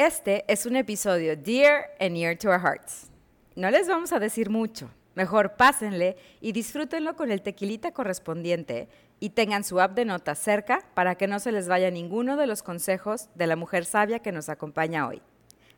Este 0.00 0.46
es 0.48 0.64
un 0.64 0.76
episodio 0.76 1.36
dear 1.36 1.90
and 2.00 2.12
near 2.12 2.34
to 2.34 2.48
our 2.48 2.58
hearts. 2.58 3.10
No 3.54 3.70
les 3.70 3.86
vamos 3.86 4.14
a 4.14 4.18
decir 4.18 4.48
mucho. 4.48 4.88
Mejor 5.14 5.56
pásenle 5.56 6.16
y 6.40 6.52
disfrútenlo 6.52 7.16
con 7.16 7.30
el 7.30 7.42
tequilita 7.42 7.92
correspondiente 7.92 8.88
y 9.18 9.28
tengan 9.28 9.62
su 9.62 9.78
app 9.78 9.92
de 9.92 10.06
notas 10.06 10.38
cerca 10.38 10.80
para 10.94 11.16
que 11.16 11.26
no 11.26 11.38
se 11.38 11.52
les 11.52 11.68
vaya 11.68 11.90
ninguno 11.90 12.38
de 12.38 12.46
los 12.46 12.62
consejos 12.62 13.28
de 13.34 13.46
la 13.46 13.56
mujer 13.56 13.84
sabia 13.84 14.20
que 14.20 14.32
nos 14.32 14.48
acompaña 14.48 15.06
hoy. 15.06 15.20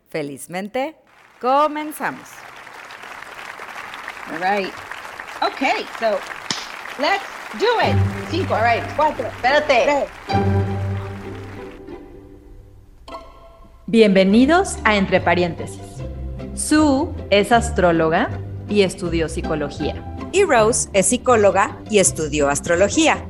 Felizmente, 0.09 0.95
comenzamos. 1.41 2.29
All 4.31 4.39
right. 4.39 4.73
Okay, 5.43 5.85
so 5.99 6.21
let's 7.01 7.25
do 7.59 7.67
it. 7.81 7.97
Cinco, 8.31 8.55
all 8.55 8.63
right, 8.63 8.85
cuatro. 8.95 9.27
Espérate. 9.27 10.07
Bienvenidos 13.93 14.79
a 14.85 14.97
Entre 14.97 15.21
Paréntesis. 15.21 15.83
Sue 16.55 17.11
es 17.29 17.53
astróloga 17.53 18.31
y 18.67 18.85
estudió 18.85 19.29
psicología. 19.29 20.17
Y 20.33 20.45
Rose 20.45 20.89
es 20.95 21.09
psicóloga 21.09 21.77
y 21.91 21.99
estudió 21.99 22.49
astrología. 22.49 23.23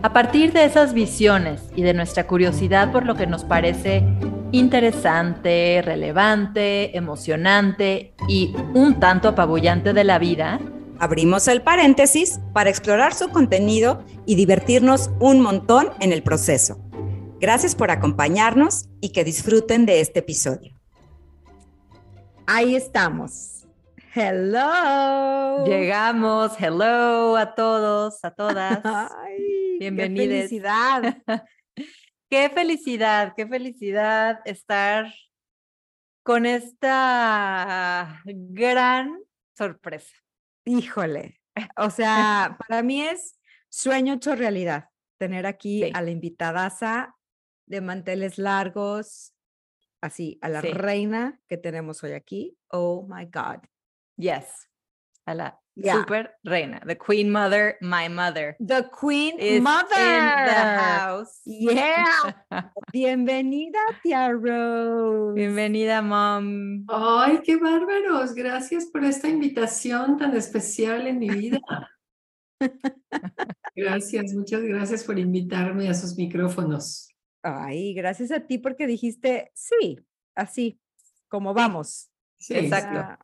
A 0.00 0.14
partir 0.14 0.54
de 0.54 0.64
esas 0.64 0.94
visiones 0.94 1.60
y 1.76 1.82
de 1.82 1.92
nuestra 1.92 2.26
curiosidad 2.26 2.92
por 2.92 3.04
lo 3.04 3.14
que 3.14 3.26
nos 3.26 3.44
parece 3.44 4.02
interesante, 4.52 5.82
relevante, 5.84 6.96
emocionante 6.96 8.14
y 8.26 8.54
un 8.72 9.00
tanto 9.00 9.28
apabullante 9.28 9.92
de 9.92 10.04
la 10.04 10.18
vida, 10.18 10.60
abrimos 10.98 11.46
el 11.46 11.60
paréntesis 11.60 12.40
para 12.54 12.70
explorar 12.70 13.12
su 13.12 13.28
contenido 13.28 14.02
y 14.24 14.36
divertirnos 14.36 15.10
un 15.20 15.42
montón 15.42 15.90
en 16.00 16.14
el 16.14 16.22
proceso. 16.22 16.89
Gracias 17.40 17.74
por 17.74 17.90
acompañarnos 17.90 18.90
y 19.00 19.12
que 19.12 19.24
disfruten 19.24 19.86
de 19.86 20.00
este 20.00 20.18
episodio. 20.18 20.78
Ahí 22.46 22.76
estamos. 22.76 23.66
Hello. 24.14 25.64
Llegamos. 25.64 26.52
Hello 26.60 27.38
a 27.38 27.54
todos, 27.54 28.22
a 28.24 28.30
todas. 28.32 28.80
Ay, 28.84 29.78
Bienvenidos. 29.78 30.26
Qué 30.28 30.36
felicidad. 30.36 31.16
Qué 32.28 32.48
felicidad, 32.48 33.32
qué 33.36 33.44
felicidad 33.44 34.40
estar 34.44 35.12
con 36.22 36.46
esta 36.46 38.22
gran 38.24 39.18
sorpresa. 39.58 40.14
Híjole. 40.64 41.40
O 41.76 41.90
sea, 41.90 42.56
para 42.68 42.84
mí 42.84 43.02
es 43.02 43.36
sueño 43.68 44.14
hecho 44.14 44.36
realidad 44.36 44.90
tener 45.18 45.44
aquí 45.44 45.82
Sí. 45.82 45.90
a 45.92 46.02
la 46.02 46.10
invitadaza 46.12 47.16
de 47.70 47.80
manteles 47.80 48.36
largos, 48.36 49.32
así, 50.02 50.38
a 50.42 50.48
la 50.48 50.60
Sí. 50.60 50.72
reina 50.72 51.40
que 51.48 51.56
tenemos 51.56 52.02
hoy 52.02 52.12
aquí. 52.12 52.58
Oh 52.68 53.06
my 53.08 53.26
God. 53.26 53.60
Yes. 54.16 54.68
A 55.24 55.34
la 55.34 55.56
Yeah. 55.76 55.94
super 55.98 56.34
reina, 56.42 56.80
the 56.84 56.98
queen 56.98 57.30
mother, 57.30 57.76
my 57.80 58.08
mother. 58.08 58.56
The 58.58 58.90
Queen 58.90 59.38
is 59.38 59.62
Mother. 59.62 59.96
in 59.96 60.46
the 60.46 60.78
house. 60.82 61.40
Yeah. 61.44 62.04
Bienvenida, 62.92 63.78
tía 64.02 64.30
Rose. 64.32 65.34
Bienvenida, 65.36 66.02
mom. 66.02 66.84
Ay, 66.88 67.40
qué 67.44 67.56
bárbaros. 67.56 68.34
Gracias 68.34 68.86
por 68.86 69.04
esta 69.04 69.28
invitación 69.28 70.18
tan 70.18 70.36
especial 70.36 71.06
en 71.06 71.18
mi 71.20 71.30
vida. 71.30 71.60
Gracias, 73.76 74.34
muchas 74.34 74.62
gracias 74.62 75.04
por 75.04 75.18
invitarme 75.18 75.88
a 75.88 75.94
sus 75.94 76.16
micrófonos. 76.16 77.09
Ay, 77.42 77.94
gracias 77.94 78.30
a 78.30 78.40
ti 78.46 78.58
porque 78.58 78.86
dijiste 78.86 79.50
sí, 79.54 79.98
así, 80.34 80.78
como 81.28 81.54
vamos. 81.54 82.10
Sí, 82.38 82.54
Exacto. 82.54 82.94
sea, 82.94 83.18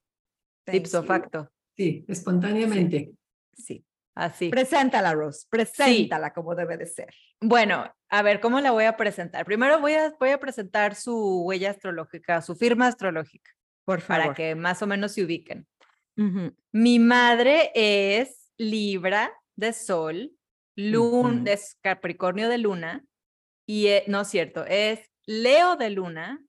thank 0.64 0.77
Ipso 0.77 1.03
you. 1.03 1.06
facto. 1.06 1.50
sí, 1.77 2.05
espontáneamente. 2.08 3.12
Sí. 3.55 3.84
Así. 4.14 4.48
Preséntala, 4.48 5.13
Rose. 5.14 5.46
Preséntala 5.51 6.33
como 6.33 6.55
debe 6.55 6.79
de 6.79 6.86
ser. 6.86 7.13
Bueno, 7.39 7.92
a 8.08 8.23
ver, 8.23 8.41
¿cómo 8.41 8.61
la 8.63 8.70
voy 8.70 8.85
a 8.85 8.96
presentar? 8.96 9.45
Primero 9.45 9.79
voy 9.79 9.92
a, 9.92 10.14
voy 10.18 10.30
a 10.30 10.41
presentar 10.41 10.95
su 10.95 11.42
huella 11.45 11.70
astrológica, 11.70 12.41
su 12.41 12.57
firma 12.57 12.86
astrológica, 12.86 13.51
Por 13.85 14.01
favor. 14.01 14.23
para 14.23 14.35
que 14.35 14.55
más 14.55 14.80
o 14.80 14.86
menos 14.86 15.12
se 15.12 15.23
ubiquen. 15.23 15.67
Mi 16.73 16.98
madre 16.98 17.70
es 17.74 18.51
Libra 18.57 19.30
de 19.55 19.74
Sol, 19.74 20.33
Lun, 20.77 21.41
Ujú. 21.42 21.48
es 21.48 21.77
Capricornio 21.83 22.48
de 22.48 22.57
Luna, 22.57 23.05
y 23.67 23.89
e- 23.89 24.05
no 24.07 24.23
es 24.23 24.29
cierto, 24.29 24.65
es 24.65 25.11
Leo 25.27 25.77
de 25.77 25.91
Luna 25.91 26.41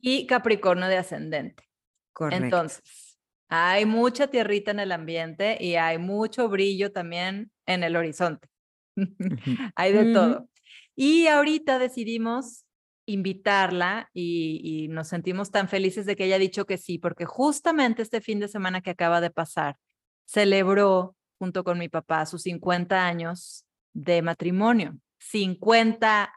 y 0.00 0.26
Capricornio 0.26 0.88
de 0.88 0.96
Ascendente. 0.96 1.64
Correcto. 2.12 2.44
Entonces, 2.44 3.18
hay 3.48 3.84
mucha 3.84 4.26
tierrita 4.28 4.70
en 4.70 4.80
el 4.80 4.92
ambiente 4.92 5.58
y 5.60 5.76
hay 5.76 5.98
mucho 5.98 6.48
brillo 6.48 6.90
también 6.90 7.52
en 7.66 7.84
el 7.84 7.96
horizonte. 7.96 8.48
hay 9.76 9.92
de 9.92 10.02
Ujú. 10.04 10.12
todo. 10.12 10.48
Y 10.96 11.26
ahorita 11.26 11.78
decidimos 11.78 12.64
invitarla 13.04 14.10
y, 14.12 14.60
y 14.64 14.88
nos 14.88 15.08
sentimos 15.08 15.50
tan 15.50 15.68
felices 15.68 16.06
de 16.06 16.16
que 16.16 16.24
haya 16.24 16.38
dicho 16.38 16.64
que 16.66 16.78
sí, 16.78 16.98
porque 16.98 17.24
justamente 17.24 18.02
este 18.02 18.20
fin 18.20 18.40
de 18.40 18.48
semana 18.48 18.80
que 18.80 18.90
acaba 18.90 19.20
de 19.20 19.30
pasar, 19.30 19.76
celebró 20.24 21.14
junto 21.38 21.62
con 21.62 21.78
mi 21.78 21.88
papá 21.88 22.26
sus 22.26 22.42
50 22.42 23.06
años 23.06 23.64
de 23.92 24.22
matrimonio. 24.22 24.98
50 25.30 26.32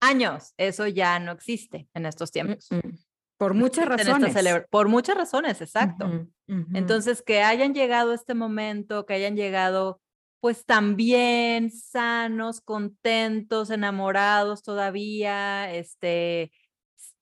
años, 0.00 0.54
eso 0.56 0.86
ya 0.86 1.18
no 1.18 1.32
existe 1.32 1.88
en 1.94 2.06
estos 2.06 2.30
tiempos. 2.30 2.68
Mm. 2.70 2.96
Por 3.36 3.54
muchas 3.54 3.86
razones. 3.86 4.34
Por 4.70 4.88
muchas 4.88 5.16
razones, 5.16 5.60
exacto. 5.60 6.28
Entonces, 6.46 7.20
que 7.22 7.42
hayan 7.42 7.74
llegado 7.74 8.12
a 8.12 8.14
este 8.14 8.34
momento, 8.34 9.06
que 9.06 9.14
hayan 9.14 9.36
llegado 9.36 10.00
pues 10.40 10.66
también 10.66 11.70
sanos, 11.70 12.60
contentos, 12.60 13.70
enamorados 13.70 14.62
todavía, 14.62 15.72
este, 15.72 16.52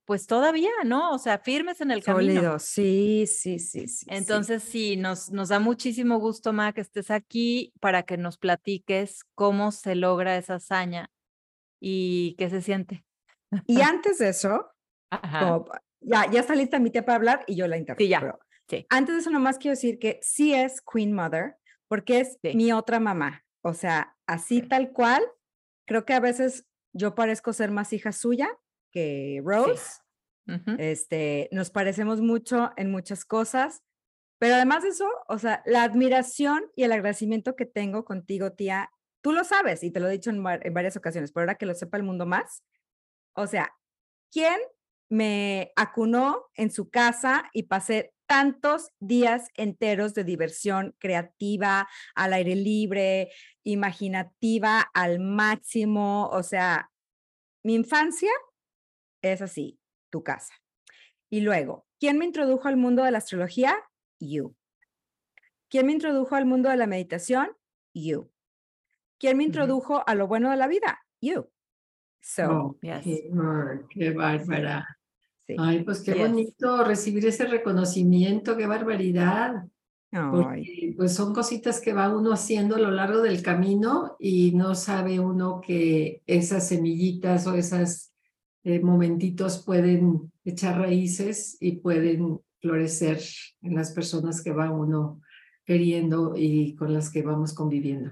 pues 0.04 0.26
todavía, 0.26 0.70
¿no? 0.84 1.12
O 1.12 1.18
sea, 1.18 1.38
firmes 1.38 1.80
en 1.80 1.90
el 1.90 2.02
camino. 2.02 2.34
Sólido. 2.34 2.58
Sí, 2.58 3.24
sí, 3.26 3.58
sí, 3.58 3.86
sí. 3.86 3.88
sí. 3.88 4.06
Entonces, 4.08 4.62
sí, 4.62 4.96
nos, 4.96 5.30
nos 5.30 5.48
da 5.48 5.58
muchísimo 5.58 6.18
gusto, 6.18 6.52
Ma, 6.52 6.72
que 6.72 6.80
estés 6.80 7.10
aquí 7.10 7.72
para 7.80 8.02
que 8.02 8.16
nos 8.16 8.36
platiques 8.38 9.24
cómo 9.34 9.70
se 9.72 9.94
logra 9.94 10.36
esa 10.36 10.54
hazaña 10.56 11.10
y 11.80 12.34
qué 12.38 12.50
se 12.50 12.62
siente. 12.62 13.04
Y 13.66 13.80
antes 13.82 14.18
de 14.18 14.30
eso, 14.30 14.70
como 15.10 15.66
ya, 16.00 16.30
ya 16.30 16.40
está 16.40 16.54
lista 16.54 16.78
mi 16.78 16.90
tía 16.90 17.04
para 17.04 17.16
hablar 17.16 17.44
y 17.46 17.54
yo 17.56 17.68
la 17.68 17.76
interrumpo. 17.76 18.02
Sí, 18.02 18.08
ya, 18.08 18.38
sí. 18.68 18.86
Antes 18.90 19.14
de 19.14 19.20
eso, 19.20 19.30
nomás 19.30 19.58
quiero 19.58 19.72
decir 19.76 19.98
que 19.98 20.18
sí 20.22 20.52
es 20.54 20.80
Queen 20.82 21.12
Mother, 21.12 21.56
porque 21.88 22.20
es 22.20 22.38
Sí. 22.42 22.54
mi 22.56 22.72
otra 22.72 22.98
mamá. 22.98 23.44
O 23.62 23.74
sea, 23.74 24.16
así 24.26 24.60
Sí. 24.60 24.68
tal 24.68 24.92
cual. 24.92 25.22
Creo 25.86 26.04
que 26.04 26.14
a 26.14 26.20
veces 26.20 26.66
yo 26.92 27.14
parezco 27.14 27.52
ser 27.52 27.70
más 27.70 27.92
hija 27.92 28.12
suya 28.12 28.48
que 28.92 29.42
Rose. 29.44 30.00
Este, 30.78 31.48
nos 31.52 31.70
parecemos 31.70 32.20
mucho 32.20 32.72
en 32.76 32.90
muchas 32.90 33.24
cosas, 33.24 33.82
pero 34.38 34.56
además 34.56 34.82
de 34.82 34.90
eso, 34.90 35.08
o 35.28 35.38
sea, 35.38 35.62
la 35.66 35.84
admiración 35.84 36.64
y 36.74 36.82
el 36.82 36.92
agradecimiento 36.92 37.54
que 37.54 37.64
tengo 37.64 38.04
contigo, 38.04 38.52
tía, 38.52 38.90
tú 39.22 39.32
lo 39.32 39.44
sabes 39.44 39.82
y 39.84 39.90
te 39.92 40.00
lo 40.00 40.08
he 40.08 40.12
dicho 40.12 40.30
en 40.30 40.42
varias 40.42 40.96
ocasiones, 40.96 41.32
pero 41.32 41.42
ahora 41.42 41.54
que 41.54 41.66
lo 41.66 41.74
sepa 41.74 41.96
el 41.96 42.02
mundo 42.02 42.26
más, 42.26 42.64
o 43.34 43.46
sea, 43.46 43.72
¿quién 44.32 44.56
me 45.08 45.72
acunó 45.76 46.46
en 46.54 46.70
su 46.70 46.90
casa 46.90 47.48
y 47.52 47.64
pasé 47.64 48.12
tantos 48.26 48.90
días 48.98 49.48
enteros 49.54 50.14
de 50.14 50.24
diversión 50.24 50.96
creativa, 50.98 51.88
al 52.14 52.32
aire 52.32 52.56
libre, 52.56 53.30
imaginativa, 53.62 54.80
al 54.92 55.20
máximo? 55.20 56.28
O 56.32 56.42
sea, 56.42 56.90
mi 57.62 57.74
infancia 57.74 58.30
es 59.22 59.40
así, 59.42 59.78
tu 60.10 60.22
casa. 60.22 60.52
Y 61.30 61.40
luego, 61.40 61.86
¿quién 61.98 62.18
me 62.18 62.24
introdujo 62.26 62.68
al 62.68 62.76
mundo 62.76 63.02
de 63.04 63.10
la 63.12 63.18
astrología? 63.18 63.76
You. 64.20 64.54
¿Quién 65.70 65.86
me 65.86 65.92
introdujo 65.92 66.34
al 66.34 66.44
mundo 66.44 66.68
de 66.68 66.76
la 66.76 66.86
meditación? 66.86 67.48
You. 67.94 68.30
¿Quién 69.18 69.36
me 69.38 69.44
introdujo 69.44 70.02
a 70.06 70.14
lo 70.14 70.26
bueno 70.26 70.50
de 70.50 70.56
la 70.56 70.66
vida? 70.68 71.00
You. 71.20 71.48
So, 72.20 72.42
Oh, 72.50 72.78
yes. 72.82 73.02
qué, 73.04 73.28
bar- 73.32 73.86
qué 73.88 74.10
bárbara. 74.10 74.98
sí. 75.46 75.56
Ay, 75.58 75.82
pues 75.84 76.00
qué 76.02 76.12
Yes. 76.12 76.20
bonito 76.28 76.84
recibir 76.84 77.26
ese 77.26 77.46
reconocimiento, 77.46 78.56
qué 78.56 78.66
barbaridad. 78.66 79.64
Porque 80.10 80.92
pues 80.94 81.14
son 81.14 81.32
cositas 81.32 81.80
que 81.80 81.94
va 81.94 82.14
uno 82.14 82.32
haciendo 82.34 82.76
a 82.76 82.78
lo 82.78 82.90
largo 82.90 83.22
del 83.22 83.42
camino 83.42 84.14
y 84.18 84.52
no 84.52 84.74
sabe 84.74 85.18
uno 85.18 85.62
que 85.66 86.22
esas 86.26 86.68
semillitas 86.68 87.46
o 87.46 87.54
esos 88.62 88.82
momentitos 88.84 89.64
pueden 89.64 90.32
echar 90.44 90.78
raíces 90.78 91.56
y 91.60 91.72
pueden 91.72 92.40
florecer 92.60 93.20
en 93.62 93.74
las 93.74 93.90
personas 93.92 94.42
que 94.42 94.52
va 94.52 94.70
uno 94.70 95.20
queriendo 95.64 96.34
y 96.36 96.74
con 96.76 96.92
las 96.92 97.10
que 97.10 97.22
vamos 97.22 97.54
conviviendo. 97.54 98.10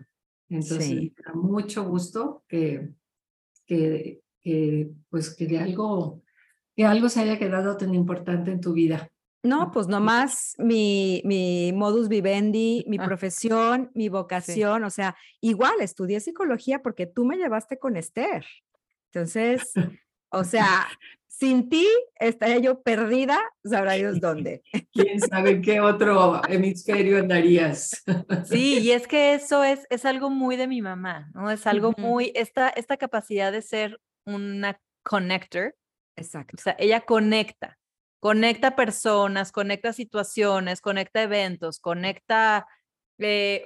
Entonces, 0.49 0.85
Sí. 0.87 1.14
me 1.17 1.25
da 1.25 1.32
mucho 1.35 1.85
gusto 1.85 2.44
que, 2.49 2.91
que, 3.67 4.20
que, 4.41 4.91
pues 5.08 5.35
que 5.35 5.47
de 5.47 5.58
algo 5.58 6.23
que 6.76 6.85
algo 6.87 7.08
se 7.08 7.20
haya 7.20 7.38
quedado 7.38 7.76
tan 7.76 7.94
importante 7.94 8.50
en 8.53 8.61
tu 8.61 8.73
vida. 8.73 9.11
No, 9.43 9.70
pues 9.70 9.87
nomás 9.88 10.55
mi, 10.58 11.20
mi 11.25 11.73
modus 11.75 12.08
vivendi, 12.08 12.85
mi 12.88 12.96
Ah. 12.99 13.05
profesión, 13.05 13.91
mi 13.94 14.08
vocación, 14.08 14.85
o 14.85 14.91
sea, 14.91 15.17
igual 15.41 15.75
estudié 15.81 16.20
psicología 16.20 16.81
porque 16.82 17.06
tú 17.06 17.25
me 17.25 17.37
llevaste 17.37 17.79
con 17.79 17.96
Esther. 17.96 18.44
Entonces, 19.12 19.73
o 20.31 20.44
sea, 20.44 20.87
sin 21.41 21.71
ti 21.71 21.88
estaría 22.17 22.59
yo 22.59 22.82
perdida, 22.82 23.41
sabrá 23.65 23.93
Dios 23.94 24.21
dónde. 24.21 24.62
¿Quién 24.93 25.21
sabe 25.21 25.53
en 25.53 25.62
qué 25.62 25.81
otro 25.81 26.43
hemisferio 26.49 27.19
andarías? 27.19 28.03
Sí, 28.44 28.79
y 28.81 28.91
es 28.93 29.06
que 29.06 29.35
eso 29.35 29.65
es, 29.65 29.87
es 29.91 30.05
algo 30.05 30.29
muy 30.29 30.56
de 30.56 30.67
mi 30.67 30.82
mamá, 30.82 31.31
¿no? 31.35 31.50
Es 31.50 31.67
algo 31.67 31.94
muy, 31.97 32.32
esta, 32.35 32.69
esta 32.69 32.97
capacidad 32.97 33.53
de 33.53 33.62
ser 33.62 34.00
una 34.27 34.81
connector, 35.03 35.75
Exacto. 36.17 36.56
o 36.59 36.62
sea, 36.62 36.77
ella 36.79 37.00
conecta, 37.00 37.79
conecta 38.21 38.77
personas, 38.77 39.50
conecta 39.50 39.93
situaciones, 39.93 40.81
conecta 40.81 41.23
eventos, 41.23 41.81
conecta, 41.81 42.67
eh, 43.19 43.65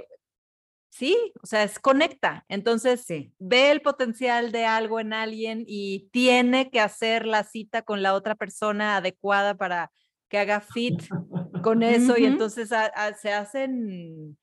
sí, 0.97 1.33
o 1.43 1.47
sea, 1.47 1.65
es 1.65 1.79
conecta. 1.81 2.45
Entonces, 2.49 3.03
Sí. 3.05 3.33
ve 3.39 3.71
el 3.73 3.83
potencial 3.83 4.53
de 4.53 4.65
algo 4.65 5.01
en 5.01 5.13
alguien 5.13 5.65
y 5.67 6.09
tiene 6.13 6.71
que 6.71 6.79
hacer 6.81 7.27
la 7.27 7.43
cita 7.43 7.83
con 7.83 8.01
la 8.03 8.15
otra 8.15 8.37
persona 8.37 8.97
adecuada 8.99 9.57
para 9.57 9.91
que 10.29 10.39
haga 10.39 10.61
fit 10.61 11.03
con 11.63 11.83
eso 11.83 12.17
y 12.17 12.25
entonces 12.27 12.71
a- 12.73 12.87
a- 12.87 13.15
se 13.15 13.33
hacen 13.33 14.39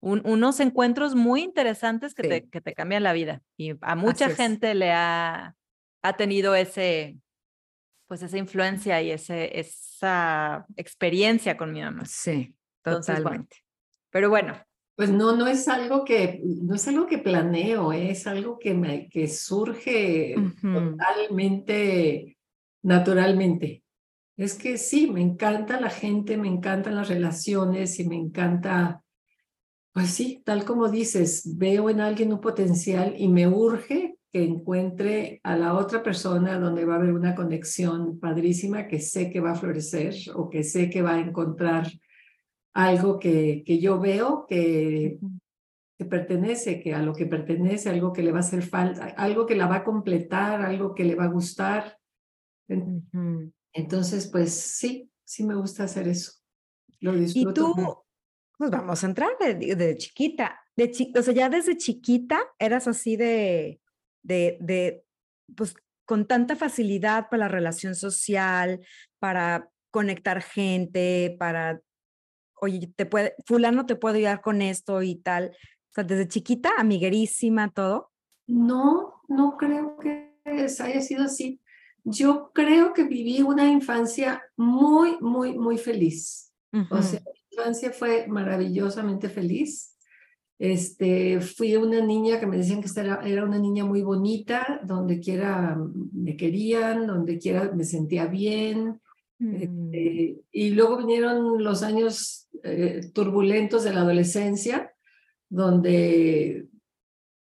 un- 0.00 0.22
unos 0.26 0.60
encuentros 0.60 1.14
muy 1.14 1.42
interesantes 1.42 2.14
que, 2.14 2.22
Sí. 2.24 2.28
te, 2.28 2.48
que 2.48 2.60
te 2.60 2.74
cambian 2.74 3.02
la 3.02 3.12
vida 3.14 3.42
y 3.56 3.72
a 3.80 3.94
mucha 3.96 4.28
gente 4.30 4.74
le 4.74 4.92
ha, 4.92 5.54
ha 6.02 6.16
tenido 6.16 6.54
ese, 6.54 7.16
pues 8.06 8.22
esa 8.22 8.36
influencia 8.38 9.00
y 9.02 9.10
ese, 9.10 9.58
esa 9.58 10.66
experiencia 10.76 11.56
con 11.56 11.72
mi 11.72 11.80
mamá. 11.80 12.04
Sí, 12.04 12.54
Entonces, 12.84 13.14
bueno, 13.22 13.24
totalmente. 13.24 13.56
Pero 14.10 14.28
bueno, 14.30 14.54
Pues 14.96 15.10
no, 15.10 15.36
no 15.36 15.46
es 15.46 15.68
algo 15.68 16.06
que, 16.06 16.40
no 16.42 16.74
es 16.74 16.88
algo 16.88 17.06
que 17.06 17.18
planeo, 17.18 17.92
¿eh? 17.92 18.10
es 18.10 18.26
algo 18.26 18.58
que 18.58 18.72
me, 18.72 19.10
que 19.10 19.28
surge 19.28 20.34
totalmente 20.62 22.38
naturalmente. 22.82 23.84
Es 24.38 24.54
que 24.54 24.78
sí, 24.78 25.10
me 25.10 25.20
encanta 25.20 25.78
la 25.78 25.90
gente, 25.90 26.38
me 26.38 26.48
encantan 26.48 26.94
las 26.94 27.08
relaciones 27.08 28.00
y 28.00 28.08
me 28.08 28.16
encanta, 28.16 29.02
pues 29.92 30.10
sí, 30.10 30.42
tal 30.46 30.64
como 30.64 30.88
dices, 30.88 31.56
veo 31.58 31.90
en 31.90 32.00
alguien 32.00 32.32
un 32.32 32.40
potencial 32.40 33.14
y 33.18 33.28
me 33.28 33.46
urge 33.48 34.16
que 34.32 34.44
encuentre 34.44 35.40
a 35.42 35.56
la 35.56 35.74
otra 35.74 36.02
persona 36.02 36.58
donde 36.58 36.86
va 36.86 36.94
a 36.94 36.98
haber 36.98 37.12
una 37.12 37.34
conexión 37.34 38.18
padrísima 38.18 38.86
que 38.86 39.00
sé 39.00 39.30
que 39.30 39.40
va 39.40 39.52
a 39.52 39.56
florecer 39.56 40.14
o 40.34 40.48
que 40.48 40.64
sé 40.64 40.88
que 40.88 41.02
va 41.02 41.14
a 41.14 41.20
encontrar 41.20 41.86
algo 42.76 43.18
que, 43.18 43.62
que 43.66 43.78
yo 43.78 43.98
veo 43.98 44.44
que, 44.46 45.18
pertenece, 46.10 46.80
que 46.82 46.92
a 46.94 47.00
lo 47.00 47.14
que 47.14 47.24
pertenece, 47.24 47.88
algo 47.88 48.12
que 48.12 48.22
le 48.22 48.30
va 48.32 48.38
a 48.38 48.40
hacer 48.40 48.62
falta, 48.62 49.06
algo 49.16 49.46
que 49.46 49.56
la 49.56 49.66
va 49.66 49.76
a 49.76 49.84
completar, 49.84 50.60
algo 50.60 50.94
que 50.94 51.04
le 51.04 51.14
va 51.14 51.24
a 51.24 51.28
gustar. 51.28 51.98
Entonces, 53.72 54.28
pues 54.30 54.52
sí, 54.52 55.10
sí 55.24 55.44
me 55.44 55.54
gusta 55.54 55.84
hacer 55.84 56.06
eso. 56.08 56.32
Lo 57.00 57.14
Y 57.14 57.20
disfruto. 57.20 57.72
tú, 57.74 57.96
pues 58.58 58.70
vamos 58.70 59.02
a 59.02 59.06
entrar 59.06 59.30
de, 59.40 59.54
de- 59.54 59.74
de 59.74 59.96
chiquita, 59.96 60.60
de 60.76 60.90
chi- 60.90 61.12
o 61.16 61.22
sea, 61.22 61.32
ya 61.34 61.48
desde 61.48 61.76
chiquita 61.78 62.40
eras 62.58 62.86
así 62.88 63.16
de, 63.16 63.80
de, 64.22 64.58
de, 64.60 65.02
pues 65.56 65.74
con 66.04 66.26
tanta 66.26 66.56
facilidad 66.56 67.28
para 67.30 67.44
la 67.44 67.48
relación 67.48 67.94
social, 67.94 68.80
para 69.18 69.70
conectar 69.90 70.42
gente, 70.42 71.34
para, 71.38 71.80
oye, 72.60 72.92
te 72.94 73.06
puede, 73.06 73.34
fulano 73.44 73.86
te 73.86 73.96
puede 73.96 74.18
ayudar 74.18 74.40
con 74.40 74.62
esto 74.62 75.02
y 75.02 75.16
tal. 75.16 75.52
O 75.90 75.94
sea, 75.94 76.04
desde 76.04 76.28
chiquita, 76.28 76.70
amiguerísima, 76.78 77.70
todo. 77.70 78.10
No, 78.46 79.22
no 79.28 79.56
creo 79.56 79.98
que 79.98 80.32
haya 80.44 81.00
sido 81.00 81.24
así. 81.24 81.60
Yo 82.04 82.52
creo 82.54 82.92
que 82.92 83.04
viví 83.04 83.42
una 83.42 83.68
infancia 83.68 84.42
muy, 84.56 85.16
muy, 85.20 85.58
muy 85.58 85.78
feliz. 85.78 86.52
O 86.90 87.02
sea, 87.02 87.20
mi 87.20 87.56
infancia 87.56 87.90
fue 87.90 88.26
maravillosamente 88.28 89.28
feliz. 89.28 89.96
Este, 90.58 91.40
fui 91.40 91.74
una 91.76 92.00
niña 92.00 92.38
que 92.38 92.46
me 92.46 92.56
decían 92.56 92.82
que 92.82 92.88
era, 93.00 93.20
era 93.26 93.44
una 93.44 93.58
niña 93.58 93.84
muy 93.84 94.02
bonita, 94.02 94.80
donde 94.84 95.20
quiera 95.20 95.76
me 96.12 96.36
querían, 96.36 97.06
donde 97.06 97.38
quiera 97.38 97.72
me 97.72 97.84
sentía 97.84 98.26
bien. 98.26 99.00
Mm, 99.38 99.54
Este, 99.54 100.40
y 100.52 100.70
luego 100.70 100.98
vinieron 100.98 101.62
los 101.62 101.82
años 101.82 102.45
eh, 102.66 103.10
turbulentos 103.14 103.84
de 103.84 103.92
la 103.92 104.00
adolescencia, 104.02 104.92
donde, 105.48 106.66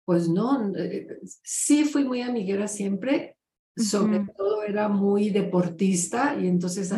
pues 0.05 0.29
no, 0.29 0.73
eh, 0.77 1.19
sí 1.43 1.85
fui 1.85 2.05
muy 2.05 2.21
amiguera 2.23 2.69
siempre, 2.69 3.37
sobre 3.77 4.19
todo 4.37 4.63
era 4.63 4.89
muy 4.89 5.31
deportista 5.31 6.37
y 6.41 6.47
entonces 6.49 6.93
Mm, 6.93 6.97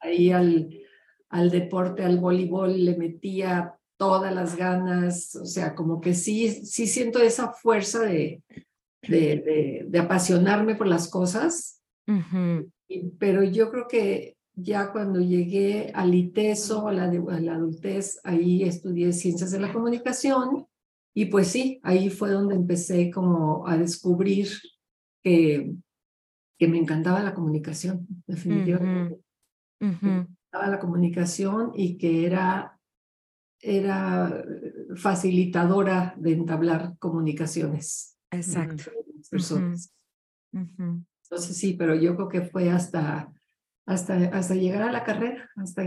ahí 0.00 0.30
al, 0.30 0.68
al 1.30 1.50
deporte, 1.50 2.04
al 2.04 2.18
voleibol, 2.18 2.84
le 2.84 2.96
metía 2.96 3.74
todas 3.96 4.32
las 4.34 4.56
ganas, 4.56 5.34
o 5.36 5.44
sea, 5.44 5.74
como 5.74 6.00
que 6.00 6.14
sí, 6.14 6.64
sí 6.64 6.86
siento 6.86 7.20
esa 7.20 7.52
fuerza 7.52 8.00
de, 8.00 8.42
de, 9.02 9.18
de, 9.36 9.84
de 9.88 9.98
apasionarme 9.98 10.74
por 10.76 10.86
las 10.86 11.08
cosas, 11.10 11.82
y- 12.88 13.10
pero 13.18 13.42
yo 13.42 13.70
creo 13.70 13.86
que 13.88 14.36
ya 14.60 14.90
cuando 14.92 15.20
llegué 15.20 15.92
al 15.94 16.14
ITESO, 16.14 16.88
a 16.88 16.92
la, 16.92 17.08
de- 17.08 17.22
a 17.32 17.40
la 17.40 17.54
adultez, 17.54 18.20
ahí 18.24 18.64
estudié 18.64 19.12
ciencias 19.12 19.50
de 19.52 19.60
la 19.60 19.72
comunicación 19.72 20.66
y 21.14 21.26
pues 21.26 21.48
sí, 21.48 21.80
ahí 21.82 22.10
fue 22.10 22.30
donde 22.30 22.54
empecé 22.54 23.10
como 23.10 23.66
a 23.66 23.76
descubrir 23.76 24.48
que, 25.22 25.74
que 26.58 26.68
me 26.68 26.78
encantaba 26.78 27.22
la 27.22 27.34
comunicación, 27.34 28.06
definitivamente. 28.26 29.20
Ujú, 29.80 29.94
ujú. 29.94 30.06
encantaba 30.06 30.68
la 30.68 30.78
comunicación 30.80 31.72
y 31.74 31.96
que 31.98 32.26
era, 32.26 32.78
era 33.60 34.44
facilitadora 34.96 36.14
de 36.18 36.32
entablar 36.32 36.96
comunicaciones 36.98 38.16
Exacto. 38.30 38.84
personas. 39.30 39.92
Ujú. 40.52 41.04
Entonces 41.24 41.56
sí, 41.56 41.74
pero 41.74 41.94
yo 41.94 42.16
creo 42.16 42.28
que 42.28 42.40
fue 42.42 42.70
hasta, 42.70 43.32
hasta, 43.88 44.14
hasta 44.32 44.54
llegar 44.54 44.82
a 44.82 44.92
la 44.92 45.02
carrera. 45.02 45.50
Hasta, 45.56 45.82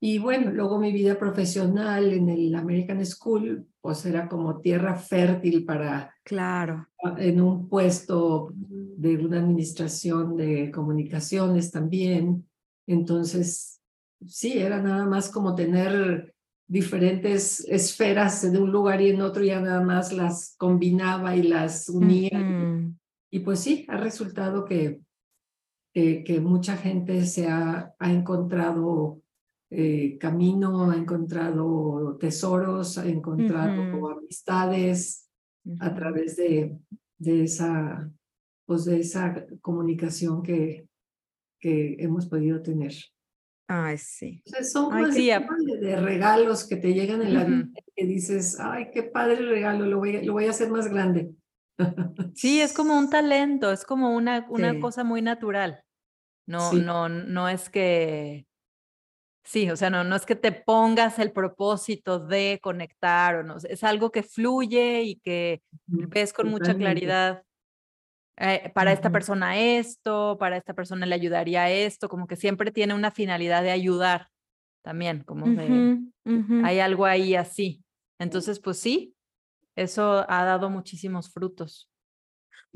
y 0.00 0.18
bueno, 0.18 0.50
luego 0.50 0.80
mi 0.80 0.92
vida 0.92 1.16
profesional 1.16 2.12
en 2.12 2.28
el 2.28 2.52
American 2.56 3.04
School, 3.06 3.68
pues 3.80 4.04
era 4.04 4.28
como 4.28 4.60
tierra 4.60 4.96
fértil 4.96 5.64
para 5.64 6.12
Claro. 6.24 6.88
en 7.18 7.40
un 7.40 7.68
puesto 7.68 8.52
de 8.56 9.16
una 9.16 9.38
administración 9.38 10.36
de 10.36 10.72
comunicaciones 10.72 11.70
también. 11.70 12.48
Entonces, 12.88 13.80
sí, 14.26 14.58
era 14.58 14.82
nada 14.82 15.06
más 15.06 15.30
como 15.30 15.54
tener 15.54 16.34
diferentes 16.66 17.60
esferas 17.68 18.50
de 18.50 18.58
un 18.58 18.72
lugar 18.72 19.00
y 19.00 19.10
en 19.10 19.20
otro, 19.20 19.44
ya 19.44 19.60
nada 19.60 19.82
más 19.82 20.12
las 20.12 20.56
combinaba 20.58 21.36
y 21.36 21.44
las 21.44 21.88
unía. 21.88 22.90
Y 23.30 23.38
pues 23.40 23.60
sí, 23.60 23.86
ha 23.88 23.98
resultado 23.98 24.64
que, 24.64 25.00
que, 25.92 26.24
que 26.24 26.40
mucha 26.40 26.76
gente 26.76 27.24
se 27.26 27.48
ha, 27.48 27.94
ha 27.98 28.12
encontrado 28.12 29.20
eh, 29.70 30.18
camino, 30.18 30.90
ha 30.90 30.96
encontrado 30.96 32.16
tesoros, 32.18 32.98
ha 32.98 33.06
encontrado 33.06 33.82
Ujú. 33.82 34.08
amistades 34.08 35.28
a 35.80 35.94
través 35.94 36.36
de, 36.36 36.76
de, 37.18 37.44
esa, 37.44 38.10
pues 38.66 38.84
de 38.84 39.00
esa 39.00 39.46
comunicación 39.60 40.42
que, 40.42 40.86
que 41.60 41.96
hemos 41.98 42.26
podido 42.26 42.60
tener. 42.62 42.92
Ay, 43.68 43.96
sí. 43.96 44.42
Son 44.62 44.92
Ay, 44.92 45.10
tipo 45.10 45.54
de, 45.64 45.78
de 45.78 45.96
regalos 45.96 46.66
que 46.66 46.76
te 46.76 46.92
llegan 46.92 47.22
en 47.22 47.34
la 47.34 47.44
vida 47.44 47.64
Ujú. 47.64 47.72
que 47.94 48.06
dices, 48.06 48.58
ay, 48.58 48.90
qué 48.92 49.02
padre 49.04 49.36
regalo, 49.36 49.86
lo 49.86 49.98
voy 49.98 50.16
a, 50.16 50.22
lo 50.22 50.32
voy 50.32 50.46
a 50.46 50.50
hacer 50.50 50.70
más 50.70 50.88
grande. 50.88 51.30
sí, 52.34 52.60
es 52.60 52.72
como 52.72 52.98
un 52.98 53.10
talento, 53.10 53.72
es 53.72 53.84
como 53.84 54.14
una, 54.14 54.46
una 54.50 54.74
Sí. 54.74 54.78
cosa 54.78 55.04
muy 55.04 55.22
natural. 55.22 55.84
No, 56.46 56.74
Sí. 56.74 56.78
no, 56.78 57.08
no 57.08 57.48
es 57.48 57.70
que, 57.70 58.46
sí, 59.44 59.70
o 59.70 59.76
sea, 59.76 59.90
no, 59.90 60.04
no 60.04 60.16
es 60.16 60.26
que 60.26 60.36
te 60.36 60.52
pongas 60.52 61.18
el 61.18 61.32
propósito 61.32 62.18
de 62.20 62.60
conectar 62.62 63.36
o 63.36 63.42
no, 63.44 63.56
es 63.58 63.84
algo 63.84 64.10
que 64.12 64.22
fluye 64.22 65.02
y 65.04 65.16
que 65.20 65.62
ves 66.10 66.32
con 66.32 66.48
mucha 66.50 66.76
claridad. 66.76 67.44
eh, 68.38 68.70
para 68.74 68.92
esta 68.92 69.12
persona 69.12 69.58
esto, 69.58 70.36
para 70.38 70.56
esta 70.56 70.74
persona 70.74 71.06
le 71.06 71.14
ayudaría 71.14 71.70
esto, 71.70 72.08
como 72.08 72.26
que 72.26 72.36
siempre 72.36 72.70
tiene 72.72 72.94
una 72.94 73.10
finalidad 73.10 73.62
de 73.62 73.70
ayudar 73.70 74.28
también, 74.84 75.24
como 75.24 75.52
de, 75.52 75.88
ujú. 76.24 76.58
hay 76.60 76.80
algo 76.80 77.06
ahí 77.06 77.34
así. 77.36 77.84
Entonces, 78.20 78.60
pues 78.60 78.78
sí, 78.80 79.16
eso 79.76 80.24
ha 80.28 80.44
dado 80.44 80.70
muchísimos 80.70 81.32
frutos. 81.32 81.90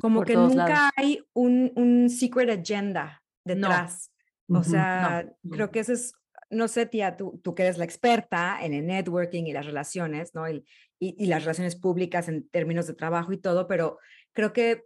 Como 0.00 0.24
que 0.24 0.34
nunca 0.34 0.66
lados. 0.66 0.90
hay 0.96 1.24
un, 1.32 1.72
un 1.74 2.10
secret 2.10 2.60
agenda, 2.60 3.22
detrás. 3.44 4.12
O 4.48 4.62
sea, 4.62 5.28
creo 5.50 5.70
que 5.70 5.80
eso 5.80 5.92
es, 5.92 6.12
no 6.50 6.68
sé, 6.68 6.86
tía, 6.86 7.16
tú, 7.16 7.40
tú 7.42 7.54
que 7.54 7.64
eres 7.64 7.78
la 7.78 7.84
experta 7.84 8.58
en 8.62 8.74
el 8.74 8.86
networking 8.86 9.44
y 9.44 9.52
las 9.52 9.66
relaciones, 9.66 10.34
¿no? 10.34 10.48
Y, 10.48 10.64
y, 10.98 11.26
las 11.26 11.42
relaciones 11.42 11.76
públicas 11.76 12.28
en 12.28 12.48
términos 12.48 12.86
de 12.86 12.94
trabajo 12.94 13.32
y 13.32 13.38
todo, 13.38 13.66
pero 13.66 13.98
creo 14.32 14.52
que 14.52 14.84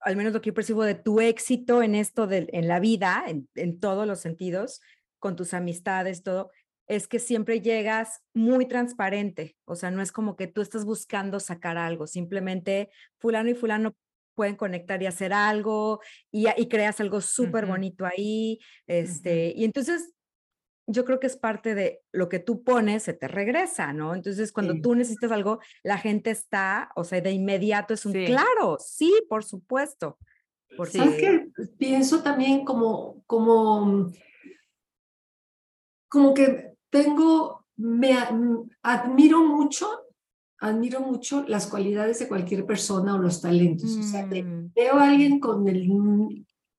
al 0.00 0.16
menos 0.16 0.32
lo 0.32 0.40
que 0.40 0.50
yo 0.50 0.54
percibo 0.54 0.84
de 0.84 0.94
tu 0.94 1.20
éxito 1.20 1.82
en 1.82 1.94
esto, 1.94 2.26
de, 2.26 2.48
en 2.52 2.68
la 2.68 2.78
vida, 2.78 3.24
en, 3.26 3.48
en 3.54 3.80
todos 3.80 4.06
los 4.06 4.20
sentidos, 4.20 4.80
con 5.18 5.36
tus 5.36 5.54
amistades, 5.54 6.22
todo, 6.22 6.50
es 6.90 7.06
que 7.06 7.20
siempre 7.20 7.60
llegas 7.60 8.20
muy 8.34 8.66
transparente, 8.66 9.56
o 9.64 9.76
sea, 9.76 9.92
no 9.92 10.02
es 10.02 10.10
como 10.10 10.34
que 10.34 10.48
tú 10.48 10.60
estás 10.60 10.84
buscando 10.84 11.38
sacar 11.38 11.78
algo, 11.78 12.08
simplemente 12.08 12.90
fulano 13.16 13.48
y 13.48 13.54
fulano 13.54 13.94
pueden 14.34 14.56
conectar 14.56 15.00
y 15.00 15.06
hacer 15.06 15.32
algo 15.32 16.00
y, 16.32 16.48
y 16.48 16.68
creas 16.68 17.00
algo 17.00 17.20
súper 17.20 17.66
bonito 17.66 18.04
ahí, 18.04 18.58
este, 18.88 19.52
y 19.54 19.64
entonces 19.64 20.14
yo 20.88 21.04
creo 21.04 21.20
que 21.20 21.28
es 21.28 21.36
parte 21.36 21.76
de 21.76 22.02
lo 22.10 22.28
que 22.28 22.40
tú 22.40 22.64
pones, 22.64 23.04
se 23.04 23.12
te 23.12 23.28
regresa, 23.28 23.92
¿no? 23.92 24.12
Entonces, 24.12 24.50
cuando 24.50 24.80
tú 24.80 24.96
necesitas 24.96 25.30
algo, 25.30 25.60
la 25.84 25.98
gente 25.98 26.30
está, 26.30 26.90
o 26.96 27.04
sea, 27.04 27.20
de 27.20 27.30
inmediato 27.30 27.94
es 27.94 28.04
un 28.04 28.12
claro, 28.12 28.78
sí, 28.80 29.12
por 29.28 29.44
supuesto. 29.44 30.18
Porque... 30.76 30.98
¿Sabes 30.98 31.20
qué? 31.20 31.46
Pienso 31.78 32.24
también 32.24 32.64
como, 32.64 33.22
como, 33.28 34.10
como 36.08 36.34
que 36.34 36.69
tengo, 36.90 37.64
me 37.76 38.16
admiro 38.82 39.44
mucho, 39.44 39.88
admiro 40.58 41.00
mucho 41.00 41.44
las 41.48 41.66
cualidades 41.66 42.18
de 42.18 42.28
cualquier 42.28 42.66
persona 42.66 43.14
o 43.14 43.18
los 43.18 43.40
talentos. 43.40 43.96
O 43.96 44.02
sea, 44.02 44.26
mm. 44.26 44.72
veo 44.74 44.94
a 44.94 45.08
alguien 45.08 45.40
con 45.40 45.68
el, 45.68 45.88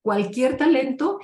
cualquier 0.01 0.57
talento 0.57 1.19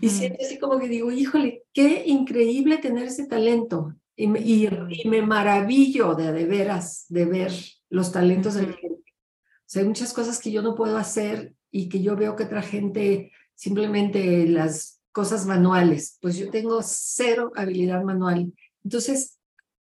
y 0.00 0.08
siento 0.08 0.44
así 0.44 0.58
como 0.58 0.78
que 0.78 0.88
digo, 0.88 1.10
híjole, 1.10 1.62
qué 1.72 2.04
increíble 2.06 2.78
tener 2.78 3.06
ese 3.06 3.26
talento. 3.26 3.94
Y 4.16 4.26
me, 4.26 4.40
y, 4.40 4.68
me 5.04 5.20
maravillo 5.20 6.14
de, 6.14 6.32
de 6.32 6.46
veras 6.46 7.04
de 7.08 7.26
ver 7.26 7.52
los 7.90 8.12
talentos 8.12 8.54
de 8.54 8.62
la 8.62 8.72
gente. 8.72 9.12
O 9.12 9.68
sea, 9.68 9.82
hay 9.82 9.88
muchas 9.88 10.12
cosas 10.12 10.40
que 10.40 10.50
yo 10.50 10.62
no 10.62 10.74
puedo 10.74 10.96
hacer 10.96 11.54
y 11.70 11.88
que 11.88 12.02
yo 12.02 12.16
veo 12.16 12.34
que 12.34 12.44
otra 12.44 12.62
gente 12.62 13.32
simplemente 13.54 14.46
las 14.46 14.95
cosas 15.16 15.46
manuales, 15.46 16.18
pues 16.20 16.36
yo 16.36 16.50
tengo 16.50 16.80
cero 16.82 17.50
habilidad 17.56 18.02
manual. 18.02 18.52
Entonces, 18.84 19.38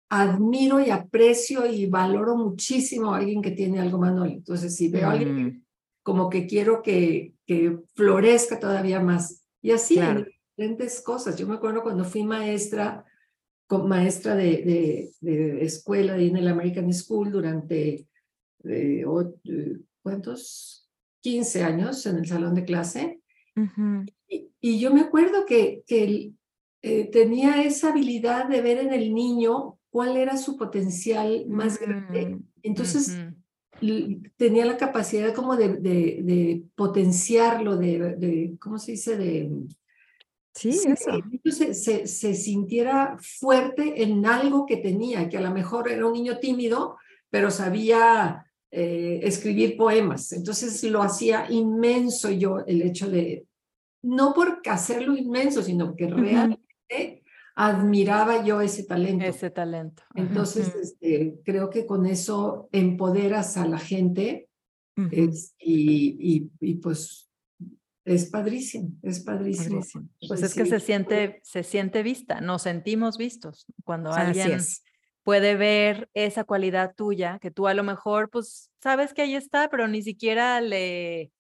admiro 0.08 0.80
y 0.80 0.90
aprecio 0.90 1.66
y 1.66 1.86
valoro 1.86 2.38
muchísimo 2.38 3.14
a 3.14 3.18
alguien 3.18 3.42
que 3.42 3.52
tiene 3.52 3.82
algo 3.82 3.98
manual. 3.98 4.32
Entonces, 4.32 4.74
si 4.74 4.88
veo 4.88 5.10
a 5.10 5.12
alguien 5.12 5.66
como 6.02 6.30
que 6.30 6.48
quiero 6.48 6.82
que, 6.82 7.34
que 7.46 7.78
florezca 7.94 8.58
todavía 8.58 9.02
más. 9.02 9.44
Y 9.62 9.72
así, 9.72 10.00
en 10.00 10.28
diferentes 10.56 11.02
cosas. 11.02 11.36
Yo 11.36 11.46
me 11.46 11.56
acuerdo 11.56 11.84
cuando 11.84 12.06
fui 12.06 12.24
maestra, 12.24 13.04
maestra 13.70 14.34
de, 14.34 15.12
de, 15.20 15.62
escuela 15.62 16.18
en 16.18 16.38
el 16.38 16.48
American 16.48 16.94
School 16.94 17.34
durante, 17.34 18.08
eh, 18.64 19.04
eh, 19.04 19.78
¿cuántos? 20.02 20.90
15 21.20 21.64
años 21.64 22.06
en 22.06 22.16
el 22.16 22.28
salón 22.28 22.56
de 22.56 22.64
clase 22.64 23.20
y, 24.28 24.80
yo 24.80 24.94
me 24.94 25.02
acuerdo 25.02 25.46
que, 25.46 25.84
que 25.88 26.32
eh, 26.82 27.10
tenía 27.12 27.64
esa 27.64 27.90
habilidad 27.90 28.48
de 28.48 28.62
ver 28.62 28.78
en 28.80 28.94
el 28.94 29.14
niño 29.14 29.78
cuál 29.90 30.18
era 30.18 30.38
su 30.38 30.58
potencial 30.58 31.46
más 31.48 31.80
grande. 31.80 32.28
Mm, 32.28 32.44
Entonces, 32.64 33.18
tenía 34.36 34.66
la 34.66 34.78
capacidad 34.78 35.34
como 35.34 35.56
de, 35.56 35.78
de, 35.78 36.64
potenciarlo, 36.76 37.78
de, 37.78 38.16
de, 38.16 38.58
¿cómo 38.60 38.78
se 38.78 38.92
dice? 38.94 39.18
De, 39.18 39.50
Sí, 40.54 40.70
eso. 40.70 41.22
Se, 41.46 41.76
se, 41.76 42.08
se, 42.08 42.34
sintiera 42.34 43.16
fuerte 43.20 44.02
en 44.02 44.26
algo 44.26 44.66
que 44.66 44.78
tenía, 44.78 45.30
que 45.30 45.38
a 45.38 45.42
lo 45.42 45.52
mejor 45.52 45.88
era 45.88 46.08
un 46.08 46.14
niño 46.14 46.40
tímido, 46.40 46.98
pero 47.30 47.52
sabía 47.52 48.44
eh, 48.72 49.20
escribir 49.22 49.78
poemas. 49.78 50.32
Entonces 50.34 50.84
lo 50.86 51.04
hacía 51.04 51.46
inmenso 51.50 52.32
yo 52.32 52.66
el 52.66 52.82
hecho 52.82 53.08
de, 53.08 53.46
no 54.01 54.34
por 54.34 54.62
hacerlo 54.66 55.18
inmenso, 55.18 55.62
sino 55.62 55.96
que 55.96 56.08
realmente 56.08 57.24
admiraba 57.56 58.46
yo 58.46 58.62
ese 58.62 58.84
talento. 58.84 59.25
Ese 59.25 59.50
talento. 59.50 60.04
Entonces, 60.13 60.74
este, 60.75 61.39
creo 61.44 61.70
que 61.70 61.86
con 61.86 62.06
eso 62.06 62.70
empoderas 62.72 63.58
a 63.58 63.68
la 63.68 63.80
gente 63.80 64.50
y, 65.60 66.50
y, 66.60 66.74
pues 66.75 67.30
es 68.06 68.25
padrísimo, 68.30 68.92
es 69.01 69.20
padrísimo. 69.20 69.82
Pues 70.27 70.42
es 70.42 70.54
que 70.54 70.66
se 70.66 70.80
siente, 70.80 71.39
se 71.44 71.63
siente 71.63 72.04
vista, 72.04 72.42
nos 72.42 72.62
sentimos 72.63 73.18
vistos 73.18 73.66
cuando 73.84 74.12
alguien 74.12 74.60
puede 75.24 75.58
ver 75.58 76.10
esa 76.13 76.46
cualidad 76.46 76.96
tuya, 76.96 77.38
que 77.42 77.51
tú 77.51 77.68
a 77.68 77.74
lo 77.74 77.84
mejor, 77.84 78.30
pues, 78.30 78.72
sabes 78.82 79.13
que 79.13 79.24
ahí 79.24 79.36
está, 79.36 79.70
pero 79.70 79.88
ni 79.89 80.01
siquiera 80.01 80.62
le, 80.62 81.34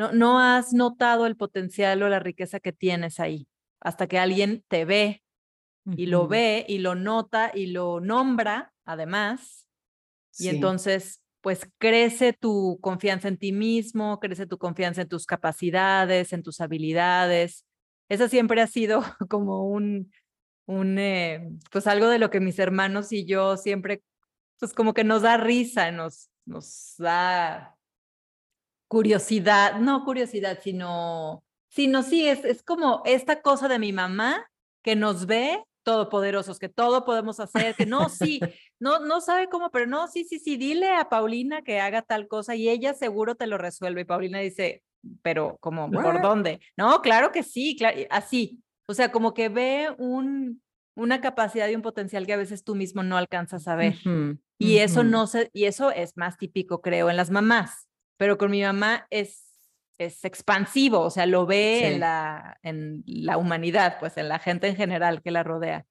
no, 0.00 0.12
no 0.12 0.40
has 0.40 0.72
notado 0.72 1.26
el 1.26 1.36
potencial 1.36 2.02
o 2.02 2.08
la 2.08 2.20
riqueza 2.20 2.58
que 2.58 2.72
tienes 2.72 3.20
ahí, 3.20 3.46
hasta 3.80 4.06
que 4.06 4.18
alguien 4.18 4.64
te 4.68 4.86
ve 4.86 5.22
y 5.94 6.06
lo 6.06 6.26
ve 6.26 6.64
y 6.66 6.78
lo 6.78 6.94
nota 6.94 7.52
y 7.54 7.66
lo 7.66 8.00
nombra, 8.00 8.72
además, 8.86 9.68
y 10.38 10.48
entonces, 10.48 11.20
pues 11.42 11.68
crece 11.76 12.32
tu 12.32 12.78
confianza 12.80 13.28
en 13.28 13.36
ti 13.36 13.52
mismo, 13.52 14.20
crece 14.20 14.46
tu 14.46 14.56
confianza 14.56 15.02
en 15.02 15.08
tus 15.08 15.26
capacidades, 15.26 16.32
en 16.32 16.42
tus 16.42 16.62
habilidades. 16.62 17.66
Esa 18.08 18.26
siempre 18.26 18.62
ha 18.62 18.66
sido 18.68 19.02
como 19.28 19.68
un, 19.68 20.10
un 20.64 20.98
eh, 20.98 21.46
pues 21.70 21.86
algo 21.86 22.08
de 22.08 22.18
lo 22.18 22.30
que 22.30 22.40
mis 22.40 22.58
hermanos 22.58 23.12
y 23.12 23.26
yo 23.26 23.58
siempre, 23.58 24.02
pues 24.58 24.72
como 24.72 24.94
que 24.94 25.04
nos 25.04 25.20
da 25.20 25.36
risa, 25.36 25.90
nos, 25.90 26.30
nos 26.46 26.94
da 26.96 27.76
curiosidad, 28.90 29.78
no 29.78 30.04
curiosidad, 30.04 30.58
sino, 30.60 31.44
sino 31.68 32.02
sí, 32.02 32.26
es, 32.26 32.44
es 32.44 32.64
como 32.64 33.02
esta 33.04 33.40
cosa 33.40 33.68
de 33.68 33.78
mi 33.78 33.92
mamá 33.92 34.50
que 34.82 34.96
nos 34.96 35.26
ve 35.26 35.62
todopoderosos, 35.84 36.58
que 36.58 36.68
todo 36.68 37.04
podemos 37.04 37.38
hacer, 37.38 37.76
que 37.76 37.86
no, 37.86 38.08
sí, 38.08 38.40
no, 38.80 38.98
no 38.98 39.20
sabe 39.20 39.48
cómo, 39.48 39.70
pero 39.70 39.86
no, 39.86 40.08
sí, 40.08 40.24
sí, 40.24 40.40
sí, 40.40 40.56
dile 40.56 40.90
a 40.90 41.08
Paulina 41.08 41.62
que 41.62 41.78
haga 41.78 42.02
tal 42.02 42.26
cosa 42.26 42.56
y 42.56 42.68
ella 42.68 42.92
seguro 42.92 43.36
te 43.36 43.46
lo 43.46 43.58
resuelve. 43.58 44.00
Y 44.00 44.06
Paulina 44.06 44.40
dice, 44.40 44.82
pero 45.22 45.56
como, 45.60 45.88
¿por 45.88 46.20
dónde? 46.20 46.58
No, 46.76 47.00
claro 47.00 47.30
que 47.30 47.44
sí, 47.44 47.78
así. 48.10 48.60
O 48.88 48.94
sea, 48.94 49.12
como 49.12 49.34
que 49.34 49.48
ve 49.48 49.94
un, 49.98 50.60
una 50.96 51.20
capacidad 51.20 51.68
y 51.68 51.76
un 51.76 51.82
potencial 51.82 52.26
que 52.26 52.32
a 52.32 52.38
veces 52.38 52.64
tú 52.64 52.74
mismo 52.74 53.04
no 53.04 53.16
alcanzas 53.16 53.68
a 53.68 53.76
ver. 53.76 53.94
y 54.58 54.78
eso 54.78 55.04
no 55.04 55.28
se, 55.28 55.48
y 55.52 55.66
eso 55.66 55.92
es 55.92 56.16
más 56.16 56.38
típico, 56.38 56.80
creo, 56.80 57.08
en 57.08 57.16
las 57.16 57.30
mamás 57.30 57.86
pero 58.20 58.36
con 58.36 58.50
mi 58.50 58.62
mamá 58.62 59.06
es, 59.08 59.50
es 59.96 60.26
expansivo, 60.26 61.00
o 61.00 61.08
sea, 61.08 61.24
lo 61.24 61.46
ve 61.46 61.86
en, 61.86 62.00
la, 62.00 62.58
en 62.62 63.02
la 63.06 63.38
humanidad, 63.38 63.96
pues 63.98 64.18
en 64.18 64.28
la 64.28 64.38
gente 64.38 64.68
en 64.68 64.76
general 64.76 65.22
que 65.22 65.30
la 65.30 65.42
rodea. 65.42 65.86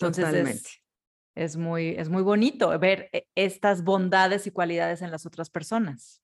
Entonces 0.00 0.80
Es, 1.34 1.58
muy, 1.58 1.88
es 1.88 2.08
muy 2.08 2.22
bonito 2.22 2.78
ver 2.78 3.10
e, 3.12 3.26
estas 3.34 3.84
bondades 3.84 4.46
y 4.46 4.52
cualidades 4.52 5.02
en 5.02 5.10
las 5.10 5.26
otras 5.26 5.50
personas. 5.50 6.22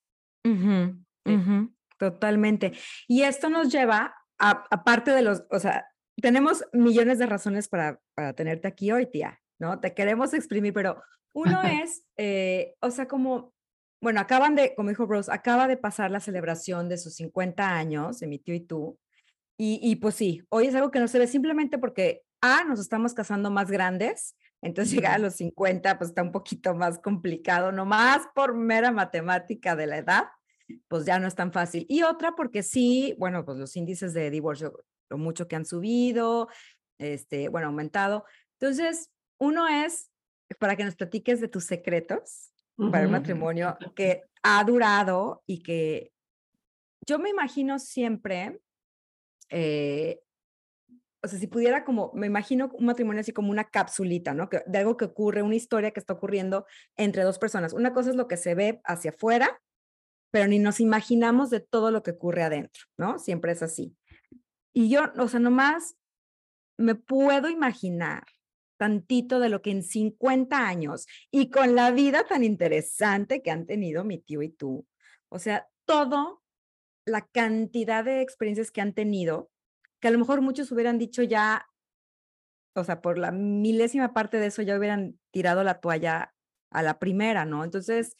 Totalmente. 1.99 2.73
Y 3.06 3.25
esto 3.25 3.50
nos 3.50 3.71
lleva, 3.71 4.14
a, 4.38 4.64
aparte 4.71 5.11
de 5.11 5.21
los, 5.21 5.42
o 5.50 5.59
sea, 5.59 5.87
tenemos 6.16 6.64
millones 6.73 7.18
de 7.18 7.26
razones 7.26 7.68
para, 7.68 8.00
para 8.14 8.32
tenerte 8.32 8.68
aquí 8.68 8.90
hoy, 8.90 9.04
tía, 9.04 9.38
¿no? 9.61 9.80
Te 9.80 9.92
queremos 9.92 10.32
exprimir, 10.32 10.73
pero 10.73 11.02
uno 11.35 11.61
es, 11.85 12.06
eh, 12.16 12.75
o 12.80 12.90
sea, 12.90 13.06
como 13.06 13.52
bueno, 14.02 14.21
acaban 14.21 14.56
de, 14.56 14.75
como 14.75 14.88
dijo 14.88 15.06
Rose, 15.06 15.30
acaba 15.32 15.68
de 15.68 15.76
pasar 15.76 16.11
la 16.11 16.18
celebración 16.18 16.88
de 16.88 16.99
sus 16.99 17.14
50 17.14 17.76
años, 17.76 18.18
de 18.18 18.26
mi 18.26 18.40
tío 18.40 18.54
y 18.54 18.61
tú. 18.61 18.99
Y, 19.56 19.78
y 19.80 19.97
pues 19.97 20.16
sí, 20.16 20.42
hoy 20.49 20.66
es 20.66 20.75
algo 20.75 20.90
que 20.90 20.99
no 20.99 21.06
se 21.06 21.21
ve 21.21 21.28
simplemente 21.28 21.78
porque, 21.78 22.23
A, 22.40 22.64
nos 22.64 22.80
estamos 22.80 23.14
casando 23.14 23.49
más 23.52 23.71
grandes, 23.71 24.35
entonces 24.61 24.92
llegar 24.92 25.14
a 25.14 25.18
los 25.18 25.35
50 25.35 25.99
pues 25.99 26.11
está 26.11 26.23
un 26.23 26.32
poquito 26.32 26.75
más 26.75 26.99
complicado, 26.99 27.71
nomás 27.71 28.26
por 28.35 28.54
mera 28.54 28.90
matemática 28.90 29.76
de 29.76 29.87
la 29.87 29.99
edad, 29.99 30.25
pues 30.88 31.04
ya 31.04 31.21
no 31.21 31.28
es 31.28 31.37
tan 31.37 31.52
fácil. 31.52 31.87
Y 31.88 32.02
otra 32.02 32.35
porque 32.35 32.64
sí, 32.64 33.14
bueno, 33.21 33.44
pues 33.44 33.56
los 33.56 33.76
índices 33.76 34.14
de 34.14 34.30
divorcio, 34.30 34.85
lo 35.11 35.18
mucho 35.18 35.47
que 35.47 35.54
han 35.54 35.64
subido, 35.64 36.49
este, 36.99 37.49
bueno, 37.49 37.68
aumentado. 37.68 38.25
Entonces, 38.59 39.12
uno 39.38 39.68
es 39.68 40.11
para 40.59 40.75
que 40.75 40.85
nos 40.85 40.97
platiques 40.97 41.40
de 41.40 41.47
tus 41.47 41.66
secretos, 41.66 42.51
para 42.76 43.07
un 43.07 43.12
matrimonio 43.12 43.76
que 43.95 44.23
ha 44.43 44.62
durado 44.64 45.43
y 45.47 45.62
que 45.62 46.12
yo 47.07 47.19
me 47.19 47.31
imagino 47.31 47.79
siempre, 47.79 48.61
eh, 49.50 50.21
o 51.23 51.29
sea, 51.29 51.38
si 51.38 51.47
pudiera 51.47 51.85
como, 51.85 52.12
me 52.14 52.26
imagino 52.26 52.71
un 52.75 52.87
matrimonio 52.87 53.21
así 53.21 53.33
como 53.33 53.50
una 53.50 53.64
capsulita, 53.64 54.35
¿no? 54.35 54.49
Que, 54.49 54.62
de 54.67 54.79
algo 54.79 54.97
que 54.97 55.05
ocurre, 55.05 55.43
una 55.43 55.55
historia 55.55 55.91
que 55.93 56.00
está 56.00 56.14
ocurriendo 56.14 56.67
entre 56.97 57.23
dos 57.23 57.38
personas. 57.38 57.73
Una 57.73 57.93
cosa 57.93 58.11
es 58.11 58.17
lo 58.17 58.29
que 58.29 58.37
se 58.37 58.55
ve 58.55 58.81
hacia 58.85 59.11
afuera, 59.11 59.61
pero 60.33 60.49
ni 60.49 60.59
nos 60.59 60.81
imaginamos 60.81 61.50
de 61.50 61.61
todo 61.61 61.91
lo 61.91 62.02
que 62.02 62.12
ocurre 62.12 62.43
adentro, 62.43 62.85
¿no? 62.97 63.19
Siempre 63.19 63.52
es 63.52 63.62
así. 63.62 63.97
Y 64.73 64.88
yo, 64.88 65.12
o 65.19 65.29
sea, 65.29 65.41
nomás 65.41 65.97
me 66.79 66.95
puedo 66.95 67.49
imaginar 67.49 68.25
tantito 68.82 69.38
de 69.38 69.48
lo 69.48 69.62
que 69.62 69.70
en 69.70 69.84
50 69.84 70.66
años 70.66 71.06
y 71.30 71.50
con 71.50 71.76
la 71.76 71.92
vida 71.92 72.24
tan 72.24 72.42
interesante 72.42 73.40
que 73.40 73.52
han 73.52 73.64
tenido 73.64 74.02
mi 74.02 74.18
tío 74.18 74.42
y 74.42 74.48
tú, 74.48 74.88
o 75.28 75.38
sea, 75.38 75.68
todo 75.84 76.42
la 77.06 77.24
cantidad 77.28 78.04
de 78.04 78.22
experiencias 78.22 78.72
que 78.72 78.80
han 78.80 78.92
tenido, 78.92 79.52
que 80.00 80.08
a 80.08 80.10
lo 80.10 80.18
mejor 80.18 80.40
muchos 80.40 80.72
hubieran 80.72 80.98
dicho 80.98 81.22
ya, 81.22 81.68
o 82.74 82.82
sea, 82.82 83.00
por 83.02 83.18
la 83.18 83.30
milésima 83.30 84.12
parte 84.12 84.38
de 84.38 84.46
eso 84.46 84.62
ya 84.62 84.76
hubieran 84.76 85.16
tirado 85.30 85.62
la 85.62 85.78
toalla 85.80 86.34
a 86.72 86.82
la 86.82 86.98
primera, 86.98 87.44
¿no? 87.44 87.62
Entonces, 87.62 88.16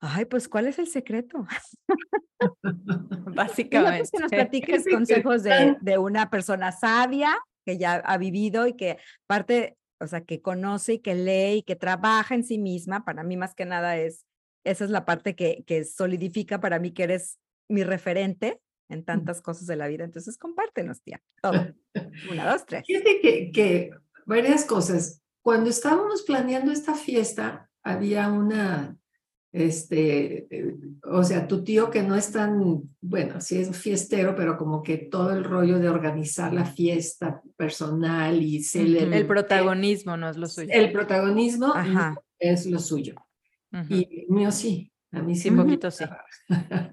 ay, 0.00 0.24
pues, 0.24 0.48
¿cuál 0.48 0.66
es 0.66 0.78
el 0.78 0.86
secreto? 0.86 1.46
Básicamente. 3.34 4.08
que 4.10 4.18
nos 4.18 4.30
platiques 4.30 4.86
consejos 4.90 5.42
de, 5.42 5.76
de 5.82 5.98
una 5.98 6.30
persona 6.30 6.72
sabia 6.72 7.38
que 7.64 7.78
ya 7.78 7.94
ha 7.94 8.18
vivido 8.18 8.66
y 8.66 8.74
que 8.74 8.98
parte, 9.26 9.76
o 10.00 10.06
sea, 10.06 10.22
que 10.22 10.40
conoce 10.40 10.94
y 10.94 10.98
que 10.98 11.14
lee 11.14 11.58
y 11.58 11.62
que 11.62 11.76
trabaja 11.76 12.34
en 12.34 12.44
sí 12.44 12.58
misma. 12.58 13.04
Para 13.04 13.22
mí, 13.22 13.36
más 13.36 13.54
que 13.54 13.64
nada, 13.64 13.96
es, 13.96 14.26
esa 14.64 14.84
es 14.84 14.90
la 14.90 15.04
parte 15.04 15.34
que, 15.34 15.64
que 15.66 15.84
solidifica 15.84 16.60
para 16.60 16.78
mí 16.78 16.92
que 16.92 17.04
eres 17.04 17.38
mi 17.68 17.84
referente 17.84 18.60
en 18.88 19.04
tantas 19.04 19.40
cosas 19.40 19.66
de 19.66 19.76
la 19.76 19.88
vida. 19.88 20.04
Entonces, 20.04 20.36
compártenos, 20.36 21.02
tía. 21.02 21.22
Todo. 21.40 21.74
Una, 22.30 22.50
dos, 22.52 22.66
tres. 22.66 22.84
Fíjate 22.86 23.20
que, 23.20 23.50
que 23.52 23.90
varias 24.26 24.64
cosas. 24.64 25.22
Cuando 25.42 25.70
estábamos 25.70 26.22
planeando 26.22 26.70
esta 26.70 26.94
fiesta, 26.94 27.70
había 27.82 28.30
una, 28.30 28.96
este, 29.52 30.46
eh, 30.50 30.74
o 31.04 31.22
sea, 31.22 31.46
tu 31.46 31.62
tío 31.62 31.90
que 31.90 32.02
no 32.02 32.16
es 32.16 32.32
tan, 32.32 32.82
bueno, 33.02 33.40
sí 33.40 33.58
es 33.58 33.76
fiestero, 33.76 34.34
pero 34.34 34.56
como 34.56 34.82
que 34.82 34.96
todo 34.96 35.32
el 35.32 35.44
rollo 35.44 35.78
de 35.78 35.90
organizar 35.90 36.54
la 36.54 36.64
fiesta 36.64 37.42
personal 37.56 38.42
y 38.42 38.62
celebrar. 38.62 39.20
El 39.20 39.26
protagonismo 39.26 40.16
no 40.16 40.30
es 40.30 40.38
lo 40.38 40.46
suyo. 40.46 40.70
El 40.72 40.90
protagonismo 40.90 41.74
es 42.38 42.66
lo 42.66 42.78
suyo. 42.78 43.14
Y 43.88 44.26
mío 44.28 44.50
sí, 44.50 44.90
a 45.12 45.22
mí 45.22 45.34
sí. 45.34 45.50
Un 45.50 45.58
poquito 45.58 45.90
sí. 45.90 46.04
a 46.04 46.90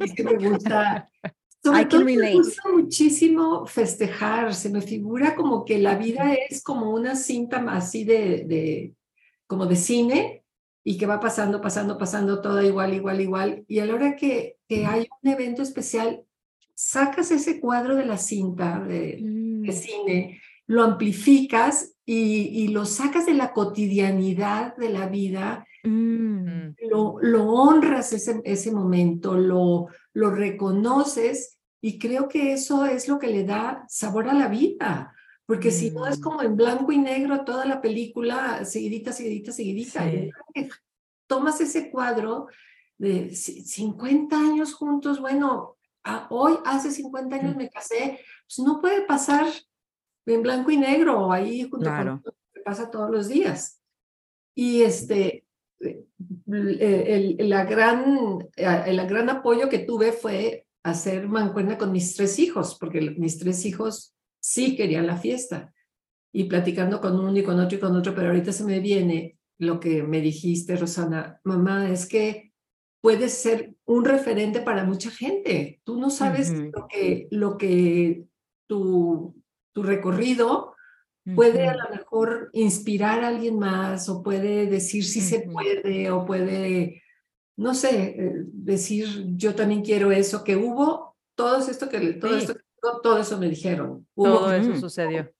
mí 0.00 0.08
sí 0.08 0.22
me 0.22 0.48
gusta. 0.48 1.08
Sobre 1.62 1.84
todo 1.84 2.04
me 2.06 2.32
gusta 2.32 2.62
muchísimo 2.72 3.66
festejar, 3.66 4.54
se 4.54 4.70
me 4.70 4.80
figura 4.80 5.34
como 5.34 5.62
que 5.62 5.78
la 5.78 5.94
vida 5.94 6.32
es 6.48 6.62
como 6.62 6.90
una 6.90 7.14
cinta 7.14 7.62
así 7.68 8.04
de, 8.04 8.46
de 8.46 8.94
como 9.46 9.66
de 9.66 9.76
cine 9.76 10.40
y 10.82 10.96
que 10.98 11.06
va 11.06 11.20
pasando, 11.20 11.60
pasando, 11.60 11.98
pasando 11.98 12.40
todo 12.40 12.62
igual, 12.62 12.94
igual, 12.94 13.20
igual. 13.20 13.64
Y 13.68 13.80
a 13.80 13.86
la 13.86 13.94
hora 13.94 14.16
que, 14.16 14.56
que 14.68 14.86
hay 14.86 15.08
un 15.22 15.30
evento 15.30 15.62
especial, 15.62 16.22
sacas 16.74 17.30
ese 17.30 17.60
cuadro 17.60 17.96
de 17.96 18.06
la 18.06 18.16
cinta 18.16 18.80
de, 18.80 19.18
de 19.20 19.72
mm. 19.72 19.72
cine, 19.72 20.40
lo 20.66 20.82
amplificas 20.82 21.94
y, 22.06 22.62
y, 22.62 22.68
lo 22.68 22.84
sacas 22.86 23.26
de 23.26 23.34
la 23.34 23.52
cotidianidad 23.52 24.76
de 24.76 24.88
la 24.88 25.06
vida 25.06 25.66
Mm. 25.82 26.74
Lo, 26.90 27.16
lo 27.20 27.46
honras 27.46 28.12
ese, 28.12 28.40
ese 28.44 28.72
momento, 28.72 29.34
lo, 29.34 29.88
lo 30.12 30.30
reconoces 30.30 31.58
y 31.80 31.98
creo 31.98 32.28
que 32.28 32.52
eso 32.52 32.84
es 32.84 33.08
lo 33.08 33.18
que 33.18 33.28
le 33.28 33.44
da 33.44 33.84
sabor 33.88 34.28
a 34.28 34.34
la 34.34 34.48
vida. 34.48 35.14
Porque 35.50 35.72
si 35.72 35.90
no 35.90 36.06
es 36.06 36.20
mm. 36.20 36.22
como 36.22 36.42
en 36.42 36.54
blanco 36.54 36.92
y 36.92 36.98
negro 36.98 37.44
toda 37.44 37.64
la 37.66 37.80
película, 37.80 38.64
seguidita, 38.64 39.10
seguidita, 39.10 39.50
seguidita. 39.50 40.08
Tomas 41.26 41.60
ese 41.60 41.90
cuadro 41.90 42.46
de 42.96 43.34
50 43.34 44.36
años 44.36 44.74
juntos, 44.74 45.20
bueno, 45.20 45.76
hoy 46.28 46.54
hace 46.64 46.92
50 46.92 47.34
años 47.34 47.56
mm. 47.56 47.58
me 47.58 47.68
casé, 47.68 48.20
pues 48.46 48.64
no 48.64 48.80
puede 48.80 49.02
pasar 49.02 49.48
en 50.24 50.40
blanco 50.40 50.70
y 50.70 50.76
negro 50.76 51.32
ahí 51.32 51.68
junto 51.68 51.90
con 51.90 52.06
lo 52.06 52.22
que 52.54 52.60
pasa 52.64 52.88
todos 52.88 53.10
los 53.10 53.26
días. 53.26 53.82
Y 54.54 54.82
este, 54.82 55.46
el, 56.46 57.36
la 57.48 57.64
gran, 57.64 58.38
el 58.54 59.06
gran 59.08 59.28
apoyo 59.28 59.68
que 59.68 59.80
tuve 59.80 60.12
fue 60.12 60.68
hacer 60.84 61.26
mancuerna 61.26 61.76
con 61.76 61.90
mis 61.90 62.14
tres 62.14 62.38
hijos, 62.38 62.76
porque 62.78 63.00
mis 63.00 63.36
tres 63.36 63.66
hijos 63.66 64.14
sí 64.40 64.76
querían 64.76 65.06
la 65.06 65.16
fiesta. 65.16 65.72
Y 66.32 66.44
platicando 66.44 67.00
con 67.00 67.18
uno 67.18 67.36
y 67.36 67.42
con 67.42 67.58
otro 67.58 67.76
y 67.76 67.80
con 67.80 67.96
otro, 67.96 68.14
pero 68.14 68.28
ahorita 68.28 68.52
se 68.52 68.64
me 68.64 68.80
viene 68.80 69.38
lo 69.58 69.78
que 69.78 70.02
me 70.02 70.20
dijiste, 70.20 70.76
Rosana, 70.76 71.40
mamá, 71.44 71.90
es 71.90 72.06
que 72.06 72.52
puedes 73.02 73.34
ser 73.34 73.74
un 73.84 74.04
referente 74.04 74.60
para 74.60 74.84
mucha 74.84 75.10
gente. 75.10 75.80
Tú 75.84 75.98
no 75.98 76.10
sabes 76.10 76.52
lo 76.52 76.86
que, 76.88 77.28
lo 77.30 77.56
que 77.58 78.24
tu, 78.66 79.34
tu 79.72 79.82
recorrido 79.82 80.74
puede 81.34 81.68
a 81.68 81.76
lo 81.76 81.90
mejor 81.90 82.50
inspirar 82.52 83.22
a 83.22 83.28
alguien 83.28 83.58
más 83.58 84.08
o 84.08 84.22
puede 84.22 84.66
decir 84.66 85.04
si 85.04 85.20
se 85.20 85.40
puede 85.40 86.10
o 86.10 86.24
puede, 86.24 87.02
no 87.56 87.74
sé, 87.74 88.16
eh, 88.18 88.32
decir 88.46 89.06
yo 89.36 89.54
también 89.54 89.82
quiero 89.82 90.10
eso, 90.10 90.42
que 90.42 90.56
hubo 90.56 91.16
todo 91.34 91.58
esto 91.58 91.88
que 91.88 92.14
todo 92.14 92.36
esto 92.36 92.54
todo 92.80 93.18
eso 93.18 93.38
me 93.38 93.48
dijeron. 93.48 94.06
todo 94.14 94.52
eso 94.52 94.76
sucedió. 94.76 95.30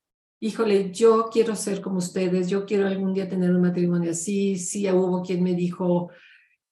Híjole, 0.42 0.90
yo 0.90 1.28
quiero 1.30 1.54
ser 1.54 1.82
como 1.82 1.98
ustedes, 1.98 2.48
yo 2.48 2.64
quiero 2.64 2.86
algún 2.86 3.12
día 3.12 3.28
tener 3.28 3.50
un 3.50 3.60
matrimonio 3.60 4.12
así. 4.12 4.56
Sí, 4.56 4.90
hubo 4.90 5.22
quien 5.22 5.42
me 5.42 5.54
dijo, 5.54 6.10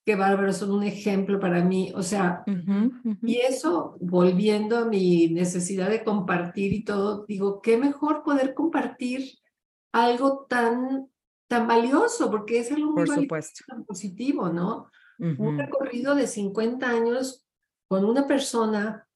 qué 0.06 0.16
bárbaro, 0.16 0.54
son 0.54 0.70
un 0.70 0.84
ejemplo 0.84 1.38
para 1.38 1.62
mí. 1.62 1.92
O 1.94 2.02
sea, 2.02 2.42
y 3.22 3.36
eso, 3.36 3.98
volviendo 4.00 4.78
a 4.78 4.86
mi 4.86 5.28
necesidad 5.28 5.90
de 5.90 6.02
compartir 6.02 6.72
y 6.72 6.82
todo, 6.82 7.26
digo, 7.26 7.60
qué 7.60 7.76
mejor 7.76 8.22
poder 8.22 8.54
compartir 8.54 9.34
algo 9.92 10.46
tan, 10.48 11.10
tan 11.46 11.66
valioso, 11.66 12.30
porque 12.30 12.60
es 12.60 12.72
algo 12.72 12.92
muy 12.92 13.06
tan 13.06 13.84
positivo, 13.84 14.48
¿no? 14.48 14.90
Un 15.18 15.58
recorrido 15.58 16.14
de 16.14 16.26
50 16.26 16.88
años 16.88 17.44
con 17.86 18.06
una 18.06 18.26
persona 18.26 19.07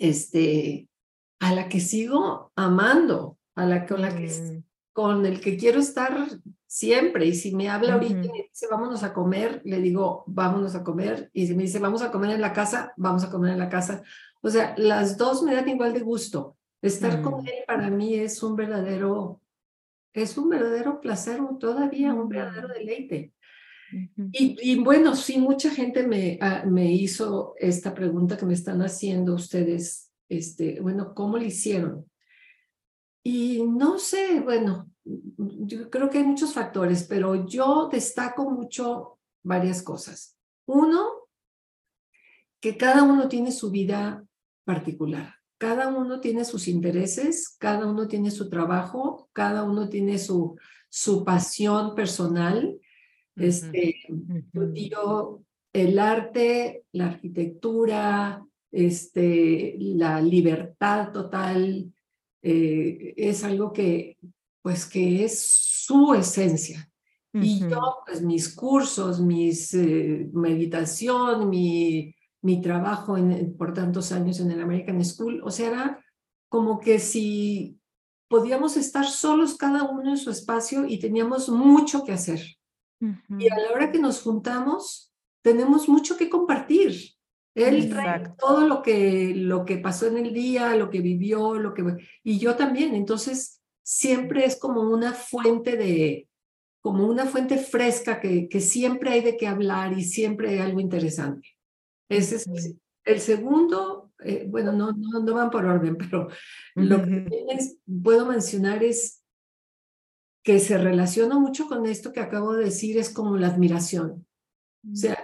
este, 0.00 0.88
a 1.38 1.54
la 1.54 1.68
que 1.68 1.78
sigo 1.78 2.52
amando, 2.56 3.38
a 3.54 3.66
la, 3.66 3.86
con, 3.86 4.00
la 4.00 4.16
que, 4.16 4.26
mm. 4.28 4.64
con 4.92 5.26
el 5.26 5.40
que 5.40 5.56
quiero 5.56 5.78
estar 5.78 6.26
siempre. 6.66 7.26
Y 7.26 7.34
si 7.34 7.54
me 7.54 7.68
habla 7.68 7.94
ahorita 7.94 8.24
y 8.24 8.32
me 8.32 8.48
dice, 8.48 8.66
vámonos 8.70 9.02
a 9.02 9.12
comer, 9.12 9.60
le 9.64 9.78
digo, 9.78 10.24
vámonos 10.26 10.74
a 10.74 10.82
comer. 10.82 11.30
Y 11.32 11.46
si 11.46 11.54
me 11.54 11.64
dice, 11.64 11.78
vamos 11.78 12.02
a 12.02 12.10
comer 12.10 12.30
en 12.30 12.40
la 12.40 12.52
casa, 12.52 12.92
vamos 12.96 13.22
a 13.22 13.30
comer 13.30 13.52
en 13.52 13.58
la 13.58 13.68
casa. 13.68 14.02
O 14.40 14.48
sea, 14.48 14.74
las 14.78 15.18
dos 15.18 15.42
me 15.42 15.54
dan 15.54 15.68
igual 15.68 15.92
de 15.92 16.00
gusto. 16.00 16.56
Estar 16.80 17.20
con 17.20 17.42
mm. 17.42 17.46
él 17.46 17.64
para 17.66 17.90
mí 17.90 18.14
es 18.14 18.42
un 18.42 18.56
verdadero, 18.56 19.42
es 20.14 20.38
un 20.38 20.48
verdadero 20.48 21.00
placer, 21.00 21.40
todavía 21.58 22.14
un 22.14 22.28
verdadero 22.28 22.68
mm. 22.68 22.72
deleite. 22.72 23.34
Y, 24.32 24.78
bueno, 24.78 25.16
sí, 25.16 25.38
mucha 25.38 25.70
gente 25.70 26.06
me, 26.06 26.38
ah, 26.40 26.64
me 26.66 26.92
hizo 26.92 27.54
esta 27.58 27.94
pregunta 27.94 28.36
que 28.36 28.46
me 28.46 28.54
están 28.54 28.82
haciendo 28.82 29.34
ustedes, 29.34 30.10
este, 30.28 30.80
bueno, 30.80 31.14
¿cómo 31.14 31.38
le 31.38 31.46
hicieron? 31.46 32.06
Y 33.22 33.62
no 33.62 33.98
sé, 33.98 34.40
bueno, 34.40 34.90
yo 35.04 35.90
creo 35.90 36.08
que 36.08 36.18
hay 36.18 36.24
muchos 36.24 36.52
factores, 36.52 37.04
pero 37.04 37.46
yo 37.46 37.88
destaco 37.90 38.50
mucho 38.50 39.18
varias 39.42 39.82
cosas. 39.82 40.36
Uno, 40.66 41.06
que 42.60 42.76
cada 42.76 43.02
uno 43.02 43.28
tiene 43.28 43.52
su 43.52 43.70
vida 43.70 44.24
particular, 44.64 45.34
cada 45.58 45.88
uno 45.88 46.20
tiene 46.20 46.44
sus 46.44 46.68
intereses, 46.68 47.56
cada 47.58 47.86
uno 47.86 48.08
tiene 48.08 48.30
su 48.30 48.48
trabajo, 48.48 49.28
cada 49.32 49.64
uno 49.64 49.88
tiene 49.88 50.18
su, 50.18 50.56
su 50.88 51.24
pasión 51.24 51.94
personal. 51.94 52.79
Este, 53.40 53.96
yo, 54.74 55.42
el 55.72 55.98
arte, 55.98 56.84
la 56.92 57.06
arquitectura, 57.06 58.44
este, 58.70 59.76
la 59.78 60.20
libertad 60.20 61.12
total, 61.12 61.92
eh, 62.42 63.14
es 63.16 63.44
algo 63.44 63.72
que 63.72 64.16
pues 64.62 64.86
que 64.86 65.24
es 65.24 65.42
su 65.86 66.14
esencia. 66.14 66.86
Y 67.32 67.60
yo, 67.60 67.98
pues 68.04 68.22
mis 68.22 68.52
cursos, 68.52 69.20
mis 69.20 69.72
eh, 69.74 70.28
meditación, 70.32 71.48
mi, 71.48 72.12
mi 72.42 72.60
trabajo 72.60 73.16
en, 73.16 73.56
por 73.56 73.72
tantos 73.72 74.10
años 74.10 74.40
en 74.40 74.50
el 74.50 74.60
American 74.60 75.04
School, 75.04 75.40
o 75.44 75.50
sea, 75.52 75.68
era 75.68 76.04
como 76.48 76.80
que 76.80 76.98
si 76.98 77.78
podíamos 78.26 78.76
estar 78.76 79.06
solos 79.06 79.56
cada 79.56 79.84
uno 79.84 80.10
en 80.10 80.16
su 80.16 80.30
espacio 80.30 80.84
y 80.86 80.98
teníamos 80.98 81.48
mucho 81.48 82.04
que 82.04 82.12
hacer. 82.12 82.40
Y 83.00 83.48
a 83.50 83.58
la 83.58 83.72
hora 83.72 83.90
que 83.90 83.98
nos 83.98 84.22
juntamos, 84.22 85.12
tenemos 85.42 85.88
mucho 85.88 86.16
que 86.16 86.28
compartir. 86.28 86.94
Él 87.54 87.90
trae 87.90 88.24
todo 88.38 88.66
lo 88.66 88.82
que, 88.82 89.32
lo 89.34 89.64
que 89.64 89.78
pasó 89.78 90.06
en 90.06 90.18
el 90.18 90.32
día, 90.32 90.76
lo 90.76 90.90
que 90.90 91.00
vivió, 91.00 91.54
lo 91.54 91.74
que... 91.74 91.84
Y 92.22 92.38
yo 92.38 92.56
también. 92.56 92.94
Entonces, 92.94 93.60
siempre 93.82 94.44
es 94.44 94.56
como 94.58 94.82
una 94.82 95.12
fuente 95.12 95.76
de, 95.76 96.28
como 96.80 97.06
una 97.06 97.26
fuente 97.26 97.58
fresca 97.58 98.20
que, 98.20 98.48
que 98.48 98.60
siempre 98.60 99.10
hay 99.10 99.20
de 99.22 99.36
qué 99.36 99.46
hablar 99.46 99.98
y 99.98 100.04
siempre 100.04 100.50
hay 100.50 100.58
algo 100.58 100.80
interesante. 100.80 101.48
Ese 102.08 102.36
es 102.36 102.76
el 103.04 103.20
segundo, 103.20 104.12
eh, 104.22 104.46
bueno, 104.48 104.72
no, 104.72 104.92
no, 104.92 105.20
no 105.20 105.34
van 105.34 105.50
por 105.50 105.64
orden, 105.64 105.96
pero 105.98 106.28
lo 106.74 107.02
que 107.02 107.26
puedo 108.02 108.26
mencionar 108.26 108.82
es 108.82 109.19
que 110.42 110.58
se 110.58 110.78
relaciona 110.78 111.38
mucho 111.38 111.66
con 111.68 111.86
esto 111.86 112.12
que 112.12 112.20
acabo 112.20 112.54
de 112.54 112.64
decir, 112.64 112.98
es 112.98 113.10
como 113.10 113.36
la 113.36 113.48
admiración. 113.48 114.26
O 114.90 114.96
sea, 114.96 115.18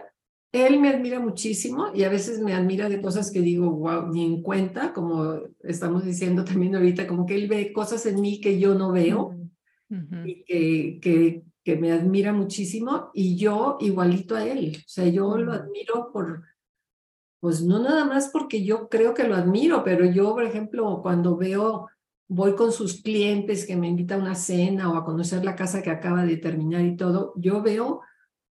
él 0.52 0.80
me 0.80 0.88
admira 0.88 1.20
muchísimo 1.20 1.88
y 1.94 2.04
a 2.04 2.08
veces 2.08 2.40
me 2.40 2.54
admira 2.54 2.88
de 2.88 3.00
cosas 3.00 3.30
que 3.30 3.40
digo, 3.40 3.70
wow, 3.70 4.08
ni 4.12 4.24
en 4.24 4.42
cuenta, 4.42 4.92
como 4.92 5.40
estamos 5.62 6.04
diciendo 6.04 6.44
también 6.44 6.74
ahorita, 6.74 7.06
como 7.06 7.26
que 7.26 7.34
él 7.34 7.48
ve 7.48 7.72
cosas 7.72 8.06
en 8.06 8.20
mí 8.20 8.40
que 8.40 8.58
yo 8.58 8.74
no 8.74 8.92
veo 8.92 9.36
y 10.24 10.44
que, 10.44 10.98
que, 11.00 11.42
que, 11.62 11.76
me 11.76 11.92
admira 11.92 12.32
muchísimo 12.32 13.10
y 13.14 13.36
yo 13.36 13.76
igualito 13.80 14.34
a 14.34 14.44
él. 14.44 14.76
O 14.78 14.88
sea, 14.88 15.06
yo 15.06 15.36
lo 15.38 15.52
admiro 15.52 16.10
por, 16.12 16.42
pues 17.40 17.62
no 17.62 17.78
nada 17.78 18.04
más 18.04 18.30
porque 18.32 18.64
yo 18.64 18.88
creo 18.88 19.14
que 19.14 19.24
lo 19.24 19.36
admiro, 19.36 19.84
pero 19.84 20.04
yo, 20.04 20.34
por 20.34 20.44
ejemplo, 20.44 21.00
cuando 21.02 21.36
veo, 21.36 21.88
voy 22.28 22.54
con 22.54 22.72
sus 22.72 23.02
clientes 23.02 23.66
que 23.66 23.76
me 23.76 23.88
invitan 23.88 24.20
a 24.20 24.24
una 24.24 24.34
cena 24.34 24.90
o 24.90 24.96
a 24.96 25.04
conocer 25.04 25.44
la 25.44 25.54
casa 25.54 25.82
que 25.82 25.90
acaba 25.90 26.24
de 26.24 26.36
terminar 26.36 26.84
y 26.84 26.96
todo, 26.96 27.32
yo 27.36 27.62
veo 27.62 28.00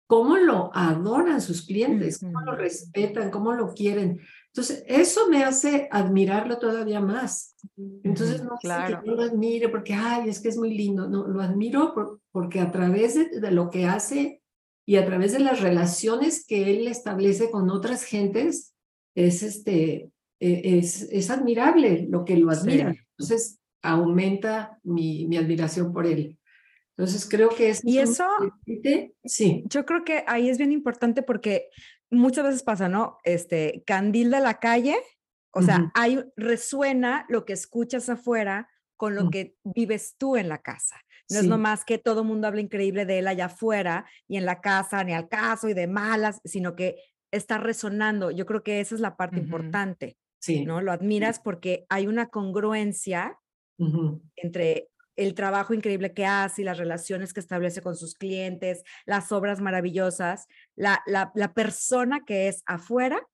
cómo 0.06 0.36
lo 0.36 0.70
adoran 0.72 1.40
sus 1.40 1.66
clientes, 1.66 2.20
cómo 2.20 2.40
lo 2.40 2.54
respetan, 2.54 3.30
cómo 3.30 3.52
lo 3.52 3.74
quieren. 3.74 4.20
Entonces, 4.46 4.84
eso 4.86 5.28
me 5.28 5.44
hace 5.44 5.88
admirarlo 5.90 6.58
todavía 6.58 7.00
más. 7.00 7.56
Entonces, 8.04 8.42
no 8.42 8.56
claro. 8.60 9.02
que 9.02 9.08
yo 9.08 9.16
lo 9.16 9.22
admire 9.22 9.68
porque, 9.68 9.94
ay, 9.94 10.28
es 10.28 10.40
que 10.40 10.48
es 10.48 10.56
muy 10.56 10.72
lindo. 10.74 11.08
No, 11.08 11.26
lo 11.26 11.42
admiro 11.42 12.20
porque 12.30 12.60
a 12.60 12.70
través 12.70 13.14
de, 13.14 13.50
lo 13.50 13.68
que 13.68 13.84
hace 13.84 14.40
y 14.86 14.96
a 14.96 15.04
través 15.04 15.32
de 15.32 15.40
las 15.40 15.60
relaciones 15.60 16.46
que 16.46 16.70
él 16.70 16.88
establece 16.88 17.50
con 17.50 17.68
otras 17.68 18.04
gentes, 18.04 18.72
es, 19.14 19.42
este, 19.42 20.10
e, 20.40 20.78
es, 20.78 21.02
es 21.10 21.30
admirable 21.30 22.06
lo 22.08 22.24
que 22.24 22.36
lo 22.36 22.50
admira. 22.50 22.94
Entonces, 23.18 23.60
aumenta 23.86 24.78
mi, 24.82 25.26
mi 25.26 25.36
admiración 25.36 25.92
por 25.92 26.06
él. 26.06 26.38
Entonces 26.96 27.28
creo 27.28 27.50
que 27.50 27.70
es... 27.70 27.84
Y 27.84 27.98
eso, 27.98 28.26
sí. 29.24 29.64
Yo 29.66 29.84
creo 29.84 30.04
que 30.04 30.24
ahí 30.26 30.48
es 30.48 30.56
bien 30.56 30.72
importante 30.72 31.22
porque 31.22 31.68
muchas 32.10 32.44
veces 32.44 32.62
pasa, 32.62 32.88
¿no? 32.88 33.18
Este, 33.24 33.82
candil 33.86 34.30
de 34.30 34.40
la 34.40 34.58
calle, 34.58 34.96
o 35.50 35.62
sea, 35.62 35.90
ahí 35.94 36.22
resuena 36.36 37.24
lo 37.28 37.44
que 37.44 37.54
escuchas 37.54 38.08
afuera 38.08 38.68
con 38.96 39.14
lo 39.14 39.26
mm. 39.26 39.30
que 39.30 39.56
vives 39.64 40.16
tú 40.18 40.36
en 40.36 40.48
la 40.48 40.58
casa. 40.58 40.96
No 41.30 41.40
es 41.40 41.46
nomás 41.46 41.84
que 41.84 41.98
todo 41.98 42.20
el 42.20 42.26
mundo 42.26 42.46
habla 42.46 42.60
increíble 42.60 43.04
de 43.04 43.18
él 43.18 43.26
allá 43.26 43.46
afuera 43.46 44.06
y 44.28 44.36
en 44.36 44.44
la 44.44 44.60
casa, 44.60 45.02
ni 45.02 45.12
al 45.12 45.28
caso 45.28 45.68
y 45.68 45.74
de 45.74 45.86
malas, 45.86 46.40
sino 46.44 46.76
que 46.76 46.96
está 47.32 47.58
resonando. 47.58 48.30
Yo 48.30 48.46
creo 48.46 48.62
que 48.62 48.80
esa 48.80 48.94
es 48.94 49.00
la 49.00 49.16
parte 49.16 49.38
importante. 49.38 50.16
Sí. 50.38 50.64
¿no? 50.64 50.80
Lo 50.80 50.92
admiras 50.92 51.40
porque 51.40 51.86
hay 51.88 52.06
una 52.06 52.28
congruencia 52.28 53.38
entre 54.36 54.88
el 55.16 55.34
trabajo 55.34 55.74
increíble 55.74 56.12
que 56.12 56.26
hace 56.26 56.62
y 56.62 56.64
las 56.64 56.78
relaciones 56.78 57.32
que 57.32 57.40
establece 57.40 57.80
con 57.80 57.96
sus 57.96 58.14
clientes, 58.14 58.82
las 59.06 59.32
obras 59.32 59.60
maravillosas, 59.60 60.46
la, 60.74 61.02
la, 61.06 61.32
la 61.34 61.54
persona 61.54 62.24
que 62.24 62.48
es 62.48 62.62
afuera 62.66 63.26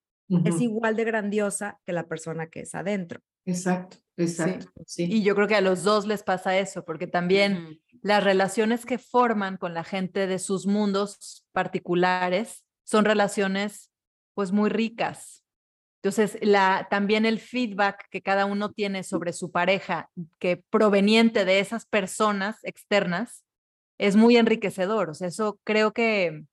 es 0.45 0.61
igual 0.61 0.95
de 0.95 1.03
grandiosa 1.03 1.79
que 1.85 1.93
la 1.93 2.07
persona 2.07 2.47
que 2.47 2.61
es 2.61 2.73
adentro. 2.73 3.19
Exacto, 3.45 3.97
exacto. 4.17 4.71
Sí. 4.87 5.03
Y 5.03 5.23
yo 5.23 5.35
creo 5.35 5.47
que 5.47 5.55
a 5.55 5.61
los 5.61 5.83
dos 5.83 6.07
les 6.07 6.23
pasa 6.23 6.57
eso, 6.57 6.85
porque 6.85 7.07
también 7.07 7.81
las 8.01 8.23
relaciones 8.23 8.85
que 8.85 8.97
forman 8.97 9.57
con 9.57 9.73
la 9.73 9.83
gente 9.83 10.25
de 10.25 10.39
sus 10.39 10.65
mundos 10.65 11.45
particulares 11.51 12.63
son 12.83 13.05
relaciones 13.05 13.91
pues 14.33 14.51
muy 14.51 14.69
ricas, 14.69 15.42
entonces, 16.03 16.37
la, 16.41 16.87
también 16.89 17.25
el 17.25 17.39
feedback 17.39 18.09
que 18.09 18.21
cada 18.21 18.45
uno 18.45 18.73
tiene 18.73 19.03
sobre 19.03 19.31
su 19.31 19.51
pareja, 19.51 20.09
que 20.37 20.57
proveniente 20.57 21.45
de 21.45 21.61
esas 21.61 21.85
personas 21.85 22.57
externas, 22.63 23.45
es 23.97 24.17
muy 24.17 24.35
enriquecedor. 24.35 25.11
O 25.11 25.13
sea, 25.13 25.29
eso 25.29 25.61
creo 25.63 25.93
que, 25.93 26.43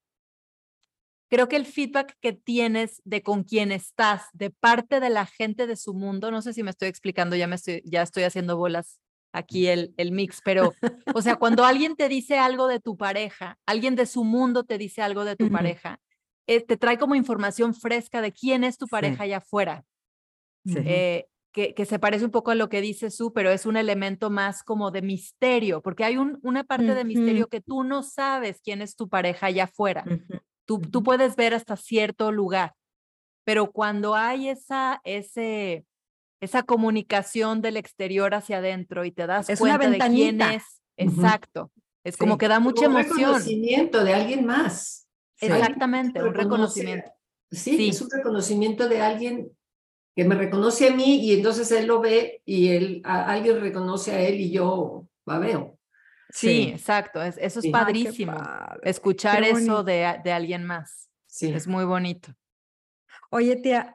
creo 1.29 1.49
que 1.49 1.57
el 1.57 1.67
feedback 1.67 2.17
que 2.21 2.33
tienes 2.33 3.03
de 3.05 3.25
con 3.25 3.43
quién 3.43 3.73
estás, 3.73 4.23
de 4.35 4.51
parte 4.51 5.01
de 5.01 5.11
la 5.11 5.27
gente 5.27 5.67
de 5.67 5.75
su 5.75 5.95
mundo, 5.95 6.31
no 6.31 6.43
sé 6.43 6.53
si 6.53 6.63
me 6.63 6.71
estoy 6.71 6.87
explicando, 6.87 7.35
ya 7.35 7.49
me 7.49 7.57
estoy, 7.57 7.83
ya 7.85 8.03
estoy 8.03 8.23
haciendo 8.23 8.57
bolas 8.57 9.01
aquí 9.33 9.67
el, 9.67 9.93
el 9.97 10.13
mix, 10.13 10.43
pero, 10.45 10.75
o 11.13 11.23
sea, 11.23 11.35
cuando 11.35 11.65
alguien 11.65 11.97
te 11.97 12.09
dice 12.09 12.39
algo 12.39 12.69
de 12.69 12.79
tu 12.79 12.97
pareja, 12.97 13.59
alguien 13.67 13.97
de 13.97 14.07
su 14.07 14.23
mundo 14.23 14.63
te 14.63 14.79
dice 14.79 15.03
algo 15.03 15.25
de 15.25 15.35
tu 15.35 15.51
pareja, 15.51 15.99
eh, 16.51 16.61
te 16.61 16.77
trae 16.77 16.99
como 16.99 17.15
información 17.15 17.75
fresca 17.75 18.21
de 18.21 18.33
quién 18.33 18.65
es 18.65 18.77
tu 18.77 18.89
pareja 18.89 19.23
allá 19.23 19.37
afuera. 19.37 19.85
Eh, 20.67 21.27
que, 21.53 21.75
que, 21.75 21.87
se 21.87 22.01
parece 22.01 22.25
un 22.25 22.33
poco 22.33 22.51
a 22.51 22.57
lo 22.57 22.69
que 22.69 22.81
dice 22.81 23.11
Su, 23.11 23.33
pero 23.33 23.53
es 23.53 23.67
un 23.67 23.77
elemento 23.77 24.31
más 24.31 24.65
como 24.65 24.91
de 24.91 25.01
misterio, 25.01 25.81
porque 25.81 26.03
hay 26.03 26.17
un, 26.17 26.41
una 26.43 26.65
parte 26.65 26.97
de 26.97 27.05
misterio 27.05 27.47
que 27.47 27.61
tú 27.61 27.85
no 27.85 28.03
sabes 28.03 28.61
quién 28.65 28.83
es 28.83 28.97
tu 28.97 29.09
pareja 29.09 29.47
allá 29.47 29.65
afuera. 29.65 30.05
tú, 30.65 30.81
tú 30.81 31.05
puedes 31.05 31.37
ver 31.37 31.55
hasta 31.55 31.77
cierto 31.77 32.33
lugar, 32.33 32.75
pero 33.45 33.71
cuando 33.71 34.17
hay 34.17 34.49
esa, 34.49 35.01
ese, 35.05 35.85
esa 36.41 36.65
comunicación 36.65 37.63
del 37.63 37.77
exterior 37.77 38.35
hacia 38.35 38.59
adentro 38.59 39.05
y 39.05 39.13
te 39.13 39.29
das 39.29 39.47
cuenta 39.57 39.89
de 39.89 39.99
quién 39.99 40.41
es, 40.41 40.65
exacto, 40.97 41.71
es 42.03 42.17
como 42.17 42.39
que 42.39 42.49
da 42.49 42.59
mucha 42.59 42.87
emoción. 42.87 43.13
Un 43.13 43.19
reconocimiento 43.19 44.03
de 44.03 44.15
alguien 44.15 44.45
más. 44.45 45.07
Exactamente, 45.40 46.22
un 46.22 46.35
reconocimiento. 46.35 47.11
Sí, 47.50 47.88
es 47.88 48.00
un 48.00 48.11
reconocimiento 48.11 48.88
de 48.88 49.00
alguien 49.00 49.50
que 50.14 50.24
me 50.24 50.35
reconoce 50.35 50.88
a 50.88 50.94
mí 50.94 51.24
y 51.24 51.35
entonces 51.35 51.70
él 51.72 51.87
lo 51.87 52.00
ve 52.00 52.42
y 52.44 52.68
él, 52.68 53.00
alguien 53.05 53.61
reconoce 53.61 54.12
a 54.12 54.20
él 54.20 54.40
y 54.40 54.50
yo 54.50 55.07
la 55.26 55.38
veo. 55.38 55.79
Sí, 56.33 56.70
exacto, 56.72 57.20
eso 57.22 57.61
es 57.61 57.66
padrísimo, 57.68 58.37
escuchar 58.83 59.42
eso 59.42 59.83
de, 59.83 60.20
de, 60.22 60.33
alguien 60.33 60.64
más. 60.64 61.11
Sí. 61.26 61.53
Es 61.53 61.66
muy 61.66 61.85
bonito. 61.85 62.33
Oye, 63.31 63.57
tía, 63.57 63.94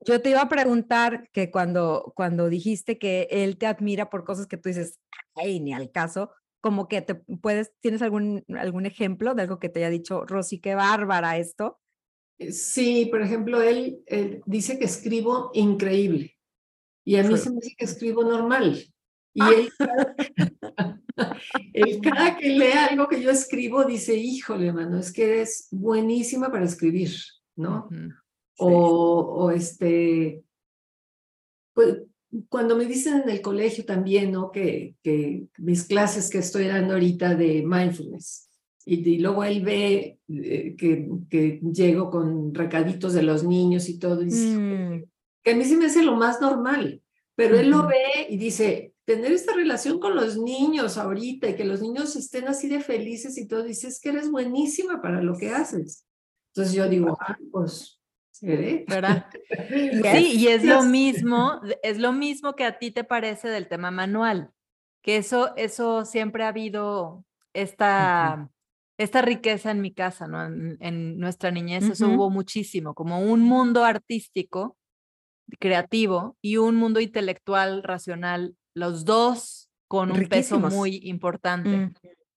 yo 0.00 0.20
te 0.20 0.30
iba 0.30 0.40
a 0.40 0.48
preguntar 0.48 1.28
que 1.32 1.50
cuando, 1.50 2.12
cuando 2.16 2.48
dijiste 2.48 2.98
que 2.98 3.28
él 3.30 3.58
te 3.58 3.66
admira 3.66 4.10
por 4.10 4.24
cosas 4.24 4.46
que 4.46 4.56
tú 4.56 4.68
dices, 4.68 4.98
ay, 5.34 5.60
ni 5.60 5.72
al 5.72 5.90
caso, 5.90 6.32
como 6.60 6.88
que 6.88 7.02
te 7.02 7.14
puedes, 7.14 7.72
¿tienes 7.80 8.02
algún, 8.02 8.44
algún 8.58 8.86
ejemplo 8.86 9.34
de 9.34 9.42
algo 9.42 9.58
que 9.58 9.68
te 9.68 9.80
haya 9.80 9.90
dicho, 9.90 10.24
Rosy, 10.26 10.60
qué 10.60 10.74
bárbara 10.74 11.38
esto? 11.38 11.80
Eh, 12.38 12.52
sí, 12.52 13.06
por 13.10 13.22
ejemplo, 13.22 13.62
él, 13.62 14.02
dice 14.46 14.78
que 14.78 14.84
escribo 14.84 15.50
increíble 15.54 16.36
y 17.04 17.16
a 17.16 17.22
mí 17.22 17.36
se 17.36 17.50
me 17.50 17.56
dice 17.56 17.74
que 17.76 17.84
escribo 17.84 18.22
normal. 18.22 18.78
Y 19.32 19.40
él, 21.72 22.00
cada 22.02 22.36
que 22.36 22.48
lee 22.50 22.72
algo 22.72 23.08
que 23.08 23.22
yo 23.22 23.30
escribo 23.30 23.84
dice, 23.84 24.14
híjole, 24.16 24.72
mano, 24.72 24.98
es 24.98 25.12
que 25.12 25.24
eres 25.24 25.68
buenísima 25.70 26.50
para 26.50 26.64
escribir, 26.64 27.10
¿no? 27.56 27.88
o, 28.58 29.44
o, 29.44 29.50
este, 29.50 30.44
pues, 31.74 32.02
cuando 32.48 32.76
me 32.76 32.86
dicen 32.86 33.22
en 33.22 33.28
el 33.28 33.40
colegio 33.40 33.84
también, 33.84 34.32
¿no? 34.32 34.50
Que, 34.50 34.94
que 35.02 35.46
mis 35.58 35.84
clases 35.84 36.30
que 36.30 36.38
estoy 36.38 36.66
dando 36.66 36.94
ahorita 36.94 37.34
de 37.34 37.64
mindfulness, 37.66 38.48
y, 38.86 39.18
luego 39.18 39.44
él 39.44 39.62
ve 39.62 40.18
eh, 40.28 40.74
que, 40.76 41.08
que, 41.28 41.60
llego 41.72 42.10
con 42.10 42.54
recaditos 42.54 43.12
de 43.12 43.22
los 43.22 43.44
niños 43.44 43.88
y 43.88 43.98
todo, 43.98 44.22
y 44.22 44.26
dice, 44.26 44.56
mm. 44.56 45.04
que 45.42 45.50
a 45.50 45.56
mí 45.56 45.64
sí 45.64 45.76
me 45.76 45.86
hace 45.86 46.02
lo 46.02 46.16
más 46.16 46.40
normal, 46.40 47.02
pero 47.36 47.58
él 47.58 47.70
lo 47.70 47.86
ve 47.86 48.26
y 48.28 48.36
dice, 48.36 48.94
tener 49.04 49.32
esta 49.32 49.54
relación 49.54 50.00
con 50.00 50.16
los 50.16 50.38
niños 50.38 50.96
ahorita 50.96 51.50
y 51.50 51.56
que 51.56 51.64
los 51.64 51.82
niños 51.82 52.16
estén 52.16 52.48
así 52.48 52.68
de 52.68 52.80
felices 52.80 53.36
y 53.38 53.46
todo, 53.46 53.62
dice, 53.62 53.88
es 53.88 54.00
que 54.00 54.10
eres 54.10 54.30
buenísima 54.30 55.00
para 55.02 55.22
lo 55.22 55.36
que 55.36 55.50
haces. 55.50 56.06
Entonces 56.52 56.74
yo 56.74 56.88
digo, 56.88 57.16
ah, 57.20 57.38
pues 57.52 57.99
¿Verdad? 58.42 59.26
Sí, 60.14 60.36
y 60.36 60.48
es 60.48 60.64
lo 60.64 60.82
mismo, 60.82 61.60
es 61.82 61.98
lo 61.98 62.12
mismo 62.12 62.54
que 62.54 62.64
a 62.64 62.78
ti 62.78 62.90
te 62.90 63.04
parece 63.04 63.48
del 63.48 63.68
tema 63.68 63.90
manual, 63.90 64.50
que 65.02 65.16
eso, 65.16 65.54
eso 65.56 66.04
siempre 66.04 66.44
ha 66.44 66.48
habido 66.48 67.24
esta, 67.52 68.48
esta 68.98 69.22
riqueza 69.22 69.70
en 69.70 69.80
mi 69.80 69.92
casa, 69.92 70.26
¿no? 70.26 70.44
En, 70.44 71.18
nuestra 71.18 71.50
niñez 71.50 71.84
eso 71.84 72.08
hubo 72.08 72.30
muchísimo, 72.30 72.94
como 72.94 73.20
un 73.20 73.40
mundo 73.40 73.84
artístico, 73.84 74.76
creativo 75.58 76.36
y 76.40 76.56
un 76.56 76.76
mundo 76.76 77.00
intelectual, 77.00 77.82
racional, 77.82 78.56
los 78.74 79.04
dos 79.04 79.68
con 79.88 80.12
un 80.12 80.28
peso 80.28 80.60
muy 80.60 81.00
importante. 81.02 81.92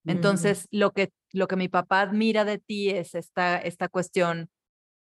Entonces, 0.05 0.67
lo 0.71 0.91
que, 0.91 1.11
lo 1.31 1.47
que 1.47 1.55
mi 1.55 1.69
papá 1.69 2.01
admira 2.01 2.43
de 2.45 2.57
ti 2.57 2.89
es 2.89 3.15
esta, 3.15 3.57
esta 3.57 3.87
cuestión 3.87 4.49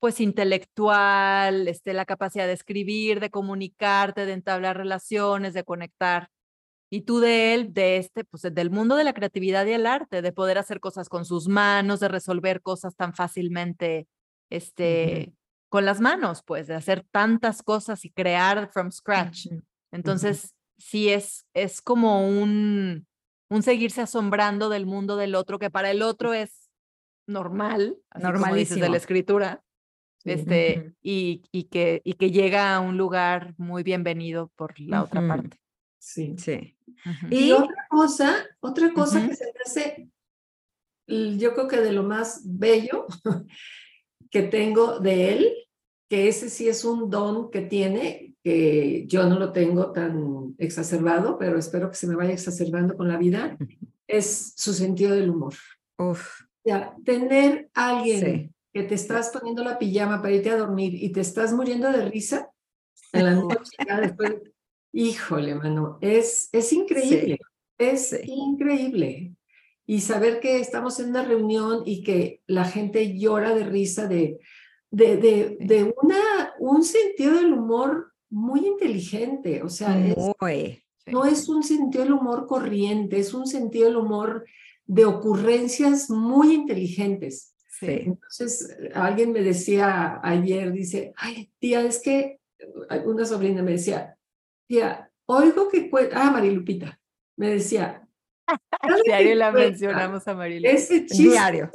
pues 0.05 0.21
intelectual, 0.21 1.67
este, 1.67 1.91
la 1.91 2.05
capacidad 2.05 2.45
de 2.45 2.53
escribir, 2.53 3.19
de 3.19 3.31
comunicarte, 3.31 4.27
de 4.27 4.33
entablar 4.33 4.77
relaciones, 4.77 5.55
de 5.55 5.63
conectar. 5.63 6.29
Y 6.91 7.01
tú 7.01 7.19
de 7.19 7.55
él, 7.55 7.73
de 7.73 7.97
este, 7.97 8.23
pues 8.23 8.43
del 8.43 8.69
mundo 8.69 8.97
de 8.97 9.03
la 9.03 9.13
creatividad 9.13 9.65
y 9.65 9.71
el 9.71 9.87
arte, 9.87 10.21
de 10.21 10.31
poder 10.31 10.59
hacer 10.59 10.79
cosas 10.79 11.09
con 11.09 11.25
sus 11.25 11.47
manos, 11.47 12.01
de 12.01 12.07
resolver 12.07 12.61
cosas 12.61 12.95
tan 12.95 13.15
fácilmente, 13.15 14.07
este, 14.51 15.33
con 15.69 15.85
las 15.85 15.99
manos, 16.01 16.43
pues, 16.45 16.67
de 16.67 16.75
hacer 16.75 17.03
tantas 17.09 17.63
cosas 17.63 18.05
y 18.05 18.11
crear 18.11 18.69
from 18.71 18.91
scratch. 18.91 19.47
Entonces, 19.91 20.53
sí 20.77 21.09
es, 21.09 21.47
es 21.55 21.81
como 21.81 22.27
un, 22.27 23.07
un 23.49 23.63
seguirse 23.63 24.01
asombrando 24.01 24.69
del 24.69 24.85
mundo 24.85 25.17
del 25.17 25.33
otro, 25.33 25.57
que 25.57 25.71
para 25.71 25.89
el 25.89 26.03
otro 26.03 26.35
es 26.35 26.69
normal, 27.25 27.97
así 28.11 28.23
como 28.23 28.53
dices 28.53 28.75
de 28.75 28.81
Normalísimo. 28.81 28.91
la 28.91 28.97
escritura, 28.97 29.63
Sí. 30.25 30.31
este, 30.31 30.93
y, 31.03 31.43
y, 31.51 31.63
que, 31.65 32.01
y 32.03 32.13
que 32.13 32.31
llega 32.31 32.75
a 32.75 32.79
un 32.79 32.97
lugar 32.97 33.53
muy 33.57 33.83
bienvenido 33.83 34.51
por 34.55 34.79
la 34.79 35.03
otra 35.03 35.19
Ujú. 35.21 35.29
parte. 35.29 35.57
Sí. 35.99 36.35
Sí. 36.37 36.75
Y 37.29 37.47
Y 37.47 37.51
otra 37.51 37.85
cosa, 37.89 38.35
otra 38.59 38.91
cosa 38.93 39.27
que 39.27 39.35
se 39.35 39.45
me 39.45 39.51
hace, 39.65 40.09
yo 41.07 41.53
creo 41.53 41.67
que 41.67 41.77
de 41.77 41.91
lo 41.93 42.03
más 42.03 42.41
bello 42.43 43.05
que 44.31 44.41
tengo 44.43 44.99
de 44.99 45.33
él, 45.33 45.53
que 46.09 46.27
ese 46.27 46.49
sí 46.49 46.67
es 46.67 46.83
un 46.85 47.09
don 47.09 47.51
que 47.51 47.61
tiene, 47.61 48.35
que 48.43 49.05
yo 49.07 49.27
no 49.29 49.37
lo 49.39 49.51
tengo 49.51 49.91
tan 49.91 50.55
exacerbado, 50.57 51.37
pero 51.37 51.57
espero 51.57 51.89
que 51.89 51.95
se 51.95 52.07
me 52.07 52.15
vaya 52.15 52.33
exacerbando 52.33 52.95
con 52.97 53.07
la 53.07 53.17
vida, 53.17 53.57
es 54.07 54.53
su 54.55 54.73
sentido 54.73 55.15
del 55.15 55.29
humor. 55.29 55.53
uf, 55.97 56.41
O 56.41 56.69
sea, 56.69 56.95
tener 57.03 57.69
a 57.75 57.97
alguien 57.99 58.19
Sí. 58.19 58.51
Que 58.75 58.83
te 58.83 58.95
estás 58.95 59.29
poniendo 59.29 59.63
la 59.63 59.79
pijama 59.79 60.21
para 60.21 60.33
irte 60.33 60.49
a 60.49 60.57
dormir 60.57 61.01
y 61.01 61.09
te 61.13 61.21
estás 61.21 61.53
muriendo 61.53 61.89
de 61.93 62.09
risa 62.09 62.51
en 63.13 63.23
la 63.23 63.31
noche, 63.33 63.55
después, 64.01 64.33
híjole, 64.91 65.55
mano, 65.55 65.97
es, 66.01 66.49
es 66.51 66.73
increíble, 66.73 67.39
es 67.77 68.09
Sí. 68.09 68.17
increíble. 68.25 69.33
Y 69.87 70.01
saber 70.01 70.41
que 70.41 70.59
estamos 70.59 70.99
en 70.99 71.11
una 71.11 71.23
reunión 71.23 71.83
y 71.85 72.03
que 72.03 72.41
la 72.47 72.65
gente 72.65 73.17
llora 73.17 73.55
de 73.55 73.63
risa 73.63 74.07
de, 74.07 74.41
de, 74.91 75.15
de, 75.15 75.57
Sí. 75.57 75.65
de 75.67 75.95
una, 76.03 76.53
un 76.59 76.83
sentido 76.83 77.35
del 77.35 77.53
humor 77.53 78.11
muy 78.29 78.67
inteligente, 78.67 79.63
o 79.63 79.69
sea, 79.69 79.97
es, 80.05 80.17
no 81.07 81.23
es 81.23 81.47
un 81.47 81.63
sentido 81.63 82.03
del 82.03 82.11
humor 82.11 82.45
corriente, 82.45 83.19
es 83.19 83.33
un 83.33 83.47
sentido 83.47 83.85
del 83.85 83.95
humor 83.95 84.45
de 84.85 85.05
ocurrencias 85.05 86.09
muy 86.09 86.53
inteligentes. 86.53 87.54
Sí. 87.79 88.03
Entonces, 88.05 88.69
eh, 88.79 88.91
alguien 88.93 89.31
me 89.31 89.41
decía 89.41 90.19
ayer, 90.23 90.71
dice, 90.71 91.13
ay, 91.17 91.51
tía, 91.59 91.81
es 91.81 92.01
que 92.01 92.39
eh, 92.59 92.99
una 93.05 93.25
sobrina 93.25 93.61
me 93.63 93.71
decía, 93.71 94.17
tía, 94.67 95.09
oigo 95.25 95.67
que 95.69 95.89
cue-". 95.89 96.09
ah, 96.13 96.31
Marilupita, 96.31 96.99
me 97.37 97.49
decía, 97.49 98.07
"cada 98.81 99.01
Diario 99.03 99.35
la 99.35 99.51
cuenta 99.51 99.69
mencionamos 99.69 100.27
a 100.27 100.33
Marilyn. 100.35 100.69
Ese 100.69 101.05
chiste, 101.05 101.23
Diario. 101.31 101.71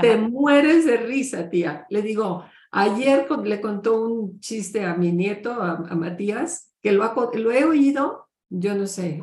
te 0.00 0.16
mueres 0.16 0.86
de 0.86 0.96
risa, 0.96 1.50
tía. 1.50 1.86
Le 1.90 2.00
digo, 2.00 2.44
ayer 2.70 3.26
con- 3.26 3.46
le 3.48 3.60
contó 3.60 4.00
un 4.02 4.40
chiste 4.40 4.84
a 4.84 4.94
mi 4.94 5.12
nieto, 5.12 5.52
a, 5.52 5.72
a 5.88 5.94
Matías, 5.94 6.72
que 6.80 6.92
lo, 6.92 7.04
ha 7.04 7.14
lo 7.34 7.52
he 7.52 7.64
oído, 7.64 8.28
yo 8.48 8.74
no 8.74 8.86
sé, 8.86 9.22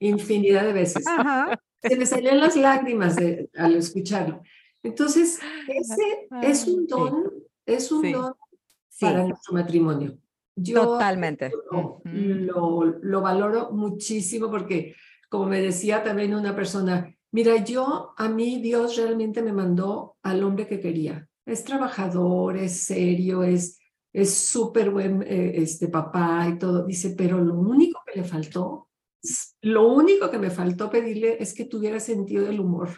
infinidad 0.00 0.64
de 0.64 0.72
veces 0.72 1.06
Ajá. 1.06 1.60
se 1.82 1.96
me 1.96 2.06
salían 2.06 2.40
las 2.40 2.56
lágrimas 2.56 3.14
de- 3.16 3.48
al 3.56 3.76
escucharlo. 3.76 4.42
Entonces, 4.82 5.38
ese 5.68 6.28
es 6.42 6.66
un 6.66 6.86
don, 6.86 7.30
es 7.66 7.92
un 7.92 8.02
Sí. 8.02 8.12
don 8.12 8.32
Sí, 8.88 9.06
para 9.06 9.26
nuestro 9.26 9.54
matrimonio. 9.54 10.18
Yo 10.56 10.82
totalmente. 10.82 11.50
lo, 11.70 12.02
lo, 12.04 12.84
lo 12.84 13.20
valoro 13.20 13.70
muchísimo 13.72 14.50
porque, 14.50 14.94
como 15.28 15.46
me 15.46 15.60
decía 15.62 16.02
también 16.02 16.34
una 16.34 16.54
persona, 16.54 17.14
mira, 17.32 17.64
yo, 17.64 18.12
a 18.16 18.28
mí 18.28 18.60
Dios 18.60 18.96
realmente 18.96 19.42
me 19.42 19.52
mandó 19.52 20.16
al 20.22 20.42
hombre 20.42 20.66
que 20.66 20.80
quería. 20.80 21.26
Es 21.46 21.64
trabajador, 21.64 22.56
es 22.58 22.82
serio, 22.82 23.42
es 23.42 23.80
es 24.12 24.34
súper 24.34 24.90
buen 24.90 25.22
eh, 25.22 25.52
este 25.56 25.88
papá 25.88 26.48
y 26.48 26.58
todo. 26.58 26.84
Dice, 26.84 27.14
pero 27.16 27.38
lo 27.40 27.54
único 27.54 28.00
que 28.06 28.20
le 28.20 28.26
faltó, 28.26 28.88
lo 29.62 29.92
único 29.92 30.30
que 30.30 30.38
me 30.38 30.50
faltó 30.50 30.90
pedirle 30.90 31.36
es 31.40 31.54
que 31.54 31.64
tuviera 31.64 32.00
sentido 32.00 32.44
del 32.44 32.60
humor. 32.60 32.90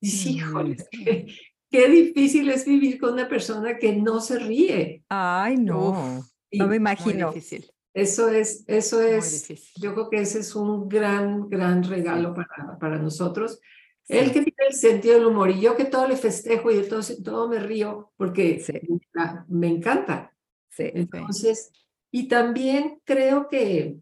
Dice, 0.00 0.30
Mm, 0.44 0.76
qué, 0.90 1.26
qué 1.70 1.88
difícil 1.88 2.48
es 2.50 2.64
vivir 2.64 2.98
con 2.98 3.12
una 3.14 3.28
persona 3.28 3.78
que 3.78 3.94
no 3.96 4.20
se 4.20 4.38
ríe. 4.38 5.02
Ay, 5.08 5.56
no. 5.56 5.90
Uf, 5.90 6.26
No 6.52 6.64
me 6.64 6.66
muy 6.66 6.76
imagino. 6.76 7.28
difícil, 7.32 7.70
eso 7.94 8.28
es, 8.28 8.64
eso 8.66 9.00
es, 9.02 9.46
yo 9.76 9.92
creo 9.94 10.10
que 10.10 10.20
ese 10.20 10.40
es 10.40 10.54
un 10.56 10.88
gran, 10.88 11.48
gran 11.48 11.82
regalo 11.84 12.34
para, 12.34 12.78
para 12.78 12.98
nosotros. 12.98 13.60
Él 14.08 14.26
Sí. 14.26 14.32
que 14.32 14.40
tiene 14.42 14.68
el 14.68 14.74
sentido 14.74 15.14
del 15.14 15.26
humor 15.26 15.50
y 15.50 15.60
yo 15.60 15.76
que 15.76 15.84
todo 15.84 16.08
le 16.08 16.16
festejo 16.16 16.70
y 16.72 16.76
de 16.76 16.82
todo, 16.84 17.00
todo 17.22 17.48
me 17.48 17.60
río 17.60 18.10
porque 18.16 18.58
Sí. 18.60 18.72
me- 19.12 19.44
me 19.48 19.68
encanta. 19.68 20.34
Sí. 20.70 20.84
Entonces, 20.94 21.70
y 22.10 22.26
también 22.26 23.00
creo 23.04 23.46
que, 23.48 23.98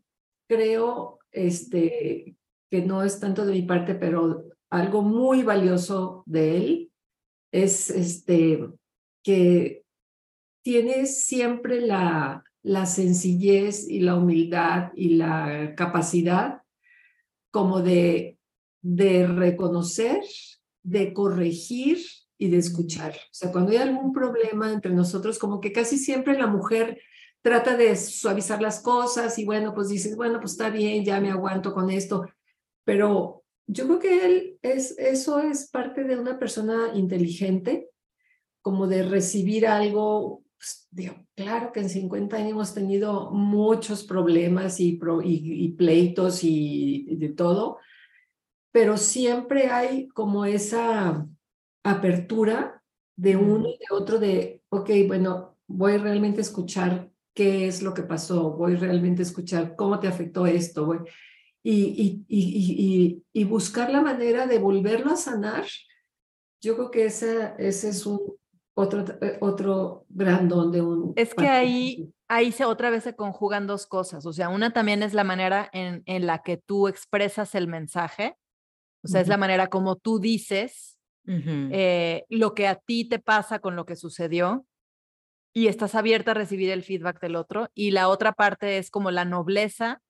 creo, 0.49 1.19
este, 1.31 2.37
que 2.71 2.83
no 2.83 3.03
es 3.03 3.21
tanto 3.21 3.45
de 3.45 3.53
mi 3.53 3.63
parte, 3.63 3.95
pero 3.95 4.45
algo 4.71 5.03
muy 5.03 5.43
valioso 5.43 6.23
de 6.27 6.57
él 6.57 6.93
es, 7.53 7.91
este, 7.91 8.69
que 9.23 9.85
tiene 10.63 11.07
siempre 11.07 11.81
la, 11.81 12.45
la 12.63 12.87
sencillez 12.87 13.89
y 13.89 14.01
la 14.01 14.17
humildad 14.17 14.93
y 14.95 15.15
la 15.17 15.75
capacidad 15.77 16.63
como 17.51 17.81
de, 17.81 18.39
de 18.83 19.27
reconocer, 19.27 20.23
de 20.83 21.13
corregir 21.13 21.99
y 22.37 22.49
de 22.49 22.59
escuchar. 22.59 23.13
O 23.13 23.33
sea, 23.33 23.51
cuando 23.51 23.73
hay 23.73 23.79
algún 23.79 24.13
problema 24.13 24.73
entre 24.73 24.93
nosotros, 24.93 25.39
como 25.39 25.61
que 25.61 25.73
casi 25.73 25.99
siempre 25.99 26.39
la 26.39 26.47
mujer 26.47 27.01
trata 27.43 27.77
de 27.77 27.97
suavizar 27.97 28.61
las 28.61 28.81
cosas 28.81 29.39
y 29.39 29.45
bueno, 29.45 29.75
pues 29.75 29.89
dices, 29.89 30.17
bueno, 30.17 30.39
pues 30.41 30.53
está 30.53 30.71
bien, 30.71 31.05
ya 31.05 31.21
me 31.21 31.31
aguanto 31.31 31.73
con 31.73 31.91
esto. 31.91 32.27
Pero 32.85 33.38
yo 33.69 33.87
creo 33.87 33.99
que 33.99 34.27
él 34.27 34.59
es, 34.63 34.99
eso 34.99 35.39
es 35.41 35.69
parte 35.71 36.05
de 36.05 36.19
una 36.19 36.39
persona 36.39 36.91
inteligente, 36.95 37.91
como 38.63 38.87
de 38.89 39.03
recibir 39.05 39.67
algo. 39.67 40.43
pues, 40.59 40.89
digo, 40.91 41.15
claro 41.37 41.71
que 41.73 41.81
en 41.81 41.89
50 41.91 42.37
años 42.37 42.51
hemos 42.53 42.75
tenido 42.75 43.31
muchos 43.31 44.05
problemas 44.05 44.81
y, 44.81 44.95
pro- 44.97 45.23
y, 45.23 45.41
y 45.65 45.69
pleitos 45.73 46.43
y, 46.45 47.07
y 47.09 47.17
de 47.17 47.29
todo, 47.31 47.79
pero 48.73 48.97
siempre 48.97 49.69
hay 49.69 50.09
como 50.09 50.45
esa 50.45 51.27
apertura 51.85 52.83
de 53.17 53.37
uno 53.37 53.69
y 53.69 53.79
de 53.79 53.87
otro 53.95 54.19
de, 54.19 54.63
ok, 54.69 54.91
bueno, 55.07 55.57
voy 55.67 55.97
realmente 55.97 56.39
a 56.41 56.43
escuchar 56.43 57.11
qué 57.35 57.67
es 57.67 57.83
lo 57.83 57.95
que 57.95 58.03
pasó, 58.03 58.53
voy 58.53 58.75
realmente 58.77 59.23
a 59.23 59.27
escuchar 59.27 59.77
cómo 59.77 59.99
te 60.01 60.09
afectó 60.09 60.47
esto, 60.47 60.87
voy, 60.87 60.99
y, 61.71 61.75
y, 62.03 62.25
y, 62.29 62.39
y, 62.39 62.97
y- 63.05 63.25
y 63.41 63.45
buscar 63.45 63.91
la 63.91 64.01
manera 64.01 64.47
de 64.47 64.59
volverlo 64.59 65.13
a 65.13 65.17
sanar. 65.17 65.67
Yo 66.63 66.77
creo 66.77 66.91
que 66.91 67.05
esa, 67.05 67.55
ese 67.57 67.91
es 67.91 68.07
un 68.07 68.21
otro, 68.75 69.05
otro 69.41 70.07
gran 70.09 70.49
don 70.49 70.73
de 70.73 70.81
un... 70.81 71.13
Es 71.17 71.35
que 71.35 71.47
ahí, 71.47 72.11
ahí 72.27 72.53
se 72.53 72.65
otra 72.65 72.89
vez 72.89 73.05
se 73.05 73.15
conjugan 73.15 73.67
dos 73.67 73.87
cosas. 73.87 74.25
O 74.25 74.33
sea, 74.33 74.49
una 74.49 74.73
también 74.73 75.03
es 75.03 75.13
la 75.13 75.25
manera 75.25 75.69
en, 75.75 76.03
en 76.07 76.27
la 76.27 76.43
que 76.43 76.57
tú 76.57 76.89
expresas 76.89 77.55
el 77.55 77.69
mensaje. 77.69 78.37
O 79.05 79.09
sea, 79.09 79.21
es 79.21 79.29
la 79.29 79.37
manera 79.37 79.69
como 79.69 79.97
tú 79.97 80.19
dices 80.21 80.99
eh, 81.27 82.25
lo 82.31 82.55
que 82.55 82.67
a 82.67 82.77
ti 82.77 83.05
te 83.07 83.19
pasa 83.19 83.59
con 83.59 83.77
lo 83.77 83.85
que 83.85 83.95
sucedió 83.95 84.65
y 85.55 85.67
estás 85.67 85.95
abierta 85.95 86.31
a 86.31 86.35
recibir 86.35 86.71
el 86.71 86.83
feedback 86.83 87.21
del 87.21 87.37
otro. 87.37 87.69
Y 87.75 87.91
la 87.91 88.09
otra 88.09 88.33
parte 88.33 88.79
es 88.79 88.91
como 88.91 89.11
la 89.11 89.27
nobleza 89.27 90.01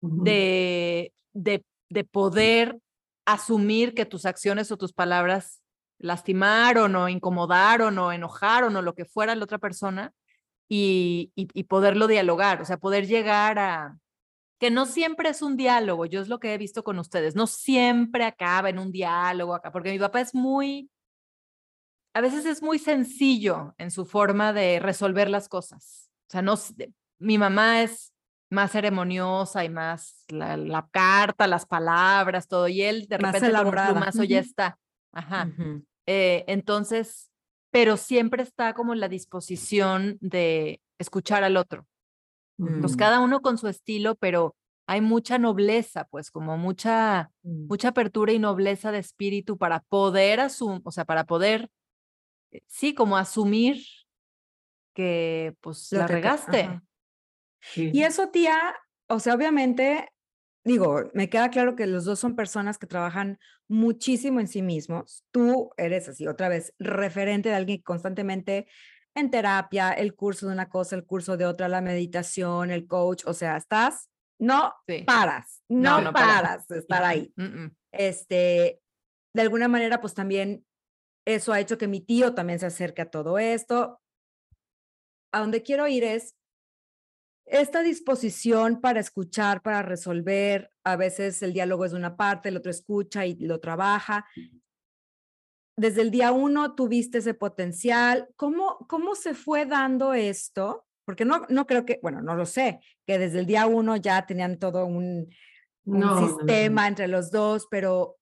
De, 0.00 1.12
de, 1.32 1.64
de 1.88 2.04
poder 2.04 2.78
asumir 3.26 3.94
que 3.94 4.06
tus 4.06 4.26
acciones 4.26 4.70
o 4.70 4.76
tus 4.76 4.92
palabras 4.92 5.60
lastimaron 5.98 6.94
o 6.94 7.08
incomodaron 7.08 7.98
o 7.98 8.12
enojaron 8.12 8.76
o 8.76 8.82
lo 8.82 8.94
que 8.94 9.04
fuera 9.04 9.34
la 9.34 9.44
otra 9.44 9.58
persona 9.58 10.12
y, 10.68 11.32
y, 11.34 11.48
y 11.52 11.64
poderlo 11.64 12.06
dialogar, 12.06 12.62
o 12.62 12.64
sea, 12.64 12.76
poder 12.76 13.06
llegar 13.06 13.58
a 13.58 13.98
que 14.58 14.70
no 14.70 14.86
siempre 14.86 15.28
es 15.28 15.40
un 15.40 15.56
diálogo, 15.56 16.06
yo 16.06 16.20
es 16.20 16.28
lo 16.28 16.40
que 16.40 16.52
he 16.52 16.58
visto 16.58 16.82
con 16.82 16.98
ustedes, 16.98 17.36
no 17.36 17.46
siempre 17.46 18.24
acaba 18.24 18.68
en 18.68 18.78
un 18.78 18.90
diálogo 18.90 19.54
acá, 19.54 19.70
porque 19.70 19.92
mi 19.92 19.98
papá 19.98 20.20
es 20.20 20.34
muy, 20.34 20.90
a 22.12 22.20
veces 22.20 22.44
es 22.44 22.62
muy 22.62 22.78
sencillo 22.78 23.74
en 23.78 23.90
su 23.90 24.04
forma 24.04 24.52
de 24.52 24.80
resolver 24.80 25.30
las 25.30 25.48
cosas. 25.48 26.10
O 26.28 26.30
sea, 26.30 26.42
no, 26.42 26.54
mi 27.18 27.38
mamá 27.38 27.82
es 27.82 28.12
más 28.50 28.72
ceremoniosa 28.72 29.64
y 29.64 29.68
más 29.68 30.24
la, 30.28 30.56
la 30.56 30.88
carta, 30.90 31.46
las 31.46 31.66
palabras, 31.66 32.48
todo, 32.48 32.68
y 32.68 32.82
él 32.82 33.06
de 33.08 33.18
Más 33.18 33.34
repente 33.34 33.38
como 33.40 33.68
un 33.70 33.74
elaborada. 33.74 33.92
plumazo 33.92 34.24
ya 34.24 34.38
Ujú. 34.38 34.46
está. 34.48 34.78
Ajá. 35.12 35.48
Eh, 36.06 36.44
entonces, 36.48 37.30
pero 37.70 37.96
siempre 37.96 38.42
está 38.42 38.72
como 38.74 38.94
la 38.94 39.08
disposición 39.08 40.16
de 40.20 40.80
escuchar 40.98 41.44
al 41.44 41.56
otro. 41.56 41.86
Pues 42.80 42.94
Mm. 42.94 42.96
cada 42.98 43.20
uno 43.20 43.40
con 43.40 43.58
su 43.58 43.68
estilo, 43.68 44.14
pero 44.16 44.56
hay 44.86 45.00
mucha 45.00 45.38
nobleza, 45.38 46.04
pues 46.10 46.30
como 46.30 46.56
mucha, 46.56 47.30
Mm. 47.42 47.66
mucha 47.68 47.88
apertura 47.88 48.32
y 48.32 48.38
nobleza 48.38 48.90
de 48.90 48.98
espíritu 48.98 49.58
para 49.58 49.80
poder 49.80 50.40
asumir, 50.40 50.80
o 50.84 50.90
sea, 50.90 51.04
para 51.04 51.24
poder, 51.24 51.68
eh, 52.52 52.62
sí, 52.66 52.94
como 52.94 53.16
asumir 53.18 53.82
que 54.94 55.54
pues 55.60 55.92
Lo 55.92 56.00
la 56.00 56.06
que 56.06 56.12
regaste. 56.14 56.80
Sí. 57.72 57.90
Y 57.92 58.02
eso, 58.02 58.28
tía, 58.30 58.74
o 59.08 59.20
sea, 59.20 59.34
obviamente, 59.34 60.08
digo, 60.64 61.10
me 61.14 61.28
queda 61.28 61.50
claro 61.50 61.76
que 61.76 61.86
los 61.86 62.04
dos 62.04 62.18
son 62.18 62.36
personas 62.36 62.78
que 62.78 62.86
trabajan 62.86 63.38
muchísimo 63.68 64.40
en 64.40 64.48
sí 64.48 64.62
mismos. 64.62 65.24
Tú 65.30 65.70
eres 65.76 66.08
así, 66.08 66.26
otra 66.26 66.48
vez, 66.48 66.74
referente 66.78 67.48
de 67.50 67.54
alguien 67.54 67.78
que 67.78 67.84
constantemente 67.84 68.66
en 69.14 69.30
terapia, 69.30 69.92
el 69.92 70.14
curso 70.14 70.46
de 70.46 70.52
una 70.52 70.68
cosa, 70.68 70.94
el 70.94 71.04
curso 71.04 71.36
de 71.36 71.46
otra, 71.46 71.68
la 71.68 71.80
meditación, 71.80 72.70
el 72.70 72.86
coach, 72.86 73.24
o 73.26 73.34
sea, 73.34 73.56
estás, 73.56 74.08
no 74.40 74.72
Sí. 74.86 75.02
paras, 75.04 75.62
No, 75.68 75.98
no, 75.98 76.02
no 76.04 76.12
para. 76.12 76.26
paras 76.26 76.68
de 76.68 76.78
estar 76.78 77.02
ahí. 77.02 77.32
Mm, 77.36 77.42
mm. 77.64 77.76
Este, 77.92 78.80
de 79.34 79.42
alguna 79.42 79.66
manera, 79.66 80.00
pues 80.00 80.14
también 80.14 80.64
eso 81.26 81.52
ha 81.52 81.60
hecho 81.60 81.76
que 81.78 81.88
mi 81.88 82.00
tío 82.00 82.34
también 82.34 82.58
se 82.60 82.66
acerque 82.66 83.02
a 83.02 83.10
todo 83.10 83.38
esto. 83.38 84.00
A 85.32 85.40
donde 85.40 85.62
quiero 85.62 85.88
ir 85.88 86.04
es 86.04 86.36
esta 87.50 87.82
disposición 87.82 88.80
para 88.80 89.00
escuchar, 89.00 89.62
para 89.62 89.82
resolver. 89.82 90.70
A 90.84 90.96
veces 90.96 91.42
el 91.42 91.52
diálogo 91.52 91.84
es 91.84 91.92
de 91.92 91.98
una 91.98 92.16
parte, 92.16 92.48
el 92.48 92.56
otro 92.56 92.70
escucha 92.70 93.26
y 93.26 93.34
lo 93.36 93.60
trabaja. 93.60 94.26
Desde 95.76 96.02
el 96.02 96.10
día 96.10 96.32
uno 96.32 96.74
tuviste 96.74 97.18
ese 97.18 97.34
potencial. 97.34 98.28
¿Cómo, 98.36 98.78
cómo 98.88 99.14
se 99.14 99.34
fue 99.34 99.64
dando 99.64 100.12
esto? 100.14 100.86
Porque 101.04 101.24
no, 101.24 101.46
no 101.48 101.66
creo 101.66 101.84
que, 101.86 102.00
bueno, 102.02 102.20
no 102.20 102.34
lo 102.34 102.44
sé, 102.46 102.80
que 103.06 103.18
desde 103.18 103.38
el 103.38 103.46
día 103.46 103.66
uno 103.66 103.96
ya 103.96 104.26
tenían 104.26 104.58
todo 104.58 104.84
un, 104.86 105.28
un 105.84 105.98
No, 106.00 106.14
no, 106.14 106.20
no, 106.20 106.28
sistema 106.36 106.86
entre 106.88 107.08
los 107.08 107.30
dos, 107.30 107.66
pero 107.70 108.16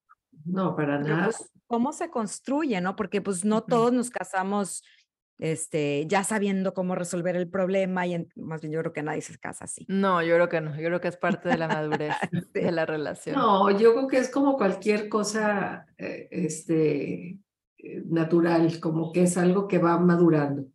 No, 0.45 0.75
para 0.75 0.99
nada. 0.99 1.25
pues, 1.25 1.51
¿cómo 1.65 1.91
se 1.91 2.09
construye, 2.09 2.79
no? 2.79 2.95
Porque 2.95 3.21
pues 3.21 3.43
no 3.43 3.63
todos 3.63 3.91
nos 3.91 4.09
casamos 4.09 4.83
este, 5.39 6.05
ya 6.07 6.23
sabiendo 6.23 6.73
cómo 6.73 6.95
resolver 6.95 7.35
el 7.35 7.49
problema 7.49 8.07
y 8.07 8.13
en- 8.15 8.29
más 8.35 8.61
bien 8.61 8.73
yo 8.73 8.79
creo 8.81 8.93
que 8.93 9.03
nadie 9.03 9.21
se 9.21 9.37
casa 9.37 9.65
así. 9.65 9.85
No, 9.87 10.21
yo 10.23 10.35
creo 10.35 10.49
que 10.49 10.61
no. 10.61 10.71
Yo 10.75 10.87
creo 10.87 11.01
que 11.01 11.07
es 11.09 11.17
parte 11.17 11.49
de 11.49 11.57
la 11.57 11.67
madurez 11.81 12.13
Sí. 12.31 12.39
de 12.61 12.71
la 12.71 12.85
relación. 12.85 13.35
No, 13.35 13.69
yo 13.77 13.93
creo 13.93 14.07
que 14.07 14.17
es 14.17 14.29
como 14.29 14.57
cualquier 14.57 15.09
cosa 15.09 15.85
eh, 15.97 16.27
este, 16.31 17.39
eh, 17.77 18.03
natural, 18.07 18.79
como 18.79 19.11
que 19.11 19.23
es 19.23 19.37
algo 19.37 19.67
que 19.67 19.77
va 19.77 19.97
madurando, 19.99 20.65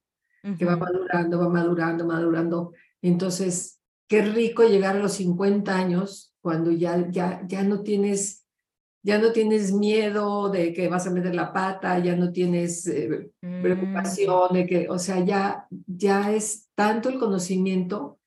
que 0.58 0.64
va 0.64 0.76
madurando, 0.76 1.38
va 1.40 1.48
madurando, 1.48 2.06
madurando. 2.06 2.72
Entonces, 3.00 3.80
qué 4.08 4.22
rico 4.22 4.62
llegar 4.64 4.96
a 4.96 5.00
los 5.00 5.12
50 5.14 5.76
años 5.76 6.34
cuando 6.40 6.70
ya, 6.70 7.08
ya, 7.10 7.42
ya 7.46 7.62
no 7.64 7.82
tienes, 7.82 8.41
ya 9.02 9.18
no 9.18 9.32
tienes 9.32 9.72
miedo 9.72 10.48
de 10.48 10.72
que 10.72 10.88
vas 10.88 11.06
a 11.06 11.10
meter 11.10 11.34
la 11.34 11.52
pata, 11.52 11.98
ya 11.98 12.16
no 12.16 12.32
tienes 12.32 12.86
eh, 12.86 13.32
Mm, 13.62 13.62
preocupación 13.62 14.52
de 14.52 14.66
que, 14.66 14.88
o 14.88 14.98
sea, 14.98 15.24
ya, 15.24 15.66
ya 15.86 16.32
es 16.32 16.68
tanto 16.76 17.08
el 17.08 17.18
conocimiento 17.18 18.20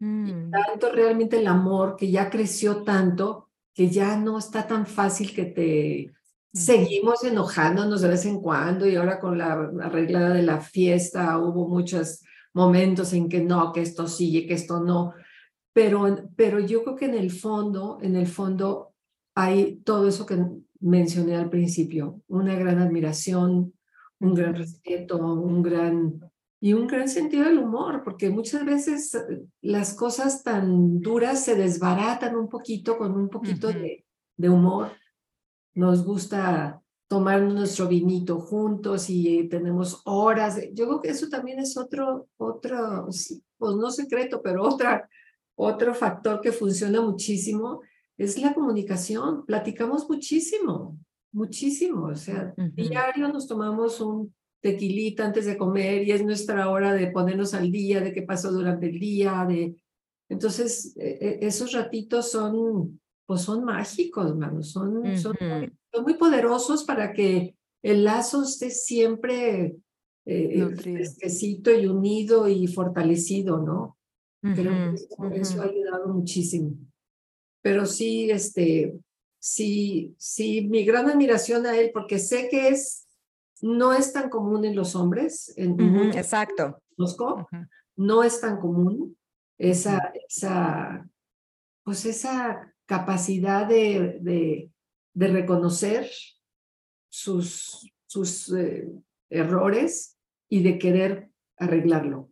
mm, 0.00 0.50
tanto 0.50 0.90
realmente 0.90 1.38
el 1.38 1.46
amor 1.46 1.96
que 1.96 2.10
ya 2.10 2.30
creció 2.30 2.82
tanto 2.82 3.50
que 3.74 3.90
ya 3.90 4.16
no 4.16 4.38
está 4.38 4.66
tan 4.66 4.86
fácil 4.86 5.34
que 5.34 5.44
te 5.44 6.12
seguimos 6.52 7.24
enojándonos 7.24 8.00
de 8.00 8.08
vez 8.08 8.24
en 8.24 8.40
cuando 8.40 8.86
y 8.86 8.96
ahora 8.96 9.20
con 9.20 9.36
la 9.36 9.52
arreglada 9.82 10.32
de 10.32 10.42
la 10.42 10.60
fiesta 10.60 11.38
hubo 11.38 11.68
muchos 11.68 12.22
momentos 12.54 13.12
en 13.12 13.28
que 13.28 13.40
no, 13.40 13.72
que 13.72 13.82
esto 13.82 14.06
sí 14.06 14.34
y 14.36 14.46
que 14.46 14.54
esto 14.54 14.80
no, 14.80 15.12
pero, 15.74 16.30
pero 16.36 16.58
yo 16.60 16.84
creo 16.84 16.96
que 16.96 17.06
en 17.06 17.14
el 17.14 17.30
fondo, 17.30 17.98
en 18.00 18.16
el 18.16 18.28
fondo 18.28 18.93
hay 19.34 19.76
todo 19.84 20.06
eso 20.08 20.26
que 20.26 20.38
mencioné 20.80 21.36
al 21.36 21.50
principio, 21.50 22.20
una 22.28 22.54
gran 22.54 22.78
admiración, 22.78 23.72
un 24.20 24.34
gran 24.34 24.54
respeto, 24.54 25.16
un 25.18 25.62
gran 25.62 26.20
y 26.60 26.72
un 26.72 26.86
gran 26.86 27.08
sentido 27.08 27.44
del 27.44 27.58
humor, 27.58 28.02
porque 28.04 28.30
muchas 28.30 28.64
veces 28.64 29.14
eh, 29.14 29.44
las 29.60 29.94
cosas 29.94 30.42
tan 30.42 31.00
duras 31.00 31.44
se 31.44 31.56
desbaratan 31.56 32.36
un 32.36 32.48
poquito 32.48 32.96
con 32.96 33.12
un 33.14 33.28
poquito 33.28 33.68
Ujú. 33.68 33.78
de, 33.78 34.06
de 34.38 34.48
humor. 34.48 34.92
Nos 35.74 36.04
gusta 36.04 36.80
tomar 37.06 37.42
nuestro 37.42 37.86
vinito 37.86 38.38
juntos 38.38 39.10
y 39.10 39.46
tenemos 39.48 40.00
horas. 40.06 40.56
de- 40.56 40.70
Yo 40.72 40.86
creo 40.86 41.00
que 41.02 41.10
eso 41.10 41.28
también 41.28 41.58
es 41.58 41.76
otro, 41.76 42.28
otro, 42.38 43.08
pues 43.58 43.76
no 43.76 43.90
secreto, 43.90 44.40
pero 44.42 44.62
otra, 44.62 45.06
otro 45.56 45.92
factor 45.94 46.40
que 46.40 46.52
funciona 46.52 47.02
muchísimo 47.02 47.82
es 48.18 48.40
la 48.40 48.54
comunicación. 48.54 49.44
Platicamos 49.46 50.08
muchísimo, 50.08 50.98
muchísimo. 51.32 52.06
O 52.06 52.14
sea, 52.16 52.54
diario 52.56 53.28
nos 53.28 53.46
tomamos 53.48 54.00
un 54.00 54.34
tequilita 54.62 55.26
antes 55.26 55.46
de 55.46 55.58
comer 55.58 56.02
y 56.06 56.12
es 56.12 56.24
nuestra 56.24 56.70
hora 56.70 56.94
de 56.94 57.08
ponernos 57.08 57.52
al 57.54 57.70
día, 57.70 58.00
de 58.00 58.12
qué 58.12 58.22
pasó 58.22 58.50
durante 58.52 58.86
el 58.88 58.98
día, 58.98 59.44
de... 59.48 59.76
Entonces, 60.30 60.96
e- 60.96 61.18
e- 61.20 61.46
esos 61.46 61.72
ratitos 61.72 62.30
son, 62.30 62.98
pues 63.26 63.42
son 63.42 63.62
mágicos, 63.64 64.34
mano, 64.36 64.62
son, 64.62 65.14
son, 65.16 65.36
muy- 65.40 65.66
Ujú. 65.66 65.74
son 65.92 66.02
muy 66.04 66.14
poderosos 66.14 66.84
para 66.84 67.12
que 67.12 67.56
el 67.82 68.04
lazo 68.04 68.42
esté 68.44 68.70
siempre 68.70 69.76
eh, 70.24 70.66
fresquecito 70.76 71.70
y 71.78 71.86
unido 71.86 72.48
y 72.48 72.66
fortalecido, 72.66 73.58
¿no? 73.58 73.98
Creo 74.40 74.72
que 74.72 74.88
Ujú, 74.88 74.94
eso, 74.94 75.30
eso 75.32 75.62
ha 75.62 75.66
ayudado 75.66 76.08
muchísimo. 76.08 76.72
Pero 77.64 77.86
sí, 77.86 78.30
este, 78.30 78.94
sí, 79.38 80.14
sí, 80.18 80.68
mi 80.68 80.84
gran 80.84 81.08
admiración 81.08 81.64
a 81.64 81.74
él, 81.74 81.92
porque 81.94 82.18
sé 82.18 82.50
que 82.50 82.68
es, 82.68 83.08
no 83.62 83.94
es 83.94 84.12
tan 84.12 84.28
común 84.28 84.66
en 84.66 84.76
los 84.76 84.94
hombres, 84.94 85.50
en 85.56 85.72
Ujú, 85.72 85.84
muchos 85.84 86.16
Exacto. 86.16 86.76
que 86.76 86.94
conozco, 86.96 87.34
Ujú. 87.36 87.66
no 87.96 88.22
es 88.22 88.38
tan 88.38 88.60
común 88.60 89.16
esa, 89.56 90.12
esa, 90.28 91.08
pues 91.84 92.04
esa 92.04 92.70
capacidad 92.84 93.66
de, 93.66 94.18
de, 94.20 94.70
de 95.14 95.28
reconocer 95.28 96.10
sus, 97.08 97.90
sus 98.04 98.52
eh, 98.52 98.86
errores 99.30 100.18
y 100.50 100.62
de 100.62 100.78
querer 100.78 101.30
arreglarlo. 101.56 102.28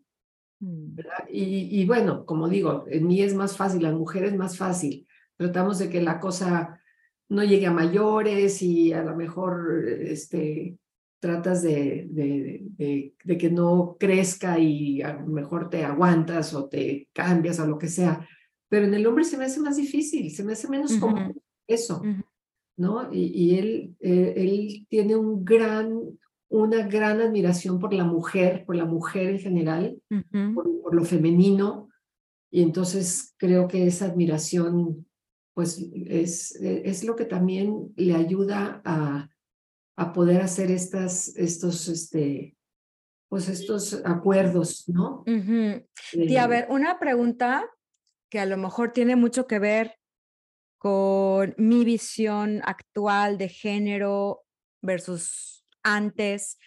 Mm. 0.61 0.99
Y, 1.31 1.81
y 1.81 1.87
bueno, 1.87 2.27
como 2.27 2.51
digo, 2.51 2.85
en 2.89 3.07
mí 3.07 3.23
es 3.23 3.35
más 3.35 3.57
fácil, 3.57 3.83
las 3.83 3.95
mujeres 3.95 4.33
es 4.33 4.39
más 4.39 4.59
fácil. 4.59 5.09
Tratamos 5.37 5.79
de 5.79 5.89
que 5.89 6.03
la 6.03 6.21
cosa 6.21 6.81
no 7.29 7.43
llegue 7.43 7.67
a 7.67 7.73
mayores 7.73 8.63
y 8.63 8.93
a 8.93 9.03
lo 9.03 9.17
mejor 9.17 9.87
este, 9.89 10.77
tratas 11.21 11.63
de, 11.63 12.07
de, 12.11 12.61
de, 12.77 13.15
de 13.25 13.39
que 13.39 13.51
no 13.51 13.97
crezca 13.99 14.59
y 14.59 15.03
a 15.03 15.15
lo 15.15 15.27
mejor 15.27 15.71
te 15.71 15.85
aguantas 15.85 16.53
o 16.55 16.69
te 16.69 17.09
cambias 17.13 17.59
o 17.61 17.67
lo 17.67 17.79
que 17.79 17.89
sea. 17.89 18.27
Pero 18.69 18.87
en 18.87 18.95
el 18.95 19.07
hombre 19.07 19.25
se 19.25 19.37
me 19.39 19.45
hace 19.45 19.61
más 19.61 19.77
difícil, 19.77 20.31
se 20.31 20.45
me 20.45 20.53
hace 20.53 20.69
menos 20.69 20.93
Ujú. 20.93 21.01
común 21.01 21.43
eso. 21.67 22.01
Ujú. 22.01 22.23
¿no? 22.77 23.13
Y, 23.13 23.27
y 23.27 23.59
él, 23.59 23.97
eh, 24.01 24.35
él 24.37 24.87
tiene 24.89 25.15
un 25.15 25.45
gran, 25.45 26.01
una 26.49 26.87
gran 26.87 27.21
admiración 27.21 27.79
por 27.79 27.93
la 27.93 28.05
mujer, 28.05 28.65
por 28.67 28.77
la 28.77 28.85
mujer 28.87 29.29
en 29.31 29.39
general, 29.39 29.99
Ujú. 30.11 30.55
por, 30.55 30.83
por 30.83 30.95
lo 30.95 31.05
femenino, 31.05 31.89
y 32.51 32.63
entonces 32.63 33.35
creo 33.39 33.69
que 33.69 33.87
esa 33.87 34.07
admiración, 34.07 35.07
pues 35.55 35.79
es, 36.07 36.55
es 36.61 37.05
lo 37.05 37.15
que 37.17 37.25
también 37.25 37.93
le 37.97 38.15
ayuda 38.15 38.81
a, 38.85 39.29
a 39.97 40.13
poder 40.13 40.41
hacer 40.41 40.71
estas, 40.71 41.37
estos, 41.37 41.89
este, 41.89 42.57
pues 43.29 43.49
estos 43.49 44.03
acuerdos, 44.05 44.89
¿no? 44.89 45.23
Tía, 45.25 46.43
a 46.43 46.47
Eh, 46.47 46.49
ver, 46.49 46.67
una 46.71 46.99
pregunta 46.99 47.69
que 48.31 48.41
a 48.41 48.47
lo 48.47 48.57
mejor 48.57 48.93
tiene 48.93 49.15
mucho 49.17 49.47
que 49.47 49.59
ver 49.59 49.97
con 50.79 51.55
mi 51.59 51.85
visión 51.85 52.61
actual 52.65 53.39
de 53.39 53.49
género 53.49 54.45
versus 54.83 55.65
antes, 55.83 56.59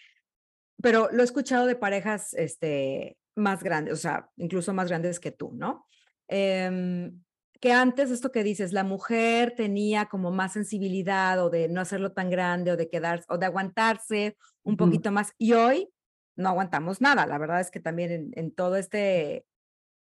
pero 0.80 1.08
lo 1.12 1.22
he 1.22 1.24
escuchado 1.24 1.66
de 1.66 1.76
parejas 1.76 2.32
este, 2.34 3.18
más 3.34 3.62
grandes, 3.62 3.92
o 3.94 3.96
sea, 3.96 4.30
incluso 4.36 4.72
más 4.72 4.88
grandes 4.88 5.20
que 5.20 5.32
tú, 5.32 5.52
¿no? 5.54 5.86
Em, 6.28 7.22
que 7.60 7.72
antes 7.72 8.10
esto 8.10 8.32
que 8.32 8.42
dices, 8.42 8.72
la 8.72 8.84
mujer 8.84 9.54
tenía 9.56 10.06
como 10.06 10.30
más 10.30 10.52
sensibilidad 10.52 11.42
o 11.44 11.50
de 11.50 11.68
no 11.68 11.80
hacerlo 11.80 12.12
tan 12.12 12.30
grande 12.30 12.72
o 12.72 12.76
de 12.76 12.88
quedarse 12.88 13.26
o 13.28 13.38
de 13.38 13.46
aguantarse 13.46 14.36
un 14.62 14.76
poquito 14.76 15.12
más 15.12 15.32
y 15.38 15.52
hoy 15.52 15.88
no 16.36 16.48
aguantamos 16.48 17.00
nada. 17.00 17.26
La 17.26 17.38
verdad 17.38 17.60
es 17.60 17.70
que 17.70 17.80
también 17.80 18.10
en, 18.10 18.30
en 18.34 18.54
todo 18.54 18.76
este, 18.76 19.46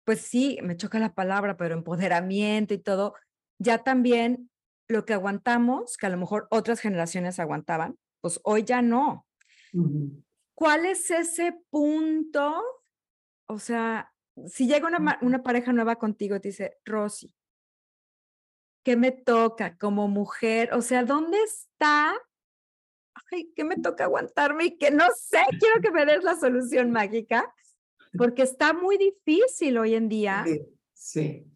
pues 0.04 0.20
sí, 0.20 0.58
me 0.62 0.76
choca 0.76 0.98
la 0.98 1.14
palabra, 1.14 1.56
pero 1.56 1.74
empoderamiento 1.74 2.74
y 2.74 2.78
todo, 2.78 3.14
ya 3.58 3.78
también 3.78 4.50
lo 4.88 5.04
que 5.04 5.14
aguantamos, 5.14 5.96
que 5.96 6.06
a 6.06 6.10
lo 6.10 6.18
mejor 6.18 6.46
otras 6.50 6.80
generaciones 6.80 7.38
aguantaban, 7.38 7.98
pues 8.20 8.40
hoy 8.44 8.64
ya 8.64 8.82
no. 8.82 9.26
ujú. 9.72 10.22
¿Cuál 10.54 10.86
es 10.86 11.10
ese 11.10 11.58
punto? 11.70 12.62
O 13.46 13.58
sea, 13.58 14.12
si 14.46 14.66
llega 14.66 14.86
una, 14.86 15.18
una 15.22 15.42
pareja 15.42 15.72
nueva 15.72 15.96
contigo 15.96 16.36
y 16.36 16.40
te 16.40 16.48
dice, 16.48 16.78
Rosy, 16.84 17.34
¿qué 18.84 18.96
me 18.96 19.10
toca 19.10 19.76
como 19.78 20.06
mujer? 20.08 20.72
O 20.74 20.82
sea, 20.82 21.04
¿dónde 21.04 21.38
está? 21.42 22.14
Ay, 23.32 23.52
¿qué 23.56 23.64
me 23.64 23.76
toca 23.76 24.04
aguantarme? 24.04 24.66
Y 24.66 24.78
que 24.78 24.90
no 24.90 25.06
sé, 25.16 25.40
quiero 25.58 25.80
que 25.80 25.90
me 25.90 26.04
des 26.06 26.22
la 26.22 26.36
solución 26.36 26.90
mágica. 26.90 27.52
porque 28.16 28.42
está 28.42 28.72
muy 28.72 28.96
difícil 28.96 29.76
hoy 29.78 29.94
en 29.96 30.08
día 30.08 30.44
Sí, 30.46 30.60
sí. 30.92 31.46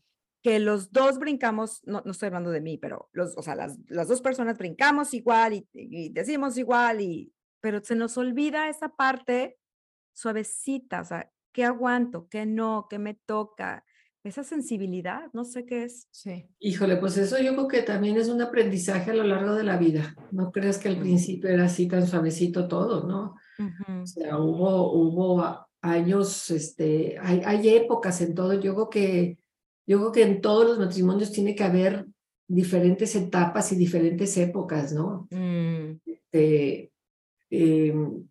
que 0.42 0.58
los 0.58 0.90
dos 0.90 1.18
brincamos, 1.18 1.80
no, 1.84 2.02
no 2.04 2.10
estoy 2.10 2.26
hablando 2.28 2.50
de 2.50 2.60
mí, 2.60 2.78
pero 2.78 3.08
los, 3.12 3.36
o 3.36 3.42
sea, 3.42 3.54
las, 3.54 3.78
las 3.88 4.08
dos 4.08 4.20
personas 4.20 4.58
brincamos 4.58 5.14
igual 5.14 5.52
y, 5.52 5.68
y 5.72 6.08
decimos 6.08 6.58
igual, 6.58 7.00
y, 7.00 7.32
pero 7.60 7.80
se 7.84 7.94
nos 7.94 8.16
olvida 8.18 8.68
esa 8.68 8.88
parte 8.88 9.58
suavecita, 10.14 11.00
o 11.02 11.04
sea, 11.04 11.30
¿qué 11.52 11.64
aguanto? 11.64 12.28
¿Qué 12.28 12.44
no? 12.46 12.86
¿Qué 12.90 12.98
me 12.98 13.14
toca? 13.14 13.84
Esa 14.24 14.42
sensibilidad, 14.42 15.30
no 15.32 15.44
sé 15.44 15.64
qué 15.64 15.84
es. 15.84 16.08
Sí. 16.10 16.46
Híjole, 16.58 16.96
pues 16.96 17.16
eso 17.16 17.38
yo 17.38 17.54
creo 17.54 17.68
que 17.68 17.82
también 17.82 18.16
es 18.16 18.28
un 18.28 18.42
aprendizaje 18.42 19.12
a 19.12 19.14
lo 19.14 19.22
largo 19.24 19.54
de 19.54 19.64
la 19.64 19.76
vida. 19.76 20.14
No 20.32 20.50
creas 20.50 20.78
que 20.78 20.88
al 20.88 20.98
principio 20.98 21.48
era 21.48 21.64
así 21.64 21.86
tan 21.86 22.06
suavecito 22.06 22.66
todo, 22.66 23.06
¿no? 23.06 23.36
O 24.02 24.06
sea, 24.06 24.38
hubo, 24.38 24.92
hubo 24.92 25.68
años, 25.80 26.50
este, 26.50 27.16
hay, 27.20 27.42
hay 27.44 27.68
épocas 27.68 28.20
en 28.20 28.34
todo. 28.34 28.54
Yo 28.54 28.74
creo 28.74 28.90
que, 28.90 29.38
yo 29.86 29.98
creo 29.98 30.12
que 30.12 30.22
en 30.22 30.40
todos 30.40 30.66
los 30.66 30.78
matrimonios 30.78 31.32
tiene 31.32 31.54
que 31.54 31.64
haber 31.64 32.06
diferentes 32.48 33.14
etapas 33.14 33.72
y 33.72 33.76
diferentes 33.76 34.36
épocas, 34.36 34.92
¿no? 34.92 35.28
Mm, 35.30 36.00
Este, 36.04 36.90
em, 37.50 38.26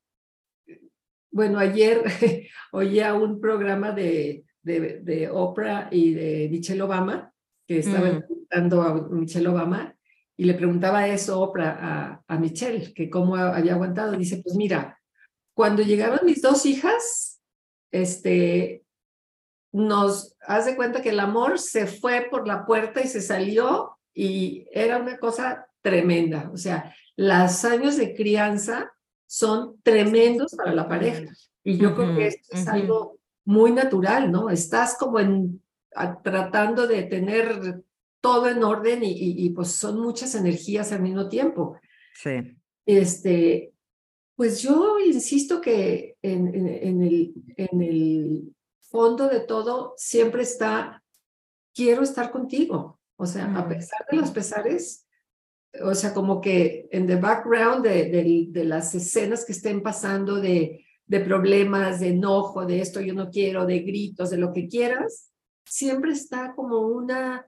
bueno, 1.32 1.60
ayer 1.60 2.04
oía 2.72 3.14
un 3.14 3.40
programa 3.40 3.92
de, 3.92 4.44
de, 4.68 5.00
de 5.00 5.30
Oprah 5.30 5.88
y 5.92 6.14
de 6.14 6.50
Michelle 6.52 6.82
Obama, 6.84 7.34
que 7.68 7.80
estaba 7.80 8.08
Mm. 8.08 8.16
entrevistando 8.18 8.82
a 8.82 8.94
Michelle 9.10 9.48
Obama, 9.48 9.96
y 10.38 10.44
le 10.46 10.54
preguntaba 10.54 11.08
eso 11.08 11.42
Oprah 11.42 11.78
a, 11.82 12.24
a 12.28 12.38
Michelle, 12.40 12.94
que 12.94 13.10
cómo 13.10 13.36
había 13.36 13.74
aguantado. 13.74 14.12
Dice, 14.16 14.42
pues 14.44 14.56
mira, 14.56 15.00
cuando 15.56 15.82
llegaron 15.82 16.20
mis 16.24 16.42
dos 16.42 16.66
hijas, 16.66 17.42
este, 17.92 18.84
nos 19.74 20.36
hace 20.42 20.76
cuenta 20.76 21.02
que 21.02 21.10
el 21.10 21.20
amor 21.20 21.60
se 21.60 21.88
fue 21.88 22.28
por 22.30 22.48
la 22.48 22.66
puerta 22.66 23.02
y 23.02 23.08
se 23.08 23.22
salió 23.22 23.98
y 24.14 24.68
era 24.72 24.98
una 24.98 25.18
cosa 25.18 25.68
tremenda. 25.82 26.50
O 26.54 26.58
sea, 26.58 26.94
los 27.16 27.66
años 27.66 27.98
de 27.98 28.14
crianza 28.14 28.92
son 29.28 29.82
tremendos 29.84 30.54
para 30.56 30.74
la 30.74 30.88
pareja. 30.88 31.32
Y 31.64 31.78
yo 31.78 31.96
creo 31.96 32.08
Ujú, 32.10 32.18
que 32.18 32.28
esto 32.28 32.56
es 32.56 32.68
algo 32.68 33.17
muy 33.48 33.72
natural, 33.72 34.30
¿no? 34.32 34.50
Estás 34.50 34.98
como 34.98 35.20
en, 35.20 35.62
a- 35.96 36.22
tratando 36.22 36.86
de 36.86 37.04
tener 37.04 37.82
todo 38.22 38.50
en 38.50 38.62
orden 38.64 39.04
y, 39.04 39.12
y, 39.12 39.46
y, 39.46 39.50
pues 39.52 39.70
son 39.72 40.02
muchas 40.02 40.36
energías 40.36 40.92
al 40.92 41.02
mismo 41.02 41.30
tiempo. 41.30 41.80
sí. 42.14 42.32
Este, 42.86 43.74
pues 44.36 44.62
yo 44.62 44.98
insisto 45.00 45.60
que 45.62 46.16
en, 46.22 46.54
en, 46.54 46.68
en 46.68 47.02
el, 47.04 47.34
en 47.58 47.82
el 47.82 48.56
fondo 48.82 49.28
de 49.28 49.40
todo 49.42 49.94
siempre 49.98 50.44
está, 50.44 51.04
quiero 51.74 52.04
estar 52.04 52.32
contigo. 52.32 53.00
O 53.18 53.26
sea, 53.26 53.46
a 53.46 53.64
Mm. 53.66 53.70
pesar 53.70 54.06
de 54.12 54.18
los 54.18 54.32
pesares, 54.32 55.08
o 55.84 55.94
sea, 55.96 56.14
como 56.14 56.40
que 56.40 56.88
en 56.92 57.08
the 57.08 57.16
background 57.16 57.84
de, 57.86 58.06
de, 58.10 58.46
de 58.50 58.64
las 58.66 58.94
escenas 58.96 59.44
que 59.46 59.52
estén 59.54 59.82
pasando 59.82 60.36
de, 60.36 60.86
de 61.08 61.20
problemas, 61.22 62.00
de 62.02 62.10
enojo, 62.10 62.66
de 62.66 62.82
esto 62.82 63.00
yo 63.02 63.14
no 63.14 63.30
quiero, 63.30 63.66
de 63.66 63.80
gritos, 63.80 64.30
de 64.30 64.38
lo 64.38 64.52
que 64.52 64.68
quieras, 64.68 65.32
siempre 65.66 66.12
está 66.12 66.54
como 66.56 66.80
una, 66.82 67.48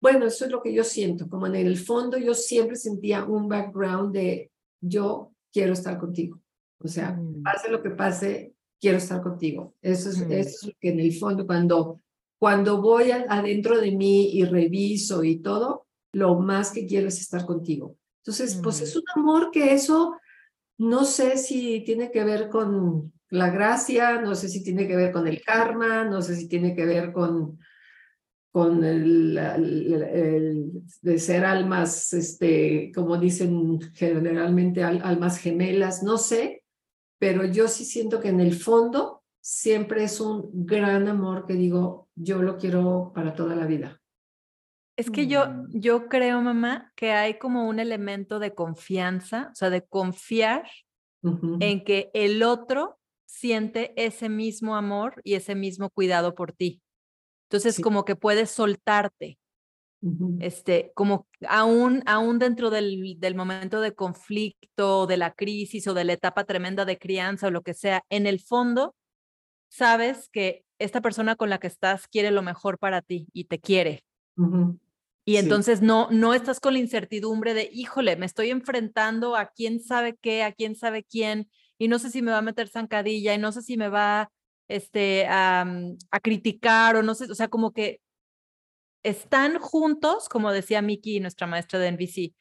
bueno, 0.00 0.26
eso 0.26 0.44
es 0.46 0.50
lo 0.50 0.62
que 0.62 0.72
yo 0.72 0.84
siento, 0.84 1.28
como 1.28 1.46
en 1.46 1.54
el 1.54 1.76
fondo 1.76 2.16
yo 2.18 2.34
siempre 2.34 2.76
sentía 2.76 3.24
un 3.24 3.48
background 3.48 4.14
de 4.14 4.50
yo 4.80 5.32
quiero 5.52 5.72
estar 5.74 5.98
contigo. 5.98 6.40
O 6.82 6.88
sea, 6.88 7.12
Mm, 7.12 7.42
pase 7.42 7.68
lo 7.70 7.82
que 7.82 7.90
pase, 7.90 8.54
quiero 8.80 8.98
estar 8.98 9.20
contigo. 9.22 9.74
Eso 9.82 10.08
es, 10.10 10.18
Mm. 10.26 10.32
eso 10.32 10.48
es 10.48 10.64
lo 10.66 10.72
que 10.80 10.90
en 10.90 11.00
el 11.00 11.12
fondo, 11.12 11.46
cuando, 11.46 12.00
cuando 12.38 12.80
voy 12.80 13.10
a- 13.10 13.26
adentro 13.28 13.78
de 13.80 13.90
mí 13.90 14.30
y 14.32 14.44
reviso 14.44 15.24
y 15.24 15.40
todo, 15.40 15.86
lo 16.14 16.36
más 16.38 16.70
que 16.70 16.86
quiero 16.86 17.08
es 17.08 17.20
estar 17.20 17.44
contigo. 17.44 17.96
Entonces, 18.22 18.58
pues 18.62 18.80
Mm. 18.80 18.84
es 18.84 18.96
un 18.96 19.02
amor 19.16 19.50
que 19.50 19.72
eso, 19.74 20.14
no 20.78 21.04
sé 21.04 21.36
si 21.38 21.82
tiene 21.84 22.10
que 22.10 22.24
ver 22.24 22.48
con 22.48 23.12
la 23.30 23.50
gracia, 23.50 24.20
no 24.20 24.34
sé 24.34 24.48
si 24.48 24.62
tiene 24.62 24.86
que 24.88 24.96
ver 24.96 25.12
con 25.12 25.26
el 25.28 25.42
karma, 25.42 26.04
no 26.04 26.22
sé 26.22 26.36
si 26.36 26.48
tiene 26.48 26.74
que 26.74 26.86
ver 26.86 27.12
con, 27.12 27.58
con 28.50 28.84
el, 28.84 29.34
de 31.02 31.18
ser 31.18 31.44
almas, 31.44 32.12
este, 32.12 32.90
como 32.94 33.18
dicen 33.18 33.80
generalmente, 33.94 34.82
al- 34.82 35.02
almas 35.02 35.38
gemelas, 35.38 36.02
no 36.02 36.18
sé, 36.18 36.64
pero 37.18 37.44
yo 37.44 37.68
sí 37.68 37.84
siento 37.84 38.20
que 38.20 38.28
en 38.28 38.40
el 38.40 38.54
fondo 38.54 39.22
siempre 39.40 40.04
es 40.04 40.20
un 40.20 40.50
gran 40.66 41.08
amor 41.08 41.46
que 41.46 41.54
digo, 41.54 42.08
yo 42.14 42.42
lo 42.42 42.56
quiero 42.58 43.12
para 43.14 43.34
toda 43.34 43.54
la 43.56 43.66
vida. 43.66 44.00
Es 44.98 45.10
que 45.12 45.28
yo, 45.28 45.46
Mm. 45.46 45.70
yo 45.80 46.08
creo, 46.08 46.42
mamá, 46.42 46.92
que 46.96 47.12
hay 47.12 47.38
como 47.38 47.68
un 47.68 47.78
elemento 47.78 48.40
de 48.40 48.54
confianza, 48.54 49.50
o 49.52 49.54
sea, 49.54 49.70
de 49.70 49.86
confiar 49.86 50.68
en 51.60 51.84
que 51.84 52.10
el 52.14 52.42
otro 52.42 52.98
siente 53.26 53.94
ese 53.96 54.28
mismo 54.28 54.76
amor 54.76 55.20
y 55.24 55.34
ese 55.34 55.54
mismo 55.56 55.90
cuidado 55.90 56.34
por 56.34 56.52
ti. 56.52 56.82
Entonces, 57.50 57.76
Sí. 57.76 57.82
como 57.82 58.04
que 58.04 58.16
puedes 58.16 58.50
soltarte, 58.50 59.38
este, 60.38 60.92
como 60.94 61.26
aún, 61.48 62.02
aún 62.06 62.38
dentro 62.38 62.70
del, 62.70 63.16
del 63.18 63.34
momento 63.34 63.80
de 63.80 63.94
conflicto, 63.94 65.06
de 65.06 65.16
la 65.16 65.32
crisis 65.34 65.86
o 65.88 65.94
de 65.94 66.04
la 66.04 66.12
etapa 66.14 66.44
tremenda 66.44 66.84
de 66.84 66.98
crianza 66.98 67.48
o 67.48 67.50
lo 67.50 67.62
que 67.62 67.74
sea, 67.74 68.02
en 68.10 68.26
el 68.26 68.40
fondo, 68.40 68.94
sabes 69.70 70.28
que 70.32 70.64
esta 70.80 71.02
persona 71.02 71.36
con 71.36 71.50
la 71.50 71.58
que 71.60 71.68
estás 71.68 72.08
quiere 72.08 72.30
lo 72.32 72.42
mejor 72.42 72.78
para 72.78 73.02
ti 73.02 73.28
y 73.34 73.46
te 73.46 73.60
quiere. 73.60 74.02
ujú. 74.36 74.78
Y 75.28 75.32
Sí. 75.32 75.36
entonces 75.40 75.82
no, 75.82 76.08
no 76.10 76.32
estás 76.32 76.58
con 76.58 76.72
la 76.72 76.78
incertidumbre 76.78 77.52
de, 77.52 77.68
híjole, 77.70 78.16
me 78.16 78.24
estoy 78.24 78.48
enfrentando 78.48 79.36
a 79.36 79.48
quién 79.50 79.78
sabe 79.78 80.16
qué, 80.22 80.42
a 80.42 80.52
quién 80.52 80.74
sabe 80.74 81.04
quién, 81.04 81.50
y 81.76 81.88
no 81.88 81.98
sé 81.98 82.08
si 82.08 82.22
me 82.22 82.30
va 82.30 82.38
a 82.38 82.42
meter 82.42 82.68
zancadilla, 82.68 83.34
y 83.34 83.38
no 83.38 83.52
sé 83.52 83.60
si 83.60 83.76
me 83.76 83.90
va 83.90 84.30
este, 84.68 85.26
a, 85.28 85.66
mm, 85.66 85.98
a 86.12 86.20
criticar, 86.20 86.96
o 86.96 87.02
no 87.02 87.14
sé, 87.14 87.30
o 87.30 87.34
sea, 87.34 87.48
como 87.48 87.74
que 87.74 88.00
están 89.02 89.58
juntos, 89.58 90.30
como 90.30 90.50
decía 90.50 90.80
Miki, 90.80 91.20
nuestra 91.20 91.46
maestra 91.46 91.78
de 91.78 91.88
NBC, 91.88 92.34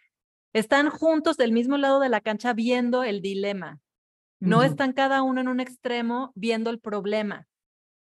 están 0.54 0.90
juntos 0.90 1.36
del 1.36 1.52
mismo 1.52 1.76
lado 1.78 2.00
de 2.00 2.08
la 2.08 2.22
cancha 2.22 2.54
viendo 2.54 3.04
el 3.04 3.22
dilema. 3.22 3.82
No 4.40 4.64
están 4.64 4.94
cada 4.94 5.24
uno 5.24 5.42
en 5.42 5.50
un 5.50 5.60
extremo 5.60 6.32
viendo 6.36 6.70
el 6.70 6.80
problema 6.80 7.48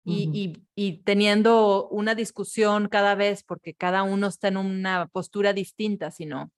y, 0.07 0.31
y, 0.33 0.63
y 0.77 0.99
teniendo 0.99 1.89
una 1.89 2.15
discusión 2.15 2.89
cada 2.89 3.17
vez 3.17 3.43
porque 3.43 3.75
cada 3.75 4.05
uno 4.05 4.29
está 4.29 4.49
en 4.49 4.57
una 4.57 5.09
postura 5.09 5.53
distinta, 5.53 6.13
sino 6.13 6.53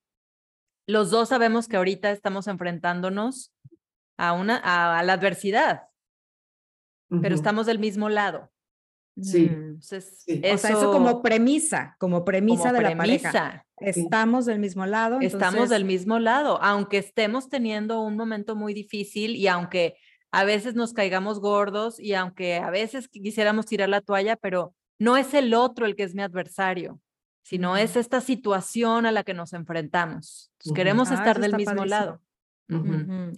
los 0.87 1.11
dos 1.11 1.31
sabemos 1.31 1.67
que 1.67 1.79
ahorita 1.79 2.11
estamos 2.11 2.47
enfrentándonos 2.47 3.53
a, 4.19 4.35
una, 4.35 4.59
a, 4.59 4.99
a 4.99 5.03
la 5.03 5.15
adversidad, 5.15 5.85
pero 7.23 7.35
estamos 7.35 7.65
del 7.67 7.79
mismo 7.79 8.11
lado. 8.11 8.51
Sí. 9.21 9.49
mm. 9.49 9.55
Entonces, 9.55 10.23
Sí. 10.27 10.43
O 10.45 10.59
sea, 10.59 10.71
eso 10.71 10.93
como 10.93 11.23
premisa, 11.23 11.97
como 11.99 12.25
premisa 12.25 12.65
como 12.65 12.75
de 12.75 12.83
la 12.83 12.97
pareja. 12.97 13.31
premisa. 13.31 13.67
Estamos 13.81 14.45
del 14.47 14.59
mismo 14.59 14.87
lado. 14.87 15.21
Estamos 15.21 15.71
del 15.71 15.85
mismo 15.85 16.19
lado, 16.19 16.61
aunque 16.63 16.99
estemos 16.99 17.49
teniendo 17.49 18.03
un 18.03 18.17
momento 18.17 18.57
muy 18.57 18.75
difícil 18.75 19.37
y 19.37 19.47
aunque 19.47 19.97
a 20.33 20.45
veces 20.45 20.75
nos 20.75 20.93
caigamos 20.93 21.41
gordos 21.41 21.99
y 21.99 22.15
aunque 22.15 22.57
a 22.57 22.71
veces 22.71 23.11
qui- 23.11 23.23
quisiéramos 23.23 23.67
tirar 23.67 23.89
la 23.89 24.01
toalla, 24.01 24.37
pero 24.37 24.75
no 24.99 25.17
es 25.17 25.33
el 25.35 25.55
otro 25.55 25.87
el 25.87 25.97
que 25.97 26.03
es 26.03 26.15
mi 26.15 26.23
adversario, 26.23 27.01
sino 27.43 27.77
es 27.77 27.97
esta 27.97 28.21
situación 28.21 29.07
a 29.07 29.13
la 29.13 29.23
que 29.25 29.33
nos 29.35 29.53
enfrentamos. 29.53 30.51
Entonces, 30.59 30.73
queremos 30.77 31.11
Ah, 31.11 31.15
estar 31.15 31.41
del 31.41 31.55
mismo 31.57 31.75
padrísimo. 31.77 31.87
lado. 31.87 32.23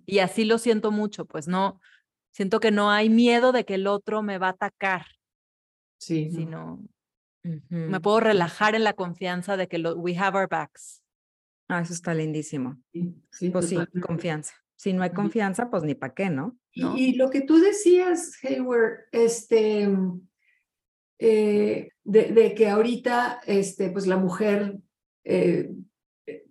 Y 0.07 0.19
así 0.19 0.45
lo 0.45 0.59
siento 0.59 0.91
mucho, 0.91 1.25
pues 1.27 1.47
no, 1.47 1.81
siento 2.33 2.59
que 2.59 2.73
no 2.73 2.91
hay 2.91 3.09
miedo 3.09 3.53
de 3.53 3.65
que 3.65 3.75
el 3.75 3.87
otro 3.87 4.23
me 4.23 4.39
va 4.39 4.49
a 4.49 4.51
atacar, 4.51 5.07
Sí, 6.01 6.29
no. 6.29 6.33
sino 6.37 6.83
me 7.71 8.01
puedo 8.01 8.21
relajar 8.21 8.75
en 8.75 8.83
la 8.85 8.95
confianza 8.95 9.57
de 9.57 9.69
que 9.69 9.79
lo, 9.79 9.95
we 9.97 10.17
have 10.19 10.37
our 10.37 10.49
backs. 10.49 11.03
Ah, 11.69 11.81
eso 11.81 11.93
está 11.93 12.13
lindísimo. 12.15 12.77
Sí, 12.93 13.15
sí, 13.31 13.51
Pues 13.51 13.69
sí, 13.69 13.77
confianza. 14.03 14.55
Si 14.77 14.93
no 14.93 15.03
hay 15.05 15.11
confianza, 15.11 15.71
pues 15.71 15.83
ni 15.85 15.95
para 15.95 16.15
qué, 16.15 16.31
¿no? 16.31 16.57
Y- 16.73 16.81
¿no? 16.83 16.97
Y, 16.97 17.15
lo 17.15 17.31
que 17.31 17.41
tú 17.43 17.59
decías, 17.59 18.39
Hayward, 18.43 19.07
este, 19.13 19.89
eh, 21.19 21.91
de, 22.05 22.33
de 22.33 22.55
que 22.55 22.69
ahorita, 22.69 23.41
este, 23.47 23.91
pues 23.91 24.07
la 24.07 24.17
mujer 24.17 24.79
eh, 25.25 25.71
eh, 26.27 26.45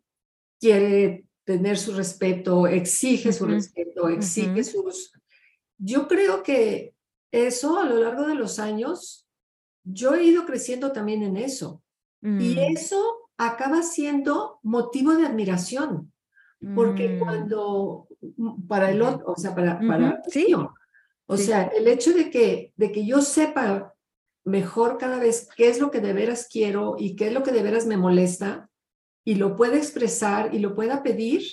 quiere 0.59 1.25
tener 1.43 1.77
su 1.77 1.93
respeto, 1.93 2.67
exige 2.67 3.33
su 3.33 3.45
Ujú, 3.45 3.53
respeto, 3.53 4.09
exige 4.09 4.61
ujú. 4.61 4.63
sus... 4.63 5.11
Yo 5.77 6.07
creo 6.07 6.43
que 6.43 6.93
eso 7.31 7.79
a 7.79 7.85
lo 7.85 7.95
largo 7.99 8.27
de 8.27 8.35
los 8.35 8.59
años, 8.59 9.27
yo 9.83 10.13
he 10.15 10.23
ido 10.23 10.45
creciendo 10.45 10.91
también 10.91 11.23
en 11.23 11.37
eso. 11.37 11.81
Y 12.21 12.53
Mm, 12.53 12.75
eso 12.75 13.29
acaba 13.37 13.81
siendo 13.81 14.59
motivo 14.61 15.15
de 15.15 15.25
admiración. 15.25 16.11
Porque 16.75 17.15
mm. 17.15 17.19
cuando, 17.19 18.07
mm, 18.08 18.08
para 18.67 18.91
el 18.91 19.01
otro, 19.01 19.25
o 19.31 19.35
sea, 19.37 19.55
para, 19.55 19.79
para 19.79 20.19
Ujú, 20.21 20.29
sí. 20.29 20.53
O 21.27 21.37
Sí. 21.37 21.43
sea, 21.45 21.63
el 21.77 21.87
hecho 21.87 22.13
de 22.13 22.29
que, 22.29 22.73
de 22.75 22.91
que 22.91 23.05
yo 23.05 23.21
sepa 23.21 23.93
mejor 24.45 24.97
cada 24.97 25.19
vez 25.19 25.47
qué 25.55 25.69
es 25.69 25.79
lo 25.79 25.91
que 25.91 26.01
de 26.01 26.13
veras 26.13 26.47
quiero 26.51 26.95
y 26.97 27.15
qué 27.15 27.27
es 27.27 27.33
lo 27.33 27.43
que 27.43 27.51
de 27.51 27.61
veras 27.61 27.85
me 27.85 27.97
molesta 27.97 28.69
y 29.23 29.35
lo 29.35 29.55
pueda 29.55 29.77
expresar 29.77 30.55
y 30.55 30.59
lo 30.59 30.73
pueda 30.75 31.03
pedir, 31.03 31.43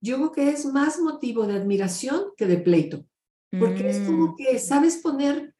yo 0.00 0.16
creo 0.18 0.32
que 0.32 0.48
es 0.50 0.66
más 0.66 1.00
motivo 1.00 1.46
de 1.46 1.54
admiración 1.56 2.26
que 2.36 2.46
de 2.46 2.58
pleito, 2.58 3.04
porque 3.58 3.88
es 3.90 4.00
Mm. 4.00 4.06
como 4.06 4.36
que 4.36 4.58
sabes 4.60 4.98
poner, 4.98 5.52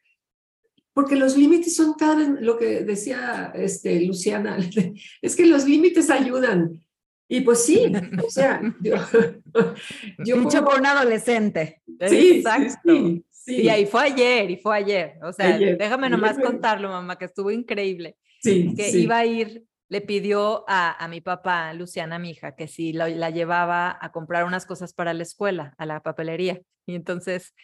porque 0.93 1.17
los 1.17 1.37
límites 1.37 1.75
son 1.75 1.95
cada 1.95 2.15
vez, 2.15 2.29
lo 2.41 2.57
que 2.57 2.85
decía 2.85 3.51
este, 3.57 4.01
Luciana, 4.03 4.57
es 5.23 5.35
que 5.35 5.47
los 5.47 5.67
límites 5.67 6.11
ayudan. 6.11 6.84
Y 7.29 7.41
pues 7.41 7.65
sí, 7.65 7.91
o 8.27 8.31
sea, 8.31 8.61
yo, 8.81 8.97
yo 10.25 10.37
Dicho 10.37 10.49
puedo- 10.49 10.65
por 10.67 10.79
un 10.81 10.87
adolescente. 10.87 11.83
Sí, 12.09 12.37
Exacto. 12.39 12.93
sí, 12.93 13.25
sí. 13.31 13.63
Y 13.63 13.69
ahí 13.69 13.87
fue 13.87 14.03
ayer, 14.05 14.51
y 14.51 14.57
fue 14.57 14.77
ayer. 14.77 15.15
O 15.23 15.33
sea, 15.33 15.55
Ayer, 15.55 15.79
déjame 15.79 16.11
nomás 16.11 16.39
contarlo, 16.39 16.89
mamá, 16.89 17.17
que 17.17 17.25
estuvo 17.27 17.51
increíble. 17.51 18.17
Sí, 18.41 18.75
Que 18.77 18.91
sí. 18.91 19.03
iba 19.05 19.19
a 19.19 19.27
ir, 19.27 19.65
le 19.89 20.01
pidió 20.03 20.65
a, 20.69 21.03
a 21.03 21.09
mi 21.09 21.21
papá, 21.21 21.73
Luciana, 21.73 22.19
mi 22.19 22.31
hija, 22.31 22.55
que 22.57 22.69
si 22.69 22.93
la, 22.93 23.09
la 23.09 23.31
llevaba 23.31 23.97
a 24.01 24.13
comprar 24.13 24.45
unas 24.45 24.67
cosas 24.67 24.93
para 24.93 25.15
la 25.15 25.23
escuela, 25.23 25.75
a 25.79 25.87
la 25.87 26.03
papelería. 26.03 26.61
Y 26.87 26.95
entonces, 26.95 27.55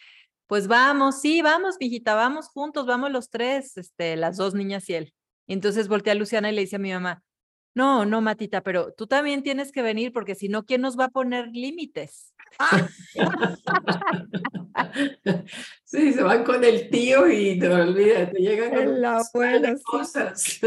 pues 0.47 0.67
vamos, 0.69 1.21
sí, 1.21 1.43
vamos, 1.43 1.77
mijita, 1.79 2.15
vamos 2.15 2.49
juntos, 2.49 2.87
vamos 2.87 3.11
los 3.11 3.31
tres, 3.31 3.77
este, 3.77 4.17
las 4.17 4.37
dos 4.39 4.55
niñas 4.55 4.89
y 4.89 4.95
él. 4.95 5.15
Y 5.47 5.53
entonces 5.53 5.87
volteé 5.89 6.13
a 6.13 6.15
Luciana 6.17 6.51
y 6.51 6.55
le 6.55 6.63
dice 6.63 6.77
a 6.77 6.79
mi 6.79 6.93
mamá, 6.93 7.23
no, 7.75 8.05
no, 8.05 8.21
Matita, 8.21 8.62
pero 8.62 8.93
tú 8.93 9.07
también 9.07 9.43
tienes 9.43 9.73
que 9.73 9.83
venir 9.83 10.12
porque 10.12 10.35
si 10.35 10.49
no, 10.49 10.64
¿quién 10.64 10.81
nos 10.81 10.99
va 10.99 11.05
a 11.07 11.11
poner 11.11 11.49
límites? 11.49 12.35
Sí, 15.85 16.12
se 16.12 16.23
van 16.23 16.45
con 16.45 16.62
el 16.64 16.89
tío 16.91 17.29
y 17.29 17.59
te 17.59 17.68
olvidas, 17.68 18.31
te 18.31 18.39
llegan 18.39 18.71
con 18.75 19.01
sí. 19.77 19.83
cosas. 19.85 20.61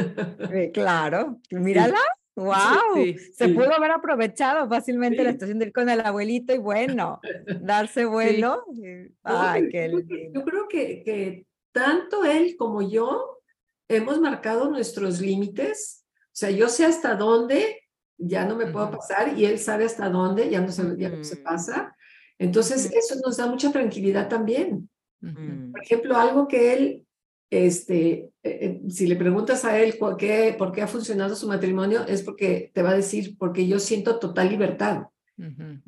Eh, 0.52 0.72
claro, 0.74 1.40
mírala. 1.52 2.00
¡Wow! 2.36 2.56
sí, 2.96 3.16
Se 3.34 3.50
pudo 3.50 3.72
haber 3.76 3.92
aprovechado 3.92 4.68
fácilmente 4.68 5.24
la 5.24 5.30
Sí. 5.30 5.34
situación 5.34 5.60
de 5.60 5.66
ir 5.68 5.74
con 5.74 5.88
el 5.88 6.02
abuelito 6.02 6.54
y 6.54 6.58
bueno, 6.58 7.20
darse 7.62 8.06
vuelo. 8.06 8.66
No, 8.68 9.08
Ay, 9.24 9.70
qué 9.70 9.88
lindo. 9.88 10.16
Yo 10.34 10.44
creo 10.44 10.68
que, 10.68 11.04
que 11.04 11.46
tanto 11.72 12.26
él 12.26 12.56
como 12.58 12.82
yo 12.82 13.40
hemos 13.88 14.20
marcado 14.20 14.70
nuestros 14.70 15.22
límites. 15.22 16.03
O 16.34 16.36
sea, 16.36 16.50
yo 16.50 16.68
sé 16.68 16.84
hasta 16.84 17.14
dónde 17.14 17.84
ya 18.18 18.44
no 18.44 18.56
me 18.56 18.66
puedo 18.66 18.90
pasar 18.90 19.38
y 19.38 19.46
él 19.46 19.60
sabe 19.60 19.86
hasta 19.86 20.10
dónde 20.10 20.50
ya 20.50 20.62
no 20.62 20.72
se, 20.72 20.98
ya 20.98 21.10
no 21.10 21.24
se 21.24 21.38
pasa. 21.38 21.96
Entonces, 22.40 22.92
eso 22.92 23.16
nos 23.24 23.38
da 23.38 23.46
mucha 23.46 23.72
tranquilidad 23.72 24.30
también. 24.30 24.90
Por 25.22 25.82
ejemplo, 25.84 26.18
algo 26.18 26.48
que 26.48 26.74
él, 26.74 27.06
este, 27.52 28.12
eh, 28.12 28.32
eh, 28.44 28.82
si 28.90 29.06
le 29.06 29.16
preguntas 29.16 29.64
a 29.64 29.80
él 29.80 29.96
por 30.00 30.18
qué, 30.18 30.56
por 30.58 30.72
qué 30.72 30.82
ha 30.82 30.88
funcionado 30.88 31.36
su 31.36 31.48
matrimonio, 31.48 32.04
es 32.08 32.24
porque 32.24 32.72
te 32.74 32.82
va 32.82 32.90
a 32.90 32.96
decir, 32.96 33.38
porque 33.38 33.68
yo 33.68 33.80
siento 33.80 34.18
total 34.18 34.50
libertad 34.50 35.04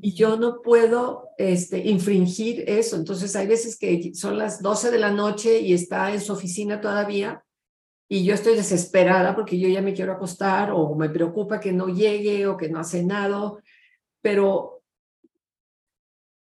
y 0.01 0.13
yo 0.13 0.37
no 0.37 0.61
puedo 0.61 1.29
este, 1.37 1.79
infringir 1.79 2.65
eso. 2.67 2.97
Entonces, 2.97 3.35
hay 3.35 3.47
veces 3.47 3.77
que 3.77 4.13
son 4.13 4.37
las 4.37 4.61
12 4.61 4.91
de 4.91 4.99
la 4.99 5.11
noche 5.11 5.59
y 5.59 5.73
está 5.73 6.13
en 6.13 6.21
su 6.21 6.33
oficina 6.33 6.81
todavía 6.81 7.44
y 8.08 8.24
yo 8.24 8.34
estoy 8.34 8.56
desesperada 8.56 9.36
porque 9.36 9.58
yo 9.58 9.68
ya 9.68 9.82
me 9.82 9.93
quiero 9.93 10.14
acostar 10.14 10.72
o 10.72 10.95
me 10.95 11.10
preocupa 11.10 11.60
que 11.60 11.72
no 11.72 11.88
llegue 11.88 12.45
o 12.47 12.56
que 12.56 12.70
no 12.70 12.80
ha 12.80 12.84
cenado, 12.84 13.60
pero 14.22 14.84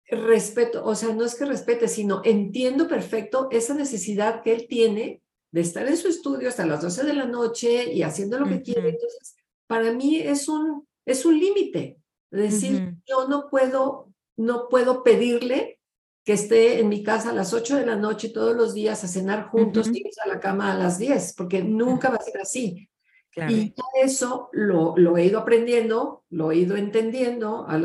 respeto, 0.09 0.85
o 0.85 0.95
sea, 0.95 1.15
no 1.15 1.25
es 1.25 1.35
que 1.35 1.45
respete, 1.45 1.89
sino 1.89 2.21
entiendo 2.25 2.87
perfecto 2.89 3.49
esa 3.51 3.75
necesidad 3.75 4.43
que 4.43 4.53
él 4.53 4.67
tiene 4.69 5.23
de 5.53 5.61
estar 5.61 5.87
en 5.87 5.97
su 5.97 6.09
estudio 6.09 6.49
hasta 6.49 6.67
las 6.67 6.83
12 6.83 7.05
de 7.05 7.15
la 7.15 7.27
noche 7.27 7.93
y 7.93 8.03
haciendo 8.03 8.39
lo 8.39 8.47
que 8.47 8.63
quiere. 8.63 8.81
Ujú. 8.81 8.89
Entonces, 8.89 9.37
para 9.67 9.93
mí 9.93 10.17
es 10.17 10.49
un, 10.49 10.87
es 11.07 11.25
un 11.25 11.39
límite. 11.39 11.99
de 12.31 12.43
Decir, 12.43 12.83
Ujú. 12.83 12.97
yo 13.07 13.29
no 13.29 13.49
puedo, 13.49 14.13
no 14.37 14.69
puedo 14.69 15.03
pedirle 15.03 15.79
que 16.25 16.35
esté 16.35 16.81
en 16.81 16.89
mi 16.89 17.03
casa 17.03 17.31
a 17.31 17.35
las 17.35 17.53
8 17.53 17.77
de 17.77 17.87
la 17.87 17.97
noche 17.97 18.29
todos 18.29 18.55
los 18.57 18.75
días 18.75 19.03
a 19.03 19.09
cenar 19.09 19.49
juntos 19.49 19.89
y 19.89 20.01
irse 20.07 20.21
a 20.25 20.29
la 20.29 20.39
cama 20.41 20.73
a 20.73 20.79
las 20.79 20.99
10, 20.99 21.35
porque 21.37 21.63
nunca 21.65 22.11
va 22.11 22.17
a 22.17 22.23
ser 22.23 22.41
así. 22.41 22.89
Claro. 23.31 23.53
Y 23.53 23.75
eso 24.03 24.49
lo, 24.53 24.95
lo 24.97 25.17
he 25.17 25.25
ido 25.25 25.39
aprendiendo, 25.41 26.25
lo 26.31 26.53
he 26.53 26.57
ido 26.59 26.77
entendiendo 26.77 27.67
al, 27.67 27.85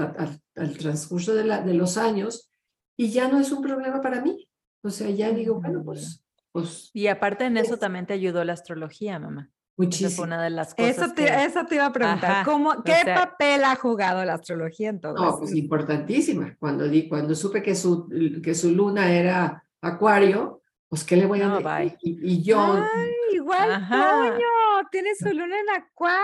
al 0.56 0.78
transcurso 0.78 1.34
de, 1.34 1.46
la, 1.46 1.62
de 1.62 1.74
los 1.74 1.98
años 1.98 2.52
y 2.98 3.10
ya 3.12 3.28
no 3.30 3.40
es 3.40 3.52
un 3.52 3.62
problema 3.64 4.02
para 4.02 4.22
mí. 4.22 4.48
O 4.84 4.90
sea, 4.90 5.10
ya 5.10 5.32
digo, 5.32 5.60
bueno, 5.60 5.82
pues, 5.84 6.24
pues 6.52 6.92
Y 6.94 7.08
aparte 7.08 7.46
en 7.46 7.58
eso 7.58 7.76
Es- 7.76 7.80
también 7.80 8.06
te 8.06 8.14
ayudó 8.14 8.44
la 8.44 8.54
astrología, 8.54 9.20
mamá. 9.20 9.50
Esa 9.78 9.86
fue 9.86 9.86
muchísimo. 9.86 10.24
una 10.26 10.44
de 10.44 10.50
las 10.50 10.74
cosas 10.74 10.98
Eso 10.98 11.14
te, 11.14 11.26
que... 11.26 11.44
eso 11.46 11.66
te 11.66 11.76
iba 11.76 11.86
a 11.86 11.94
preguntar. 11.94 12.32
Ajá, 12.32 12.44
¿Cómo, 12.46 12.70
o 12.72 12.84
¿Qué 12.84 12.94
sea- 13.04 13.16
papel 13.16 13.64
ha 13.64 13.76
jugado 13.76 14.26
la 14.26 14.34
astrología 14.34 14.90
en 14.90 15.00
todo 15.00 15.14
No, 15.14 15.26
esto? 15.26 15.40
pues 15.42 15.56
importantísima. 15.56 16.56
Cuando, 16.60 16.88
di, 16.88 17.08
cuando 17.08 17.36
supe 17.36 17.62
que 17.62 17.76
su, 17.76 18.10
que 18.44 18.56
su 18.56 18.72
luna 18.72 19.12
era 19.14 19.64
acuario, 19.82 20.62
pues, 20.90 21.04
¿qué 21.04 21.16
le 21.18 21.26
voy 21.28 21.42
a 21.42 21.48
No, 21.50 21.60
decir? 21.60 21.98
Y, 22.02 22.34
y 22.34 22.44
yo 22.44 22.60
Ay, 22.60 23.12
igual 23.36 23.72
Ajá. 23.72 24.12
Toño, 24.32 24.88
tiene 24.90 25.14
su 25.16 25.30
luna 25.30 25.56
en 25.60 25.70
acuario. 25.82 26.24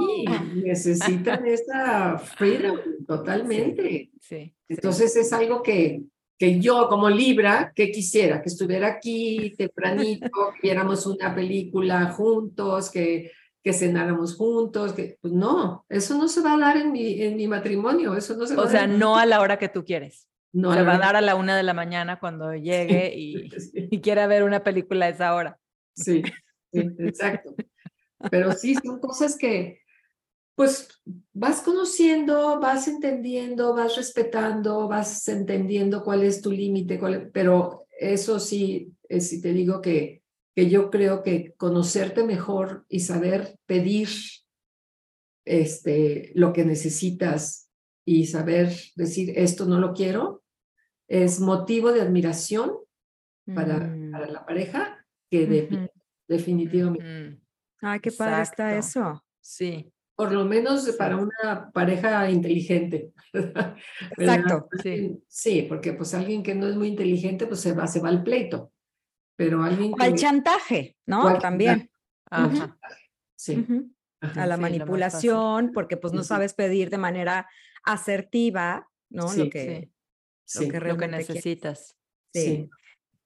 y 0.00 0.24
necesitan 0.62 1.46
esa 1.46 2.18
freedom 2.18 2.76
totalmente. 3.06 4.10
Sí. 4.20 4.54
Entonces 4.68 5.16
es 5.16 5.32
algo 5.32 5.62
que, 5.62 6.02
que 6.42 6.58
yo 6.58 6.88
como 6.88 7.08
Libra, 7.08 7.72
que 7.72 7.92
quisiera, 7.92 8.42
que 8.42 8.48
estuviera 8.48 8.88
aquí 8.88 9.54
tempranito, 9.56 10.28
que 10.60 10.60
viéramos 10.66 11.06
una 11.06 11.32
película 11.32 12.06
juntos, 12.06 12.90
que, 12.90 13.30
que 13.62 13.72
cenáramos 13.72 14.34
juntos, 14.34 14.92
que 14.92 15.18
pues 15.20 15.32
no, 15.32 15.86
eso 15.88 16.18
no 16.18 16.26
se 16.26 16.40
va 16.40 16.54
a 16.54 16.58
dar 16.58 16.78
en 16.78 16.90
mi, 16.90 17.22
en 17.22 17.36
mi 17.36 17.46
matrimonio, 17.46 18.16
eso 18.16 18.36
no 18.36 18.44
se 18.48 18.56
va 18.56 18.64
O 18.64 18.66
a 18.66 18.70
sea, 18.70 18.80
dar. 18.88 18.88
no 18.88 19.16
a 19.16 19.24
la 19.24 19.40
hora 19.40 19.56
que 19.56 19.68
tú 19.68 19.84
quieres. 19.84 20.26
no, 20.52 20.74
Se 20.74 20.82
va 20.82 20.96
a 20.96 20.98
dar 20.98 21.14
a 21.14 21.20
la 21.20 21.36
una 21.36 21.56
de 21.56 21.62
la 21.62 21.74
mañana 21.74 22.18
cuando 22.18 22.52
llegue 22.56 23.14
y, 23.16 23.48
sí, 23.60 23.86
y 23.92 24.00
quiera 24.00 24.26
ver 24.26 24.42
una 24.42 24.64
película 24.64 25.06
a 25.06 25.10
esa 25.10 25.36
hora. 25.36 25.60
sí, 25.94 26.24
sí, 26.72 26.80
exacto. 26.98 27.54
Pero 28.32 28.50
sí, 28.50 28.74
son 28.84 28.98
cosas 28.98 29.38
que, 29.38 29.81
pues, 30.54 30.88
vas 31.32 31.62
conociendo, 31.62 32.60
vas 32.60 32.86
entendiendo, 32.88 33.74
vas 33.74 33.96
respetando, 33.96 34.88
vas 34.88 35.26
entendiendo 35.28 36.02
cuál 36.04 36.22
es 36.22 36.42
tu 36.42 36.50
límite, 36.50 37.00
pero 37.32 37.86
eso 37.98 38.38
sí, 38.38 38.92
eh, 39.08 39.20
sí 39.20 39.40
te 39.40 39.52
digo 39.52 39.80
que, 39.80 40.22
que 40.54 40.68
yo 40.68 40.90
creo 40.90 41.22
que 41.22 41.54
conocerte 41.56 42.24
mejor 42.24 42.84
y 42.88 43.00
saber 43.00 43.58
pedir 43.66 44.08
este, 45.44 46.32
lo 46.34 46.52
que 46.52 46.64
necesitas 46.64 47.70
y 48.04 48.26
saber 48.26 48.72
decir 48.96 49.32
esto 49.36 49.64
no 49.66 49.78
lo 49.78 49.92
quiero, 49.94 50.42
es 51.08 51.40
motivo 51.40 51.92
de 51.92 52.00
admiración 52.00 52.72
para, 53.54 53.78
Mm. 53.78 54.10
para 54.12 54.28
la 54.28 54.44
pareja 54.46 55.04
que 55.30 55.46
de- 55.46 55.90
definitivamente. 56.28 57.04
Mm, 57.04 57.40
Ay, 57.80 58.00
qué 58.00 58.12
padre 58.12 58.42
está 58.42 58.76
eso. 58.76 59.22
Sí, 59.40 59.92
Por 60.22 60.32
lo 60.32 60.44
menos 60.44 60.84
Sí. 60.84 60.92
para 60.96 61.16
una 61.16 61.70
pareja 61.72 62.30
inteligente. 62.30 63.12
¿verdad? 63.32 63.76
Exacto. 64.18 64.68
Sí. 64.82 65.18
Sí, 65.26 65.62
porque 65.68 65.92
pues 65.94 66.14
alguien 66.14 66.42
que 66.42 66.54
no 66.54 66.68
es 66.68 66.76
muy 66.76 66.88
inteligente, 66.88 67.46
pues 67.46 67.60
se 67.60 67.72
va, 67.72 67.86
se 67.86 68.00
va 68.00 68.08
al 68.08 68.22
pleito. 68.22 68.72
Pero 69.36 69.62
alguien 69.64 69.92
O 69.92 69.96
al 70.02 70.12
que... 70.12 70.18
chantaje, 70.18 70.96
¿no? 71.06 71.24
O 71.24 71.28
al 71.28 71.38
También. 71.40 71.90
ajá. 72.30 72.76
Sí. 73.34 73.66
Ajá. 74.20 74.42
A 74.42 74.46
la 74.46 74.54
Sí, 74.56 74.62
manipulación, 74.62 75.72
porque 75.74 75.96
pues 75.96 76.12
no 76.12 76.22
sabes 76.22 76.54
pedir 76.54 76.90
de 76.90 76.98
manera 76.98 77.48
asertiva, 77.82 78.88
¿no? 79.10 79.26
Sí, 79.28 79.44
lo 79.44 79.50
que, 79.50 79.90
Sí, 80.44 80.58
lo 80.58 80.62
Sí, 80.64 80.66
que 80.66 80.66
lo 80.66 80.72
que 80.72 80.80
realmente 80.80 81.16
quieres. 81.24 81.34
necesitas. 81.34 81.96
Sí. 82.32 82.70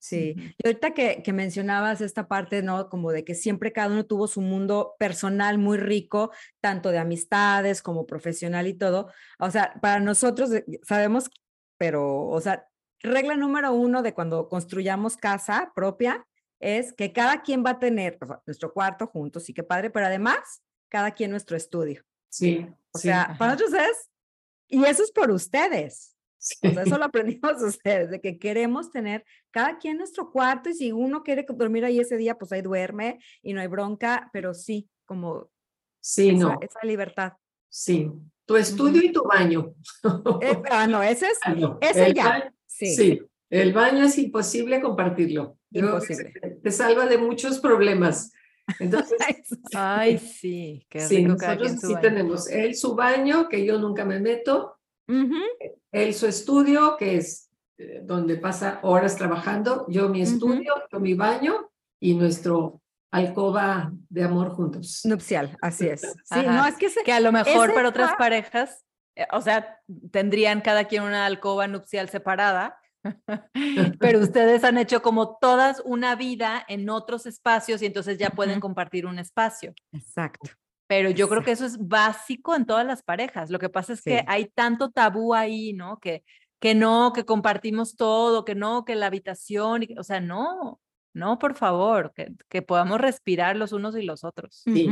Sí. 0.08 0.34
Y 0.58 0.66
ahorita 0.66 0.92
que, 0.92 1.22
que 1.22 1.32
mencionabas 1.32 2.00
esta 2.00 2.28
parte, 2.28 2.62
¿no? 2.62 2.88
Como 2.88 3.12
de 3.12 3.24
que 3.24 3.34
siempre 3.34 3.72
cada 3.72 3.88
uno 3.88 4.06
tuvo 4.06 4.26
su 4.28 4.40
mundo 4.40 4.94
personal 4.98 5.58
muy 5.58 5.78
rico, 5.78 6.30
tanto 6.60 6.90
de 6.90 6.98
amistades 6.98 7.82
como 7.82 8.06
profesional 8.06 8.66
y 8.66 8.74
todo. 8.74 9.10
O 9.38 9.50
sea, 9.50 9.74
para 9.80 10.00
nosotros 10.00 10.50
sabemos, 10.82 11.30
pero, 11.78 12.26
o 12.26 12.40
sea, 12.40 12.66
regla 13.00 13.36
número 13.36 13.72
uno 13.72 14.02
de 14.02 14.14
cuando 14.14 14.48
construyamos 14.48 15.16
casa 15.16 15.72
propia 15.74 16.26
es 16.60 16.92
que 16.92 17.12
cada 17.12 17.42
quien 17.42 17.64
va 17.64 17.70
a 17.70 17.78
tener 17.78 18.18
o 18.20 18.26
sea, 18.26 18.42
nuestro 18.46 18.72
cuarto 18.72 19.06
juntos, 19.06 19.44
sí 19.44 19.52
que 19.52 19.62
padre, 19.62 19.90
pero 19.90 20.06
además 20.06 20.62
cada 20.88 21.10
quien 21.10 21.30
nuestro 21.30 21.56
estudio. 21.56 22.04
Sí, 22.28 22.66
O 22.92 22.98
sí, 22.98 23.08
sea, 23.08 23.36
para 23.38 23.52
nosotros 23.52 23.80
es, 23.80 24.10
y 24.68 24.84
eso 24.84 25.02
es 25.02 25.12
por 25.12 25.30
ustedes. 25.30 26.15
Sí. 26.46 26.68
O 26.68 26.72
sea, 26.72 26.82
eso 26.84 26.98
lo 26.98 27.04
aprendimos 27.06 27.60
de 27.60 27.66
ustedes, 27.68 28.10
de 28.10 28.20
que 28.20 28.38
queremos 28.38 28.90
tener 28.90 29.24
cada 29.50 29.78
quien 29.78 29.98
nuestro 29.98 30.30
cuarto 30.30 30.70
y 30.70 30.74
si 30.74 30.92
uno 30.92 31.22
quiere 31.22 31.44
dormir 31.48 31.84
ahí 31.84 32.00
ese 32.00 32.16
día, 32.16 32.36
pues 32.38 32.52
ahí 32.52 32.62
duerme 32.62 33.18
y 33.42 33.52
no 33.52 33.60
hay 33.60 33.66
bronca, 33.66 34.30
pero 34.32 34.54
sí, 34.54 34.88
como 35.04 35.50
Sí, 36.00 36.30
esa, 36.30 36.38
no, 36.38 36.58
esa 36.60 36.80
libertad. 36.84 37.32
sí. 37.68 38.10
Tu 38.48 38.54
estudio 38.56 39.02
y 39.02 39.10
tu 39.10 39.24
baño. 39.24 39.74
Eh, 40.40 40.62
ah, 40.70 40.86
no, 40.86 41.02
ese 41.02 41.26
es, 41.26 41.38
Ah, 41.42 41.52
no, 41.52 41.78
ese 41.80 42.06
el 42.06 42.14
ya, 42.14 42.28
baño, 42.28 42.52
sí. 42.64 42.94
Sí, 42.94 43.20
El 43.50 43.72
baño 43.72 44.04
es 44.04 44.16
imposible 44.18 44.80
compartirlo. 44.80 45.58
Imposible. 45.72 46.32
te 46.62 46.70
salva 46.70 47.06
de 47.06 47.18
muchos 47.18 47.58
problemas. 47.58 48.32
Entonces, 48.78 49.18
Ay, 49.74 50.18
sí, 50.18 50.86
qué 50.88 51.00
sí, 51.00 51.16
rico 51.18 51.36
cada 51.36 51.56
nosotros 51.56 51.80
sí 51.80 51.94
baño. 51.94 52.00
tenemos 52.02 52.48
él 52.48 52.76
su 52.76 52.94
baño, 52.94 53.48
que 53.48 53.64
yo 53.66 53.78
nunca 53.80 54.04
me 54.04 54.20
meto, 54.20 54.75
Ujú, 55.08 55.36
él 55.92 56.14
su 56.14 56.26
estudio, 56.26 56.96
que 56.98 57.16
es 57.16 57.50
eh, 57.78 58.00
donde 58.02 58.36
pasa 58.36 58.80
horas 58.82 59.16
trabajando, 59.16 59.86
yo 59.88 60.08
mi 60.08 60.22
estudio, 60.22 60.74
yo 60.92 61.00
mi 61.00 61.14
baño 61.14 61.70
y 62.00 62.14
nuestro 62.14 62.80
alcoba 63.12 63.92
de 64.08 64.24
amor 64.24 64.50
juntos. 64.50 65.00
Nupcial, 65.04 65.56
así 65.62 65.86
es. 65.88 66.00
Sí, 66.24 66.42
no, 66.42 66.66
es 66.66 66.76
que 66.76 66.88
se- 66.90 67.02
Que 67.04 67.12
a 67.12 67.20
lo 67.20 67.32
mejor 67.32 67.72
para 67.74 67.88
otras 67.88 68.10
parejas, 68.18 68.84
eh, 69.14 69.26
o 69.32 69.40
sea, 69.40 69.78
tendrían 70.10 70.60
cada 70.60 70.84
quien 70.84 71.02
una 71.04 71.24
alcoba 71.26 71.66
nupcial 71.68 72.08
separada, 72.08 72.78
pero 74.00 74.20
ustedes 74.20 74.64
han 74.64 74.78
hecho 74.78 75.00
como 75.02 75.38
todas 75.38 75.80
una 75.84 76.16
vida 76.16 76.64
en 76.68 76.90
otros 76.90 77.26
espacios 77.26 77.80
y 77.82 77.86
entonces 77.86 78.18
ya 78.18 78.30
pueden 78.30 78.60
compartir 78.60 79.06
un 79.06 79.18
espacio. 79.18 79.72
Exacto. 79.92 80.50
Pero 80.86 81.10
yo 81.10 81.28
creo 81.28 81.42
que 81.42 81.50
eso 81.50 81.66
es 81.66 81.78
básico 81.78 82.54
en 82.54 82.64
todas 82.66 82.86
las 82.86 83.02
parejas. 83.02 83.50
Lo 83.50 83.58
que 83.58 83.68
pasa 83.68 83.92
es 83.92 84.02
que 84.02 84.24
hay 84.26 84.46
tanto 84.46 84.90
tabú 84.90 85.34
ahí, 85.34 85.72
¿no? 85.72 85.98
Que, 85.98 86.24
que 86.60 86.74
no, 86.74 87.12
que 87.12 87.24
compartimos 87.24 87.96
todo, 87.96 88.44
que 88.44 88.54
no, 88.54 88.84
que 88.84 88.94
la 88.94 89.06
habitación, 89.06 89.82
y 89.82 89.98
o 89.98 90.04
sea, 90.04 90.20
no, 90.20 90.80
no, 91.12 91.38
por 91.38 91.54
favor, 91.54 92.12
que, 92.14 92.32
que 92.48 92.62
podamos 92.62 93.00
respirar 93.00 93.56
los 93.56 93.72
unos 93.72 93.96
y 93.96 94.02
los 94.02 94.22
otros. 94.24 94.62
Sí, 94.64 94.88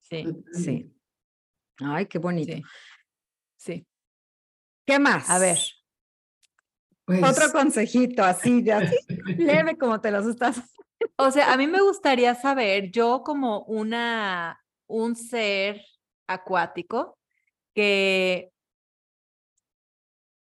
Sí, 0.00 0.24
Sí. 0.52 0.94
Ay, 1.78 2.06
qué 2.06 2.18
bonito. 2.18 2.52
sí, 2.52 2.62
sí. 3.56 3.86
¿Qué 4.86 4.98
más? 4.98 5.28
A 5.30 5.38
ver, 5.38 5.58
Pues, 7.04 7.22
Otro 7.22 7.50
consejito, 7.52 8.22
así, 8.24 8.62
de 8.62 8.72
así, 8.72 8.96
leve 9.38 9.76
como 9.76 10.00
te 10.00 10.10
los 10.10 10.26
estás. 10.26 10.60
o 11.16 11.30
sea, 11.30 11.52
a 11.52 11.56
mí 11.56 11.66
me 11.66 11.80
gustaría 11.80 12.34
saber, 12.34 12.90
yo 12.90 13.22
como 13.24 13.62
una, 13.64 14.61
un 14.92 15.16
ser 15.16 15.84
acuático 16.28 17.18
que, 17.74 18.52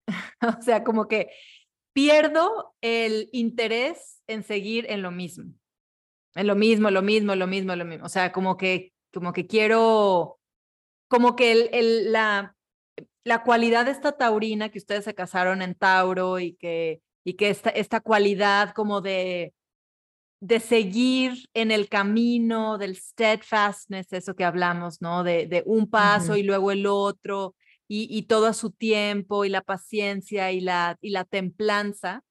o 0.58 0.62
sea, 0.62 0.84
como 0.84 1.08
que 1.08 1.30
pierdo 1.92 2.74
el 2.80 3.28
interés 3.32 4.22
en 4.26 4.42
seguir 4.42 4.86
en 4.90 5.02
lo 5.02 5.10
mismo, 5.10 5.52
en 6.36 6.46
lo 6.48 6.56
mismo, 6.56 6.90
lo 6.90 7.02
mismo, 7.02 7.36
lo 7.36 7.46
mismo, 7.46 7.76
lo 7.76 7.86
mismo. 7.86 8.06
O 8.06 8.10
sea, 8.10 8.32
como 8.32 8.56
que, 8.58 8.92
como 9.14 9.32
que 9.34 9.46
quiero, 9.48 10.40
como 11.08 11.36
que 11.36 11.52
el, 11.52 11.70
el- 11.74 12.12
la, 12.12 12.56
la 13.24 13.44
cualidad 13.44 13.86
de 13.86 13.92
esta 13.92 14.12
taurina 14.14 14.70
que 14.70 14.78
ustedes 14.80 15.04
se 15.06 15.14
casaron 15.16 15.62
en 15.62 15.76
Tauro 15.76 16.40
y 16.40 16.54
que, 16.56 17.02
y 17.24 17.34
que 17.36 17.50
esta, 17.50 17.70
esta 17.70 18.00
cualidad 18.00 18.72
como 18.74 19.02
de, 19.02 19.53
de 20.44 20.60
seguir 20.60 21.48
en 21.54 21.70
el 21.70 21.88
camino 21.88 22.76
del 22.76 22.96
steadfastness, 22.96 24.12
eso 24.12 24.36
que 24.36 24.44
hablamos, 24.44 25.00
¿no? 25.00 25.24
De, 25.24 25.46
de 25.46 25.62
un 25.64 25.88
paso 25.88 26.36
y 26.36 26.42
luego 26.42 26.70
el 26.70 26.84
otro 26.84 27.54
y, 27.88 28.14
y 28.14 28.24
todo 28.24 28.44
a 28.44 28.52
su 28.52 28.70
tiempo 28.70 29.46
y 29.46 29.48
la 29.48 29.62
paciencia 29.62 30.52
y 30.52 30.60
la, 30.60 30.98
y 31.00 31.10
la 31.10 31.24
templanza. 31.24 32.22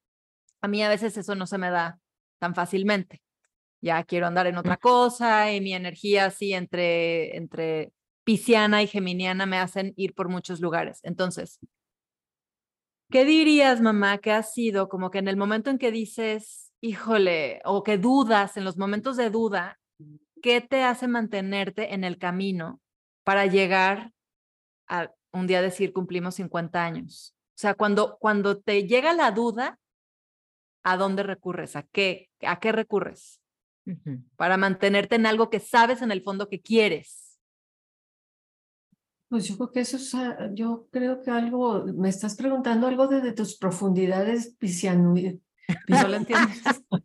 A 0.62 0.68
mí 0.68 0.84
a 0.84 0.90
veces 0.90 1.18
eso 1.18 1.34
no 1.34 1.48
se 1.48 1.58
me 1.58 1.72
da 1.72 2.00
tan 2.38 2.54
fácilmente. 2.54 3.24
Ya 3.82 4.04
quiero 4.04 4.28
andar 4.28 4.46
en 4.46 4.58
otra 4.58 4.78
cosa 4.78 5.52
y 5.52 5.60
mi 5.60 5.74
energía 5.74 6.26
así 6.26 6.54
entre, 6.54 7.36
entre 7.36 7.94
pisciana 8.24 8.84
y 8.84 8.88
geminiana 8.88 9.48
me 9.48 9.58
hacen 9.58 9.92
ir 9.96 10.14
por 10.14 10.30
muchos 10.30 10.60
lugares. 10.60 11.00
Entonces, 11.02 11.58
¿qué 13.10 13.26
dirías, 13.26 13.82
mamá, 13.82 14.20
que 14.20 14.32
ha 14.32 14.44
sido 14.44 14.88
como 14.88 15.10
que 15.10 15.18
en 15.18 15.28
el 15.28 15.36
momento 15.36 15.72
en 15.72 15.80
que 15.80 15.92
dices, 15.92 16.73
híjole, 16.84 17.62
o 17.64 17.82
que 17.82 17.98
dudas, 17.98 18.58
en 18.58 18.66
los 18.66 18.78
momentos 18.78 19.16
de 19.16 19.30
duda, 19.30 19.80
¿qué 20.42 20.60
te 20.60 20.84
hace 20.84 21.08
mantenerte 21.08 21.94
en 21.94 22.04
el 22.04 22.18
camino 22.18 22.82
para 23.24 23.46
llegar 23.46 24.12
a 24.90 25.10
un 25.32 25.48
día 25.48 25.62
decir 25.62 25.94
cumplimos 25.94 26.36
50 26.36 26.84
años? 26.84 27.36
O 27.52 27.56
sea, 27.56 27.74
cuando, 27.74 28.18
cuando 28.20 28.60
te 28.60 28.86
llega 28.86 29.14
la 29.14 29.32
duda, 29.32 29.80
¿a 30.84 30.98
dónde 30.98 31.24
recurres? 31.24 31.78
¿A 31.78 31.84
qué, 31.84 32.30
a 32.42 32.60
qué 32.60 32.74
recurres? 32.74 33.40
Para 34.36 34.58
mantenerte 34.58 35.16
en 35.16 35.26
algo 35.26 35.50
que 35.50 35.62
sabes 35.62 36.02
en 36.02 36.12
el 36.12 36.22
fondo 36.22 36.50
que 36.50 36.62
quieres. 36.62 37.40
Pues 39.30 39.48
yo 39.48 39.56
creo 39.56 39.72
que 39.72 39.80
eso 39.80 39.96
es, 39.96 40.14
ah, 40.16 40.50
yo 40.54 40.90
creo 40.92 41.22
que 41.22 41.32
algo, 41.32 41.86
me 41.86 42.10
estás 42.10 42.36
preguntando 42.36 42.88
algo 42.88 43.08
de, 43.08 43.22
de 43.22 43.32
tus 43.32 43.58
profundidades. 43.58 44.58
¿No 45.88 46.08
lo 46.08 46.16
entiendes? 46.16 46.62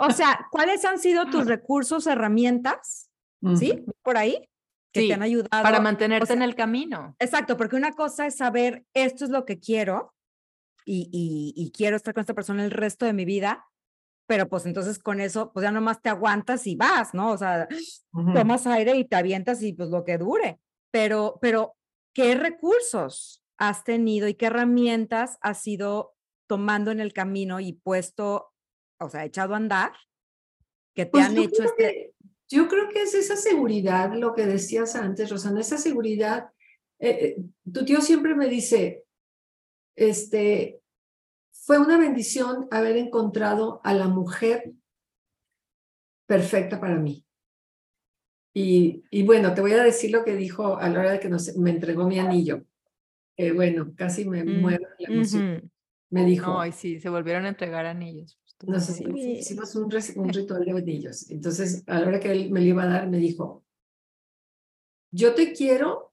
O 0.00 0.12
sea, 0.12 0.46
¿cuáles 0.52 0.84
han 0.84 1.00
sido 1.00 1.28
tus 1.28 1.46
recursos, 1.46 2.06
herramientas? 2.06 3.10
¿Sí? 3.56 3.84
Por 4.02 4.16
ahí, 4.16 4.48
que 4.92 5.00
Sí, 5.00 5.08
te 5.08 5.14
han 5.14 5.22
ayudado. 5.22 5.62
Para 5.62 5.80
mantenerte 5.80 6.26
sea, 6.26 6.36
en 6.36 6.42
el 6.42 6.54
camino. 6.54 7.16
Exacto, 7.18 7.56
porque 7.56 7.74
una 7.74 7.92
cosa 7.92 8.26
es 8.26 8.36
saber 8.36 8.84
esto 8.94 9.24
es 9.24 9.30
lo 9.30 9.44
que 9.44 9.58
quiero 9.58 10.14
y, 10.84 11.08
y, 11.12 11.52
y 11.60 11.72
quiero 11.72 11.96
estar 11.96 12.14
con 12.14 12.20
esta 12.20 12.34
persona 12.34 12.64
el 12.64 12.70
resto 12.70 13.06
de 13.06 13.12
mi 13.12 13.24
vida, 13.24 13.66
pero 14.28 14.48
pues 14.48 14.66
entonces 14.66 14.98
con 14.98 15.20
eso, 15.20 15.52
pues 15.52 15.64
ya 15.64 15.72
nomás 15.72 16.00
te 16.00 16.10
aguantas 16.10 16.66
y 16.66 16.76
vas, 16.76 17.14
¿no? 17.14 17.32
O 17.32 17.38
sea, 17.38 17.66
Ujú. 18.12 18.34
tomas 18.34 18.66
aire 18.66 18.94
y 18.96 19.04
te 19.04 19.16
avientas 19.16 19.62
y 19.62 19.72
pues 19.72 19.88
lo 19.88 20.04
que 20.04 20.18
dure. 20.18 20.60
Pero, 20.92 21.38
pero, 21.40 21.76
¿qué 22.14 22.34
recursos 22.34 23.42
has 23.56 23.84
tenido 23.84 24.28
y 24.28 24.34
qué 24.34 24.46
herramientas 24.46 25.38
has 25.40 25.66
ido 25.66 26.14
tomando 26.48 26.90
en 26.90 26.98
el 26.98 27.12
camino 27.12 27.60
y 27.60 27.74
puesto, 27.74 28.52
o 28.98 29.08
sea, 29.08 29.24
echado 29.24 29.54
a 29.54 29.58
andar, 29.58 29.92
que 30.94 31.04
te 31.04 31.12
Pues 31.12 31.26
han 31.26 31.38
hecho 31.38 31.62
este... 31.62 31.74
que- 31.76 32.14
yo 32.50 32.66
creo 32.66 32.88
que 32.88 33.02
es 33.02 33.14
esa 33.14 33.36
seguridad, 33.36 34.12
lo 34.14 34.34
que 34.34 34.46
decías 34.46 34.96
antes, 34.96 35.30
Rosana, 35.30 35.60
esa 35.60 35.76
seguridad. 35.78 36.50
eh, 36.98 37.36
eh, 37.36 37.36
tu 37.72 37.84
tío 37.84 38.00
siempre 38.00 38.34
me 38.34 38.48
dice, 38.48 39.04
este, 39.94 40.80
fue 41.52 41.78
una 41.78 41.98
bendición 41.98 42.66
haber 42.70 42.96
encontrado 42.96 43.80
a 43.84 43.92
la 43.92 44.08
mujer 44.08 44.72
perfecta 46.26 46.80
para 46.80 46.96
mí. 46.96 47.24
Y, 48.54 49.04
y 49.10 49.22
bueno, 49.24 49.54
te 49.54 49.60
voy 49.60 49.72
a 49.72 49.82
decir 49.84 50.10
lo 50.10 50.24
que 50.24 50.34
dijo 50.34 50.78
a 50.78 50.88
la 50.88 51.00
hora 51.00 51.12
de 51.12 51.20
que 51.20 51.28
nos, 51.28 51.54
me 51.56 51.70
entregó 51.70 52.06
mi 52.08 52.18
anillo. 52.18 52.64
Eh, 53.36 53.52
bueno, 53.52 53.92
casi 53.94 54.24
me 54.24 54.42
Mm, 54.42 54.60
muero 54.60 54.88
la 54.98 55.08
emoción. 55.08 55.70
Me 56.10 56.24
dijo, 56.24 56.58
Ay, 56.58 56.72
sí, 56.72 57.00
se 57.00 57.08
volvieron 57.08 57.44
a 57.44 57.48
entregar 57.48 57.86
anillos. 57.86 58.38
Estuvo 58.46 58.72
nos 58.72 58.88
muy 58.90 59.00
bonito. 59.00 59.22
Sí. 59.22 59.38
hicimos 59.38 59.74
un, 59.76 59.90
ritual 60.32 60.64
de 60.64 60.70
anillos. 60.72 61.30
Entonces, 61.30 61.84
a 61.86 62.00
la 62.00 62.08
hora 62.08 62.20
que 62.20 62.32
él 62.32 62.50
me 62.50 62.60
lo 62.60 62.66
iba 62.66 62.82
a 62.84 62.88
dar, 62.88 63.08
me 63.08 63.18
dijo, 63.18 63.64
yo 65.10 65.34
te 65.34 65.52
quiero 65.52 66.12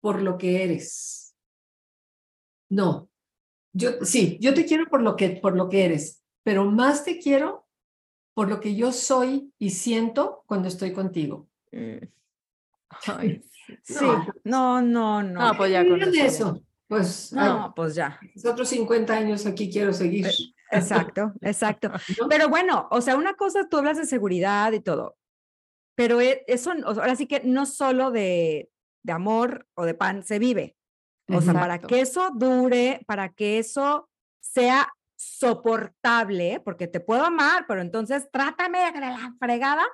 por 0.00 0.22
lo 0.22 0.38
que 0.38 0.64
eres. 0.64 1.34
No, 2.70 3.10
yo 3.72 4.04
sí, 4.04 4.38
yo 4.40 4.54
te 4.54 4.64
quiero 4.64 4.86
por 4.86 5.02
lo 5.02 5.16
que, 5.16 5.30
por 5.30 5.56
lo 5.56 5.68
que 5.68 5.84
eres, 5.84 6.22
pero 6.42 6.64
más 6.70 7.04
te 7.04 7.18
quiero 7.18 7.66
por 8.32 8.48
lo 8.48 8.60
que 8.60 8.74
yo 8.74 8.92
soy 8.92 9.52
y 9.58 9.70
siento 9.70 10.44
cuando 10.46 10.68
estoy 10.68 10.92
contigo. 10.92 11.48
Mm, 11.72 12.06
Ay, 13.18 13.42
Sí, 13.84 14.04
no, 14.44 14.82
no, 14.82 15.22
no. 15.22 15.46
No, 15.46 15.56
pues 15.56 15.70
ya 15.70 15.82
¿Qué 15.82 15.88
con 15.88 16.00
dirían 16.00 16.10
eso 16.10 16.10
de 16.10 16.18
ya. 16.18 16.26
eso? 16.26 16.62
Pues 16.90 17.32
No, 17.32 17.72
pues 17.76 17.94
ya. 17.94 18.18
ay, 18.20 18.32
otros 18.50 18.68
50 18.68 19.14
años 19.14 19.46
aquí 19.46 19.70
quiero 19.70 19.92
seguir. 19.92 20.26
Exacto, 20.72 21.32
exacto. 21.40 21.88
¿no? 22.20 22.28
Pero 22.28 22.48
bueno, 22.48 22.88
o 22.90 23.00
sea, 23.00 23.14
una 23.16 23.34
cosa, 23.34 23.68
tú 23.68 23.76
hablas 23.78 23.96
de 23.96 24.06
seguridad 24.06 24.72
y 24.72 24.80
todo, 24.80 25.16
pero 25.96 26.20
e- 26.20 26.42
eso, 26.48 26.72
ahora 26.84 27.14
sí 27.14 27.26
que 27.28 27.42
no 27.44 27.64
solo 27.64 28.10
de, 28.10 28.72
de 29.04 29.12
amor 29.12 29.68
o 29.74 29.84
de 29.84 29.94
pan 29.94 30.24
se 30.24 30.40
vive. 30.40 30.76
O 31.32 31.40
sea, 31.40 31.52
para 31.52 31.76
Exacto. 31.76 31.86
que 31.94 32.00
eso 32.00 32.30
dure, 32.34 33.04
para 33.06 33.28
que 33.28 33.60
eso 33.60 34.10
sea 34.40 34.92
soportable, 35.16 36.60
porque 36.64 36.88
te 36.88 36.98
puedo 36.98 37.24
amar, 37.24 37.66
pero 37.68 37.82
entonces 37.82 38.28
trátame 38.32 38.80
de 38.92 38.98
la 39.00 39.32
fregada, 39.38 39.84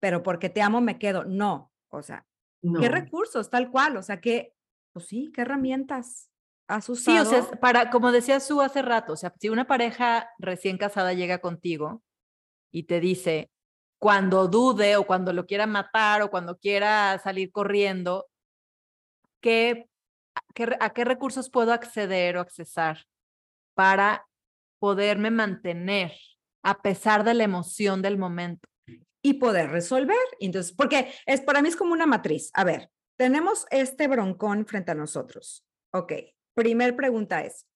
pero 0.00 0.22
porque 0.22 0.48
te 0.48 0.62
amo 0.62 0.80
me 0.80 0.96
quedo. 0.96 1.24
No, 1.24 1.72
o 1.88 2.02
sea, 2.02 2.24
No. 2.62 2.78
¿qué 2.78 2.88
recursos 2.88 3.50
tal 3.50 3.68
cual? 3.72 3.96
O 3.96 4.02
sea, 4.02 4.20
que, 4.20 4.54
pues 4.92 5.06
sí, 5.06 5.32
¿qué 5.34 5.40
herramientas 5.40 6.30
has 6.68 6.84
Sí, 6.86 6.92
usado? 6.92 7.22
o 7.22 7.24
sea, 7.24 7.60
para, 7.60 7.90
como 7.90 8.12
decía 8.12 8.40
Su 8.40 8.60
hace 8.60 8.82
rato, 8.82 9.12
o 9.12 9.16
sea, 9.16 9.32
si 9.38 9.48
una 9.48 9.66
pareja 9.66 10.30
recién 10.38 10.78
casada 10.78 11.12
llega 11.12 11.38
contigo 11.38 12.02
y 12.72 12.84
te 12.84 13.00
dice, 13.00 13.50
cuando 13.98 14.48
dude 14.48 14.96
o 14.96 15.06
cuando 15.06 15.32
lo 15.32 15.46
quiera 15.46 15.66
matar 15.66 16.22
o 16.22 16.30
cuando 16.30 16.58
quiera 16.58 17.18
salir 17.22 17.50
corriendo, 17.52 18.26
¿qué, 19.40 19.88
qué, 20.54 20.76
a 20.80 20.90
qué 20.90 21.04
recursos 21.04 21.50
puedo 21.50 21.72
acceder 21.72 22.36
o 22.36 22.40
accesar 22.40 23.04
para 23.74 24.26
poderme 24.78 25.30
mantener 25.30 26.12
a 26.62 26.82
pesar 26.82 27.24
de 27.24 27.34
la 27.34 27.44
emoción 27.44 28.02
del 28.02 28.18
momento? 28.18 28.68
y 29.26 29.34
poder 29.34 29.70
resolver. 29.70 30.16
Entonces, 30.38 30.72
porque 30.72 31.12
es 31.26 31.40
para 31.40 31.60
mí 31.60 31.68
es 31.68 31.74
como 31.74 31.92
una 31.92 32.06
matriz. 32.06 32.50
A 32.54 32.62
ver, 32.62 32.90
tenemos 33.18 33.66
este 33.72 34.06
broncón 34.06 34.66
frente 34.66 34.92
a 34.92 34.94
nosotros. 34.94 35.64
Ok, 35.92 36.12
primer 36.56 36.96
pregunta 36.96 37.44
es, 37.44 37.66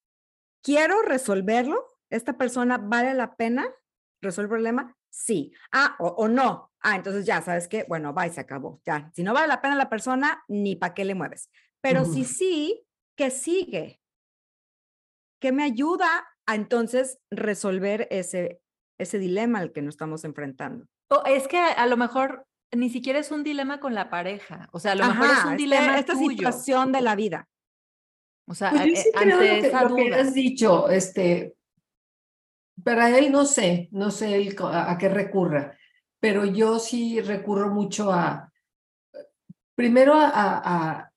quiero 0.65 1.03
resolverlo, 1.03 1.87
esta 2.11 2.37
persona 2.37 2.79
vale 2.79 3.15
la 3.15 3.37
pena, 3.37 3.69
resuelve 4.21 4.47
el 4.47 4.51
problema, 4.63 4.97
sí. 5.11 5.53
Ah, 5.71 5.97
o, 6.01 6.09
o 6.09 6.29
no. 6.29 6.73
Ah, 6.81 6.97
entonces 6.97 7.27
ya, 7.27 7.43
¿sabes 7.43 7.69
qué? 7.69 7.85
Bueno, 7.89 8.15
va 8.15 8.27
y 8.27 8.31
se 8.31 8.41
acabó. 8.41 8.81
Ya, 8.85 9.13
si 9.15 9.23
no 9.23 9.35
vale 9.35 9.47
la 9.49 9.61
pena 9.61 9.77
la 9.77 9.91
persona, 9.91 10.43
ni 10.49 10.77
para 10.77 10.95
qué 10.95 11.05
le 11.05 11.15
mueves. 11.15 11.51
Pero 11.83 12.05
si 12.05 12.25
sí, 12.25 12.87
¿qué 13.17 13.31
sigue? 13.31 14.01
¿Qué 15.41 15.53
me 15.53 15.63
ayuda 15.63 16.29
a 16.47 16.55
entonces 16.55 17.19
resolver 17.31 18.09
ese, 18.11 18.61
ese 18.99 19.19
dilema 19.19 19.59
al 19.59 19.73
que 19.73 19.83
nos 19.83 19.95
estamos 19.95 20.25
enfrentando? 20.25 20.87
O 21.11 21.23
es 21.27 21.49
que 21.49 21.59
a, 21.59 21.87
lo 21.87 21.97
mejor 21.97 22.47
ni 22.73 22.89
siquiera 22.91 23.19
es 23.19 23.31
un 23.31 23.45
dilema 23.45 23.81
con 23.81 23.95
la 23.95 24.11
pareja. 24.11 24.69
O 24.73 24.79
sea, 24.79 24.93
a 24.93 24.95
lo 24.95 25.07
mejor 25.07 25.27
es 25.27 25.45
un 25.45 25.53
este- 25.53 25.57
dilema 25.57 25.99
esta 25.99 26.15
tuyo. 26.15 26.31
situación 26.31 26.93
de 26.93 27.01
la 27.01 27.15
vida. 27.15 27.49
O 28.51 28.55
sea, 28.55 28.71
Pues 28.71 28.83
yo 28.87 28.93
eh, 28.93 28.97
sí 28.97 29.11
creo 29.15 29.39
ante 29.39 29.61
que, 29.61 29.67
esa 29.69 29.83
lo 29.85 29.95
que 29.95 30.13
has 30.15 30.35
dicho, 30.35 30.89
este, 30.91 31.55
para 32.83 33.17
él 33.17 33.31
no 33.31 33.45
sé, 33.45 33.89
no 33.93 34.11
sé 34.11 34.57
a, 34.61 34.91
a 34.91 34.99
qué 34.99 35.09
recurra, 35.09 35.79
pero 36.19 36.45
yo 36.45 36.81
sí 36.81 37.21
recurro 37.21 37.69
mucho 37.71 38.11
a, 38.13 38.53
primero 39.77 40.15
a, 40.15 40.27
a- 40.29 40.63
a 40.65 41.13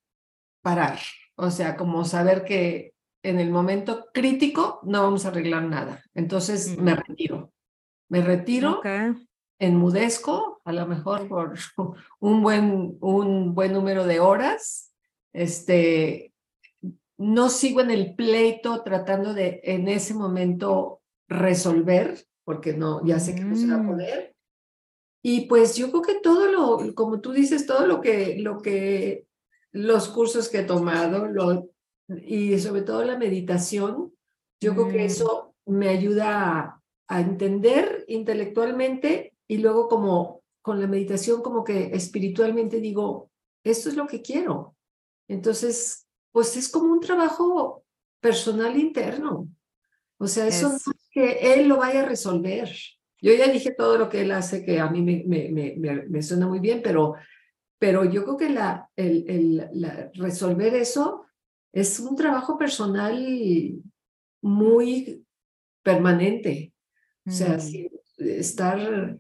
parar, 0.61 0.99
o 1.35 1.49
sea, 1.49 1.75
como 1.75 2.05
saber 2.05 2.45
que 2.45 2.93
en 3.23 3.39
el 3.39 3.49
momento 3.49 4.09
crítico 4.13 4.79
no 4.83 5.01
vamos 5.01 5.25
a 5.25 5.29
arreglar 5.29 5.63
nada. 5.63 6.03
Entonces 6.13 6.77
me 6.77 6.95
retiro, 6.95 7.51
me 8.09 8.21
retiro, 8.21 8.79
enmudezco, 9.59 10.61
a 10.65 10.71
lo 10.71 10.85
mejor 10.85 11.27
por 11.27 11.55
un 12.19 12.43
buen, 12.43 12.97
un 13.01 13.55
buen 13.55 13.73
número 13.73 14.05
de 14.05 14.19
horas, 14.19 14.93
este, 15.33 16.32
no 17.17 17.49
sigo 17.49 17.81
en 17.81 17.91
el 17.91 18.15
pleito 18.15 18.83
tratando 18.83 19.33
de 19.33 19.61
en 19.63 19.87
ese 19.87 20.13
momento 20.13 21.01
resolver, 21.27 22.25
porque 22.43 22.73
no, 22.73 23.05
ya 23.05 23.19
sé 23.19 23.35
que 23.35 23.43
no 23.43 23.55
se 23.55 23.67
va 23.67 23.75
a 23.75 23.77
Mm. 23.77 23.87
poder. 23.89 24.35
Y 25.23 25.47
pues 25.47 25.75
yo 25.75 25.89
creo 25.89 26.01
que 26.01 26.19
todo 26.19 26.51
lo, 26.51 26.93
como 26.95 27.21
tú 27.21 27.31
dices, 27.31 27.65
todo 27.65 27.85
lo 27.87 28.01
que, 28.01 28.37
lo 28.39 28.59
que, 28.61 29.25
los 29.71 30.09
cursos 30.09 30.49
que 30.49 30.59
he 30.59 30.63
tomado, 30.63 31.27
lo, 31.27 31.69
y 32.25 32.59
sobre 32.59 32.81
todo 32.81 33.03
la 33.05 33.17
meditación, 33.17 34.13
yo 34.61 34.73
creo 34.73 34.89
que 34.89 34.97
Mm. 35.03 35.05
eso 35.05 35.55
me 35.65 35.87
ayuda 35.89 36.59
a, 36.59 36.81
a 37.07 37.21
entender 37.21 38.03
intelectualmente 38.07 39.33
y 39.47 39.57
luego 39.59 39.87
como 39.87 40.41
con 40.61 40.79
la 40.81 40.87
meditación 40.87 41.41
como 41.41 41.63
que 41.63 41.91
espiritualmente 41.93 42.79
digo, 42.79 43.29
esto 43.65 43.89
es 43.89 43.95
lo 43.95 44.07
que 44.07 44.21
quiero. 44.21 44.75
Entonces, 45.29 46.02
pues 46.33 46.57
es 46.57 46.67
como 46.67 46.91
un 46.91 46.99
trabajo 46.99 47.85
personal 48.19 48.77
interno. 48.77 49.47
O 50.17 50.27
sea, 50.27 50.47
eso 50.47 50.69
no 50.69 50.75
Es- 50.75 50.83
que 51.11 51.53
él 51.53 51.67
lo 51.67 51.77
vaya 51.77 52.01
a 52.01 52.05
resolver. 52.05 52.69
Yo 53.21 53.33
ya 53.33 53.47
dije 53.47 53.71
todo 53.71 53.97
lo 53.97 54.09
que 54.09 54.21
él 54.21 54.31
hace, 54.31 54.65
que 54.65 54.79
a 54.79 54.89
mí 54.89 55.01
me, 55.01 55.23
me, 55.25 55.49
me, 55.49 55.75
me- 55.77 56.07
me 56.07 56.21
suena 56.23 56.47
muy 56.47 56.59
bien, 56.59 56.81
pero, 56.83 57.13
pero 57.79 58.03
yo 58.03 58.23
creo 58.23 58.37
que 58.37 58.49
la, 58.49 58.89
el, 58.95 59.25
el- 59.29 59.69
la- 59.73 60.09
resolver 60.15 60.73
eso 60.75 61.25
es 61.71 61.99
un 61.99 62.15
trabajo 62.15 62.57
personal 62.57 63.15
muy 64.41 65.25
permanente. 65.83 66.73
O 67.25 67.31
sea, 67.31 67.57
Mm. 67.57 67.87
estar 68.17 69.17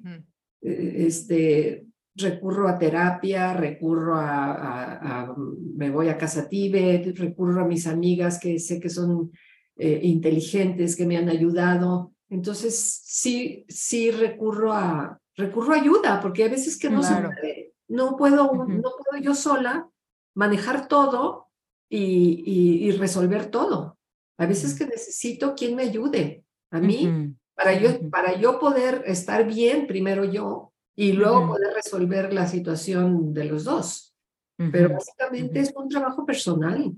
eh, 0.61 0.93
este, 1.07 1.85
recurro 2.15 2.67
a 2.67 2.77
terapia, 2.77 3.53
recurro 3.53 4.15
a, 4.15 4.53
a- 4.53 5.21
a- 5.23 5.35
me 5.75 5.89
voy 5.89 6.09
a 6.09 6.17
casa 6.17 6.47
Tíbet, 6.47 7.17
recurro 7.17 7.61
a 7.63 7.67
mis 7.67 7.87
amigas 7.87 8.39
que 8.39 8.59
sé 8.59 8.79
que 8.79 8.89
son 8.89 9.31
eh, 9.75 9.99
inteligentes, 10.03 10.95
que 10.95 11.05
me 11.05 11.17
han 11.17 11.29
ayudado. 11.29 12.13
Entonces, 12.29 13.01
sí, 13.03 13.65
sí 13.67 14.11
recurro 14.11 14.71
a, 14.73 15.19
recurro 15.35 15.73
a 15.73 15.77
ayuda, 15.77 16.19
porque 16.21 16.43
hay 16.43 16.49
veces 16.51 16.77
que 16.77 16.89
no 16.89 16.99
Claro. 17.01 17.29
se 17.29 17.35
puede. 17.41 17.73
No 17.87 18.15
puedo, 18.17 18.53
no 18.53 18.81
puedo 18.81 19.21
yo 19.21 19.33
sola 19.35 19.89
manejar 20.35 20.87
todo 20.87 21.47
y, 21.89 22.43
y- 22.45 22.87
y 22.87 22.91
resolver 22.91 23.47
todo. 23.47 23.97
A 24.37 24.45
veces 24.47 24.73
que 24.77 24.85
necesito 24.87 25.53
quien 25.55 25.75
me 25.75 25.83
ayude. 25.83 26.43
A 26.71 26.79
mí, 26.79 27.33
para 27.55 27.73
yo, 27.79 28.09
para 28.09 28.35
yo 28.39 28.59
poder 28.59 29.03
estar 29.05 29.45
bien, 29.45 29.85
primero 29.85 30.23
yo, 30.25 30.72
y 30.95 31.13
luego 31.13 31.39
Ujú. 31.39 31.47
poder 31.53 31.73
resolver 31.73 32.33
la 32.33 32.47
situación 32.47 33.33
de 33.33 33.45
los 33.45 33.63
dos. 33.63 34.13
Pero 34.57 34.85
Ujú. 34.87 34.93
básicamente 34.95 35.59
ujú. 35.59 35.69
es 35.69 35.73
un 35.75 35.89
trabajo 35.89 36.25
personal, 36.25 36.91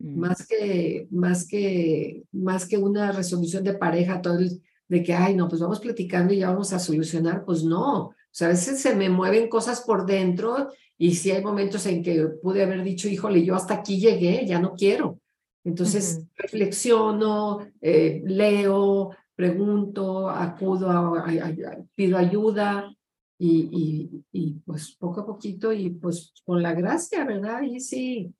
Mm. 0.00 0.18
más 0.20 0.46
que, 0.46 1.08
más 1.10 1.44
que, 1.48 2.22
más 2.30 2.66
que 2.68 2.76
una 2.78 3.10
resolución 3.10 3.64
de 3.64 3.74
pareja, 3.74 4.22
todo 4.22 4.38
el- 4.38 4.62
de 4.88 5.02
que, 5.02 5.12
ay, 5.12 5.34
no, 5.34 5.48
pues 5.48 5.60
vamos 5.60 5.80
platicando 5.80 6.32
y 6.32 6.38
ya 6.38 6.50
vamos 6.50 6.72
a 6.72 6.78
solucionar, 6.78 7.44
pues 7.44 7.64
no. 7.64 8.04
O 8.04 8.14
sea, 8.30 8.46
a 8.46 8.50
veces 8.50 8.80
se 8.80 8.94
me 8.94 9.08
mueven 9.10 9.48
cosas 9.48 9.80
por 9.82 10.06
dentro 10.06 10.68
y 10.96 11.14
sí 11.16 11.32
hay 11.32 11.42
momentos 11.42 11.84
en 11.86 12.02
que 12.04 12.26
pude 12.40 12.62
haber 12.62 12.84
dicho, 12.84 13.08
híjole, 13.08 13.44
yo 13.44 13.56
hasta 13.56 13.74
aquí 13.74 13.98
llegué, 13.98 14.46
ya 14.46 14.60
no 14.60 14.74
quiero. 14.74 15.18
Entonces 15.64 16.22
reflexiono, 16.36 17.58
eh, 17.80 18.22
leo, 18.24 19.10
pregunto, 19.34 20.30
acudo, 20.30 20.90
a, 20.90 21.20
a- 21.20 21.46
a- 21.46 21.84
pido 21.94 22.16
ayuda 22.18 22.94
y, 23.38 23.68
y, 23.72 24.24
y 24.32 24.52
pues 24.66 24.96
poco 24.96 25.20
a 25.20 25.26
poquito 25.26 25.72
y 25.72 25.90
pues 25.90 26.32
con 26.44 26.62
la 26.62 26.74
gracia, 26.74 27.24
¿verdad? 27.24 27.62
Y 27.62 27.78
sí, 27.80 28.34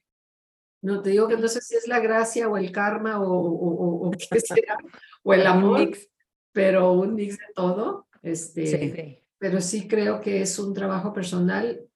no 0.82 1.02
te 1.02 1.10
digo 1.10 1.28
que 1.28 1.36
no 1.36 1.46
sé 1.48 1.60
si 1.60 1.76
es 1.76 1.86
la 1.88 2.00
gracia 2.00 2.48
o 2.48 2.56
el 2.56 2.72
karma 2.72 3.20
o, 3.20 3.30
o, 3.32 3.70
o- 4.04 4.08
o 4.08 4.10
qué 4.30 4.40
será, 4.40 4.76
o 5.22 5.34
el 5.34 5.46
amor, 5.46 5.80
mix. 5.80 6.08
pero 6.52 6.92
un 6.92 7.14
mix 7.14 7.36
de 7.38 7.44
todo. 7.54 8.06
Este, 8.22 8.66
Sí. 8.66 9.24
Pero 9.40 9.60
sí 9.60 9.86
creo 9.86 10.20
que 10.20 10.42
es 10.42 10.58
un 10.58 10.74
trabajo 10.74 11.12
personal, 11.12 11.88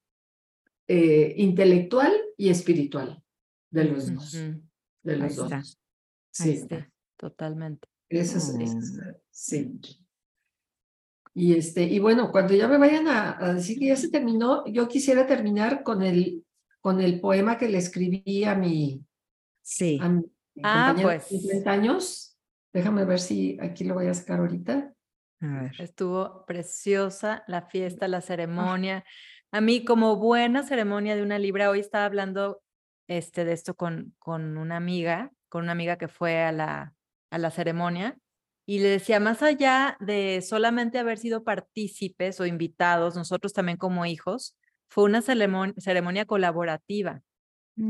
eh, 0.86 1.34
intelectual 1.38 2.12
y 2.36 2.50
espiritual 2.50 3.20
de 3.70 3.84
los 3.84 4.14
dos. 4.14 4.34
Ujú. 4.34 4.62
De 5.02 5.16
los 5.16 5.30
Ahí 5.30 5.36
dos. 5.36 5.44
está. 5.46 5.56
Ahí 5.58 5.64
Sí, 6.30 6.50
está. 6.50 6.88
Totalmente. 7.16 7.88
eso 8.08 8.38
es, 8.38 8.54
Mm. 8.54 8.60
es- 8.60 9.00
sí. 9.30 9.80
Y 11.34 11.54
este, 11.54 11.82
y 11.84 11.98
bueno, 11.98 12.30
cuando 12.30 12.54
ya 12.54 12.68
me 12.68 12.76
vayan 12.78 13.08
a, 13.08 13.38
a 13.38 13.54
decir 13.54 13.78
que 13.78 13.86
ya 13.86 13.96
se 13.96 14.10
terminó, 14.10 14.66
yo 14.66 14.86
quisiera 14.88 15.26
terminar 15.26 15.82
con 15.82 16.02
el, 16.02 16.44
con 16.80 17.00
el 17.00 17.20
poema 17.20 17.56
que 17.56 17.68
le 17.68 17.78
escribí 17.78 18.44
a 18.44 18.54
mi, 18.54 19.04
Sí. 19.62 19.98
a 20.02 20.08
mi 20.08 20.22
Ah, 20.62 20.88
compañero 20.88 21.08
de 21.08 21.16
pues. 21.20 21.28
50 21.28 21.70
años. 21.70 22.38
Déjame 22.74 23.04
ver 23.06 23.20
si 23.20 23.56
aquí 23.60 23.84
lo 23.84 23.94
voy 23.94 24.06
a 24.08 24.14
sacar 24.14 24.40
ahorita. 24.40 24.92
A 25.40 25.46
ver. 25.62 25.72
Estuvo 25.80 26.44
preciosa 26.46 27.42
la 27.46 27.62
fiesta, 27.62 28.08
la 28.08 28.20
ceremonia. 28.20 29.04
A 29.50 29.60
mí, 29.60 29.84
como 29.84 30.16
buena 30.16 30.62
ceremonia 30.62 31.16
de 31.16 31.22
una 31.22 31.38
libra, 31.38 31.70
hoy 31.70 31.80
estaba 31.80 32.04
hablando 32.04 32.62
este, 33.08 33.44
de 33.44 33.52
esto 33.52 33.74
con, 33.74 34.14
con 34.18 34.56
una 34.58 34.76
amiga, 34.76 35.30
con 35.48 35.62
una 35.62 35.72
amiga 35.72 35.96
que 35.96 36.08
fue 36.08 36.42
a 36.42 36.52
la, 36.52 36.94
a 37.30 37.38
la 37.38 37.50
ceremonia, 37.50 38.18
y 38.66 38.78
le 38.80 38.88
decía, 38.90 39.20
más 39.20 39.42
allá 39.42 39.96
de 40.00 40.42
solamente 40.42 40.98
haber 40.98 41.18
sido 41.18 41.44
partícipes 41.44 42.40
o 42.40 42.46
invitados, 42.46 43.16
nosotros 43.16 43.52
también 43.52 43.78
como 43.78 44.06
hijos, 44.06 44.56
fue 44.88 45.04
una 45.04 45.20
ceremon- 45.22 45.74
ceremonia 45.78 46.26
colaborativa. 46.26 47.22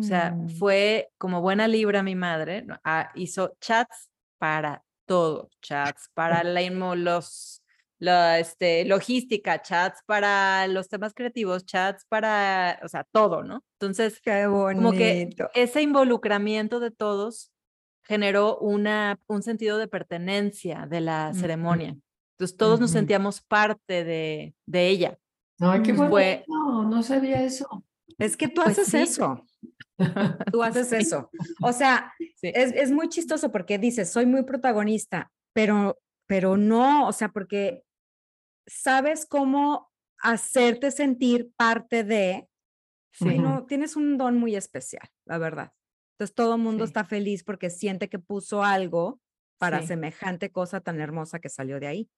O 0.00 0.04
sea, 0.04 0.36
Mm. 0.38 0.48
fue 0.48 1.10
como 1.18 1.40
buena 1.42 1.68
libra 1.68 2.02
mi 2.02 2.14
madre. 2.16 2.66
Ah, 2.84 3.12
hizo 3.14 3.56
chats 3.60 4.10
para 4.38 4.84
todo, 5.06 5.48
chats 5.62 6.08
para 6.14 6.42
la 6.44 6.60
los, 6.96 7.62
la 7.98 8.38
este, 8.40 8.84
logística, 8.84 9.62
chats 9.62 10.00
para 10.06 10.66
los 10.68 10.88
temas 10.88 11.14
creativos, 11.14 11.64
chats 11.66 12.04
para, 12.08 12.80
o 12.84 12.88
sea, 12.88 13.04
todo, 13.12 13.42
¿no? 13.44 13.64
Entonces, 13.80 14.20
Qué 14.20 14.46
como 14.72 14.92
que 14.92 15.30
ese 15.54 15.82
involucramiento 15.82 16.80
de 16.80 16.90
todos 16.90 17.51
generó 18.04 18.58
una, 18.58 19.20
un 19.26 19.42
sentido 19.42 19.78
de 19.78 19.88
pertenencia 19.88 20.86
de 20.88 21.00
la 21.00 21.32
ceremonia. 21.34 21.96
Entonces, 22.36 22.56
todos 22.56 22.80
nos 22.80 22.90
sentíamos 22.90 23.40
parte 23.40 24.04
de, 24.04 24.54
de 24.66 24.88
ella. 24.88 25.18
Ay, 25.60 25.82
qué 25.82 25.92
bueno. 25.92 26.10
Fue- 26.10 26.44
No, 26.48 26.82
no 26.88 27.02
sabía 27.02 27.42
eso. 27.42 27.84
Es 28.18 28.36
que 28.36 28.48
tú 28.48 28.62
Pues 28.64 28.78
haces 28.78 28.88
sí. 28.88 28.98
eso. 28.98 29.44
Tú 30.52 30.62
haces 30.62 30.88
Sí. 30.88 30.96
eso. 30.96 31.30
O 31.62 31.72
sea, 31.72 32.12
Sí. 32.18 32.50
es, 32.54 32.72
es 32.72 32.90
muy 32.90 33.08
chistoso 33.08 33.52
porque 33.52 33.78
dices, 33.78 34.10
soy 34.10 34.26
muy 34.26 34.42
protagonista, 34.42 35.30
pero, 35.52 35.98
pero 36.26 36.56
no, 36.56 37.06
o 37.06 37.12
sea, 37.12 37.28
porque 37.28 37.84
sabes 38.66 39.26
cómo 39.26 39.90
hacerte 40.20 40.90
sentir 40.90 41.52
parte 41.56 42.02
de, 42.04 42.48
Sí. 43.12 43.28
Ay, 43.28 43.38
no, 43.38 43.66
tienes 43.66 43.94
un 43.94 44.16
don 44.16 44.38
muy 44.38 44.56
especial, 44.56 45.06
la 45.26 45.36
verdad. 45.38 45.72
Entonces 46.12 46.34
todo 46.34 46.54
el 46.56 46.60
mundo 46.62 46.84
Sí. 46.84 46.90
está 46.90 47.04
feliz 47.04 47.42
porque 47.44 47.70
siente 47.70 48.08
que 48.08 48.18
puso 48.18 48.62
algo 48.62 49.20
para 49.58 49.80
Sí. 49.80 49.88
semejante 49.88 50.50
cosa 50.50 50.80
tan 50.80 51.00
hermosa 51.00 51.38
que 51.40 51.48
salió 51.48 51.78
de 51.80 51.86
ahí. 51.86 52.10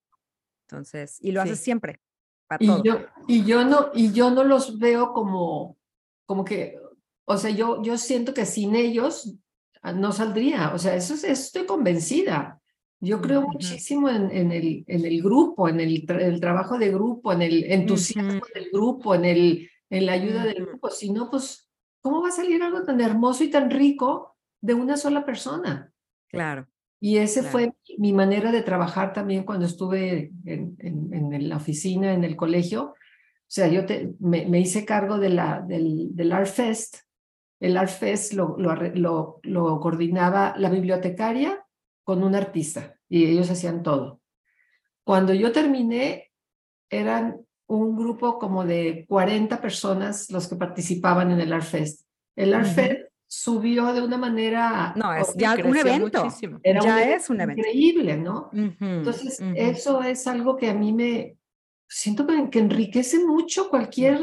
Entonces, 0.67 1.17
y 1.21 1.31
lo 1.31 1.41
haces 1.41 1.59
Sí. 1.59 1.65
siempre, 1.65 1.99
para 2.47 2.63
Y 2.63 2.67
todo. 2.67 2.83
yo, 2.83 2.99
y 3.27 3.43
yo 3.45 3.63
no, 3.65 3.91
y 3.93 4.11
yo 4.11 4.31
no 4.31 4.43
los 4.43 4.79
veo 4.79 5.13
como, 5.13 5.77
como 6.25 6.43
que, 6.43 6.79
o 7.25 7.37
sea, 7.37 7.51
yo, 7.51 7.81
yo 7.83 7.97
siento 7.97 8.33
que 8.33 8.45
sin 8.45 8.75
ellos 8.75 9.35
ah, 9.81 9.91
no 9.93 10.11
saldría. 10.11 10.73
O 10.73 10.79
sea, 10.79 10.95
eso, 10.95 11.13
es- 11.13 11.23
eso 11.23 11.31
estoy 11.43 11.65
convencida. 11.67 12.59
Yo 12.99 13.21
creo 13.21 13.43
muchísimo 13.43 14.09
en, 14.09 14.31
en 14.31 14.51
el, 14.51 14.83
en 14.87 15.05
el 15.05 15.21
grupo, 15.21 15.69
en 15.69 15.79
el, 15.79 16.07
tra- 16.07 16.21
el 16.23 16.39
trabajo 16.39 16.79
de 16.79 16.89
grupo, 16.91 17.31
en 17.33 17.43
el 17.43 17.63
entusiasmo 17.65 18.41
del 18.55 18.69
grupo, 18.73 19.13
en, 19.13 19.25
el, 19.25 19.69
en 19.91 20.05
la 20.07 20.13
ayuda 20.13 20.43
del 20.43 20.65
grupo. 20.65 20.89
Si 20.89 21.11
no, 21.11 21.29
pues, 21.29 21.64
¿cómo 22.05 22.21
va 22.21 22.27
a 22.27 22.31
salir 22.31 22.61
algo 22.61 22.83
tan 22.83 23.01
hermoso 23.01 23.43
y 23.43 23.49
tan 23.49 23.71
rico 23.71 24.37
de 24.61 24.75
una 24.75 24.95
sola 24.95 25.25
persona? 25.25 25.91
Claro. 26.29 26.67
Y 27.01 27.17
ese 27.17 27.39
Claro. 27.39 27.51
fue 27.51 27.73
mi 27.97 28.13
manera 28.13 28.51
de 28.51 28.61
trabajar 28.61 29.11
también 29.11 29.43
cuando 29.43 29.65
estuve 29.65 30.31
en, 30.45 30.75
en, 30.77 31.33
en 31.33 31.49
la 31.49 31.57
oficina, 31.57 32.13
en 32.13 32.23
el 32.23 32.35
colegio. 32.35 32.81
O 32.91 32.95
sea, 33.55 33.67
yo 33.69 33.87
te, 33.87 34.13
me, 34.19 34.45
me 34.45 34.59
hice 34.59 34.85
cargo 34.85 35.17
de 35.17 35.29
la, 35.29 35.61
del, 35.67 36.15
del 36.15 36.31
Art 36.31 36.45
Fest. 36.47 36.97
El 37.59 37.75
Art 37.75 37.89
Fest 37.89 38.33
lo, 38.33 38.55
lo, 38.59 38.69
arre- 38.69 38.93
lo, 38.95 39.39
lo 39.41 39.79
coordinaba 39.79 40.53
la 40.57 40.69
bibliotecaria 40.69 41.65
con 42.03 42.23
un 42.23 42.35
artista 42.35 42.99
y 43.09 43.25
ellos 43.25 43.49
hacían 43.49 43.81
todo. 43.81 44.21
Cuando 45.03 45.33
yo 45.33 45.51
terminé, 45.51 46.31
eran 46.91 47.44
un 47.67 47.95
grupo 47.97 48.37
como 48.37 48.63
de 48.65 49.05
40 49.07 49.59
personas 49.61 50.29
los 50.31 50.47
que 50.47 50.55
participaban 50.55 51.31
en 51.31 51.39
el 51.39 51.51
Art 51.53 51.63
Fest. 51.65 52.01
El 52.35 52.53
Art 52.53 52.65
Ujú. 52.67 52.75
Fest 52.75 53.01
subió 53.27 53.91
de 53.93 54.01
una 54.01 54.17
manera 54.17 54.93
No, 54.95 55.11
es 55.13 55.33
ya 55.35 55.55
un 55.63 55.75
evento. 55.75 56.27
Era 56.63 56.79
ya 56.83 57.01
evento 57.03 57.17
es 57.23 57.29
un 57.29 57.41
evento. 57.41 57.59
increíble, 57.61 58.17
¿no? 58.17 58.49
Entonces, 58.53 59.39
eso 59.55 60.01
es 60.03 60.27
algo 60.27 60.55
que 60.55 60.69
a 60.69 60.73
mí 60.73 60.93
me 60.93 61.37
siento 61.87 62.27
que, 62.27 62.49
que 62.49 62.59
enriquece 62.59 63.19
mucho 63.25 63.69
cualquier, 63.69 64.19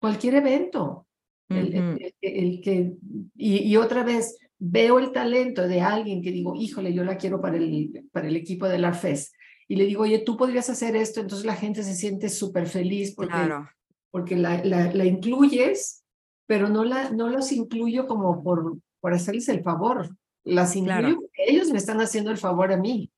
cualquier 0.00 0.36
evento. 0.36 1.06
El, 1.48 1.74
el- 1.74 1.88
Ujú. 1.94 1.98
el 2.22 2.60
que- 2.62 2.92
y, 3.36 3.56
y 3.58 3.76
otra 3.76 4.02
vez 4.02 4.38
veo 4.58 4.98
el 4.98 5.10
talento 5.12 5.66
de 5.68 5.80
alguien 5.82 6.22
que 6.22 6.30
digo, 6.30 6.54
híjole, 6.54 6.94
yo 6.94 7.04
la 7.04 7.18
quiero 7.18 7.40
para 7.40 7.56
el, 7.56 8.08
para 8.12 8.28
el 8.28 8.36
equipo 8.36 8.66
del 8.68 8.84
Art 8.84 8.98
Fest. 9.00 9.34
Y 9.68 9.76
le 9.76 9.84
digo, 9.86 10.02
oye, 10.02 10.18
tú 10.18 10.36
podrías 10.36 10.68
hacer 10.70 10.94
esto, 10.96 11.20
entonces 11.20 11.46
la 11.46 11.56
gente 11.56 11.82
se 11.82 11.94
siente 11.94 12.28
súper 12.28 12.66
feliz 12.66 13.14
porque, 13.14 13.32
Claro. 13.32 13.68
porque 14.10 14.36
la, 14.36 14.62
la, 14.64 14.92
la 14.92 15.04
incluyes, 15.04 16.04
pero 16.46 16.68
no, 16.68 16.84
la, 16.84 17.10
no 17.10 17.28
los 17.28 17.50
incluyo 17.52 18.06
como 18.06 18.42
por, 18.42 18.78
por 19.00 19.14
hacerles 19.14 19.48
el 19.48 19.62
favor. 19.62 20.14
Las 20.44 20.76
incluyo 20.76 20.98
Claro. 21.00 21.16
porque 21.20 21.44
ellos 21.46 21.70
me 21.70 21.78
están 21.78 22.00
haciendo 22.00 22.30
el 22.30 22.36
favor 22.38 22.72
a 22.72 22.76
mí. 22.76 23.10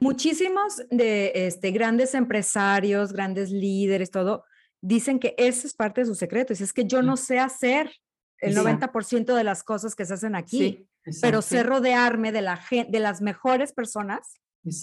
Muchísimos 0.00 0.82
de 0.90 1.32
este, 1.34 1.70
grandes 1.70 2.14
empresarios, 2.14 3.12
grandes 3.12 3.50
líderes, 3.50 4.10
todo, 4.10 4.44
dicen 4.80 5.20
que 5.20 5.34
ese 5.38 5.66
es 5.68 5.74
parte 5.74 6.00
de 6.00 6.06
su 6.06 6.14
secreto. 6.14 6.52
Dice, 6.52 6.64
es 6.64 6.72
que 6.72 6.86
yo 6.86 7.02
no 7.02 7.16
sé 7.16 7.38
hacer 7.38 7.90
el 8.38 8.56
Exacto. 8.56 8.86
90% 8.92 9.34
de 9.36 9.44
las 9.44 9.62
cosas 9.62 9.94
que 9.94 10.04
se 10.04 10.14
hacen 10.14 10.34
aquí, 10.34 10.88
Sí, 11.04 11.20
pero 11.20 11.42
sé 11.42 11.62
rodearme 11.62 12.32
de, 12.32 12.42
la 12.42 12.60
de 12.88 12.98
las 13.00 13.20
mejores 13.20 13.72
personas 13.72 14.34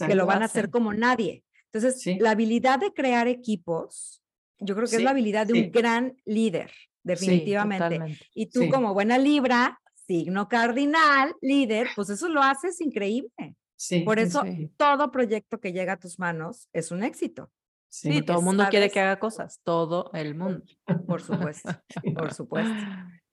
que 0.08 0.16
lo 0.16 0.26
van 0.26 0.42
a 0.42 0.46
hacer 0.46 0.70
como 0.70 0.94
nadie. 0.94 1.44
Entonces, 1.72 2.02
Sí. 2.02 2.18
la 2.20 2.32
habilidad 2.32 2.80
de 2.80 2.94
crear 2.94 3.28
equipos, 3.28 4.22
yo 4.60 4.76
creo 4.76 4.88
que 4.88 4.96
es 4.98 5.04
la 5.04 5.12
habilidad 5.12 5.46
de 5.48 5.54
sí. 5.54 5.62
un 5.66 5.72
gran 5.72 6.18
líder, 6.26 6.72
definitivamente. 7.04 8.18
y 8.34 8.48
tú 8.48 8.62
sí. 8.62 8.70
como 8.70 8.94
buena 8.94 9.18
Libra, 9.18 9.80
signo 9.94 10.48
cardinal, 10.50 11.36
líder, 11.42 11.88
pues 11.96 12.10
eso 12.10 12.28
lo 12.30 12.42
haces 12.42 12.82
increíble. 12.82 13.56
Sí, 13.76 14.02
Por 14.02 14.20
eso 14.20 14.42
Sí. 14.44 14.70
todo 14.76 15.12
proyecto 15.12 15.60
que 15.60 15.72
llega 15.72 15.94
a 15.94 16.00
tus 16.00 16.20
manos 16.20 16.68
es 16.74 16.92
un 16.92 17.04
éxito, 17.04 17.50
sí, 17.88 18.12
Sí, 18.14 18.22
todo 18.24 18.40
el 18.40 18.46
mundo 18.46 18.66
quiere 18.70 18.90
que 18.90 19.00
haga 19.00 19.20
cosas, 19.20 19.62
todo 19.64 20.12
el 20.14 20.36
mundo. 20.36 20.66
por 21.08 21.22
supuesto, 21.22 21.70
por 22.18 22.34
supuesto. 22.34 22.74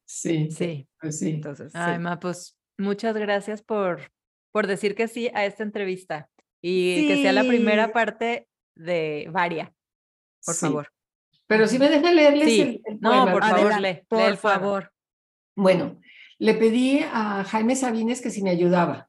sí, 0.05 0.49
Sí. 0.53 0.88
pues 1.01 1.18
sí. 1.18 1.30
Entonces, 1.30 1.72
sí. 1.72 1.78
Ay, 1.80 1.99
Ma, 1.99 2.20
pues 2.20 2.57
muchas 2.78 3.16
gracias 3.16 3.62
por, 3.62 4.12
por 4.53 4.66
decir 4.68 4.94
que 4.94 5.09
sí 5.09 5.30
a 5.34 5.44
esta 5.47 5.64
entrevista 5.64 6.28
y 6.62 7.07
que 7.09 7.22
sea 7.22 7.32
la 7.32 7.44
primera 7.44 7.86
Sí. 7.86 7.92
parte 7.92 8.48
de 8.74 9.28
varia. 9.30 9.72
por 10.44 10.54
Sí. 10.54 10.66
favor. 10.66 10.88
Pero 11.48 11.66
si 11.66 11.78
me 11.78 11.88
deja 11.88 12.12
leerles 12.12 12.48
Sí. 12.48 12.61
el, 12.61 12.80
el 12.84 13.00
No, 13.00 13.11
poema, 13.11 13.32
por 13.32 13.42
¿verdad? 13.42 13.57
favor, 13.57 13.80
lee, 13.80 13.88
lee 13.94 14.00
por 14.09 14.20
el 14.22 14.36
poema. 14.38 14.59
favor. 14.61 14.92
Bueno, 15.57 16.00
le 16.38 16.54
pedí 16.54 17.00
a 17.12 17.42
Jaime 17.44 17.74
Sabines 17.76 18.20
que 18.20 18.30
si 18.30 18.42
me 18.42 18.50
ayudaba. 18.50 19.09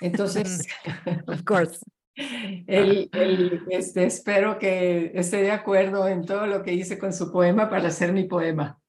Entonces, 0.00 0.66
Of 1.28 1.42
course. 1.44 1.80
él, 2.66 3.08
él, 3.12 3.62
este, 3.70 4.04
espero 4.04 4.58
que 4.58 5.10
esté 5.14 5.42
de 5.42 5.50
acuerdo 5.50 6.06
en 6.08 6.24
todo 6.24 6.46
lo 6.46 6.62
que 6.62 6.72
hice 6.72 6.98
con 6.98 7.12
su 7.12 7.32
poema 7.32 7.68
para 7.70 7.88
hacer 7.88 8.12
mi 8.12 8.24
poema. 8.24 8.80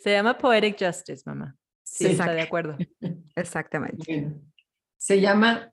Se 0.00 0.10
llama 0.10 0.36
Poetic 0.36 0.76
Justice, 0.78 1.22
mamá. 1.26 1.56
Sí, 1.82 2.04
Sí. 2.06 2.10
está 2.12 2.32
de 2.32 2.42
acuerdo. 2.42 2.76
Exactamente. 3.36 4.04
Bueno, 4.06 4.40
se 4.96 5.20
llama 5.20 5.72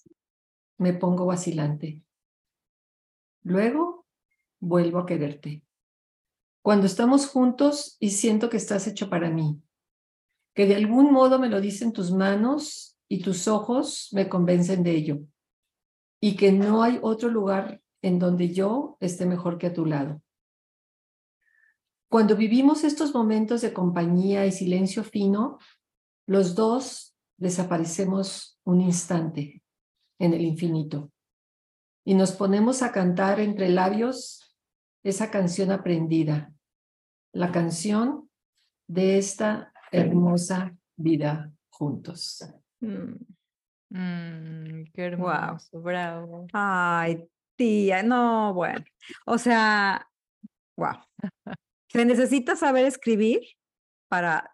me 0.81 0.93
pongo 0.93 1.27
vacilante. 1.27 2.01
Luego 3.43 4.07
vuelvo 4.59 4.97
a 4.97 5.05
quererte. 5.05 5.63
Cuando 6.63 6.87
estamos 6.87 7.27
juntos 7.27 7.97
y 7.99 8.09
siento 8.09 8.49
que 8.49 8.57
estás 8.57 8.87
hecho 8.87 9.07
para 9.07 9.29
mí, 9.29 9.61
que 10.55 10.65
de 10.65 10.75
algún 10.75 11.13
modo 11.13 11.37
me 11.37 11.49
lo 11.49 11.61
dicen 11.61 11.93
tus 11.93 12.11
manos 12.11 12.97
y 13.07 13.21
tus 13.21 13.47
ojos 13.47 14.09
me 14.11 14.27
convencen 14.27 14.81
de 14.81 14.95
ello, 14.95 15.19
y 16.19 16.35
que 16.35 16.51
no 16.51 16.81
hay 16.81 16.97
otro 17.03 17.29
lugar 17.29 17.79
en 18.01 18.17
donde 18.17 18.51
yo 18.51 18.97
esté 18.99 19.27
mejor 19.27 19.59
que 19.59 19.67
a 19.67 19.73
tu 19.73 19.85
lado. 19.85 20.23
Cuando 22.09 22.35
vivimos 22.35 22.83
estos 22.83 23.13
momentos 23.13 23.61
de 23.61 23.71
compañía 23.71 24.47
y 24.47 24.51
silencio 24.51 25.03
fino, 25.03 25.59
los 26.25 26.55
dos 26.55 27.15
desaparecemos 27.37 28.59
un 28.63 28.81
instante 28.81 29.60
en 30.21 30.33
el 30.33 30.41
infinito 30.41 31.11
y 32.05 32.13
nos 32.13 32.31
ponemos 32.31 32.81
a 32.83 32.91
cantar 32.91 33.39
entre 33.39 33.69
labios 33.69 34.55
esa 35.03 35.31
canción 35.31 35.71
aprendida, 35.71 36.53
la 37.33 37.51
canción 37.51 38.29
de 38.87 39.17
esta 39.17 39.73
hermosa 39.91 40.75
vida 40.95 41.51
juntos. 41.69 42.43
Mm. 42.81 43.15
Mm, 43.89 44.83
qué 44.93 45.15
Guau. 45.15 45.43
hermoso, 45.43 45.81
bravo. 45.81 46.47
Ay, 46.53 47.27
tía, 47.55 48.03
no, 48.03 48.53
bueno. 48.53 48.83
O 49.25 49.37
sea, 49.37 50.07
wow. 50.77 50.95
Se 51.89 52.05
necesita 52.05 52.55
saber 52.55 52.85
escribir 52.85 53.41
para 54.07 54.49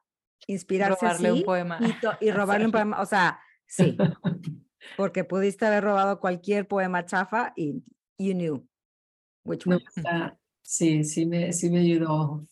inspirarse 0.48 1.06
Robarle 1.06 1.32
un 1.32 1.38
así 1.38 1.44
poema. 1.46 1.78
y, 1.82 1.94
to- 2.00 2.18
y 2.22 2.32
robarle 2.32 2.66
un 2.66 2.72
poema. 2.72 3.02
O 3.02 3.06
sea, 3.06 3.40
sí, 3.68 3.96
porque 4.96 5.24
pudiste 5.24 5.66
haber 5.66 5.84
robado 5.84 6.20
cualquier 6.20 6.68
poema 6.68 7.06
chafa 7.06 7.54
y 7.56 7.84
you 8.18 8.34
knew 8.34 8.68
which 9.44 9.66
No, 9.66 9.76
one. 9.78 9.86
está- 9.96 10.38
sí, 10.62 11.04
sí 11.04 11.26
me, 11.26 11.52
sí 11.54 11.70
me 11.70 11.80
ayudó 11.80 12.46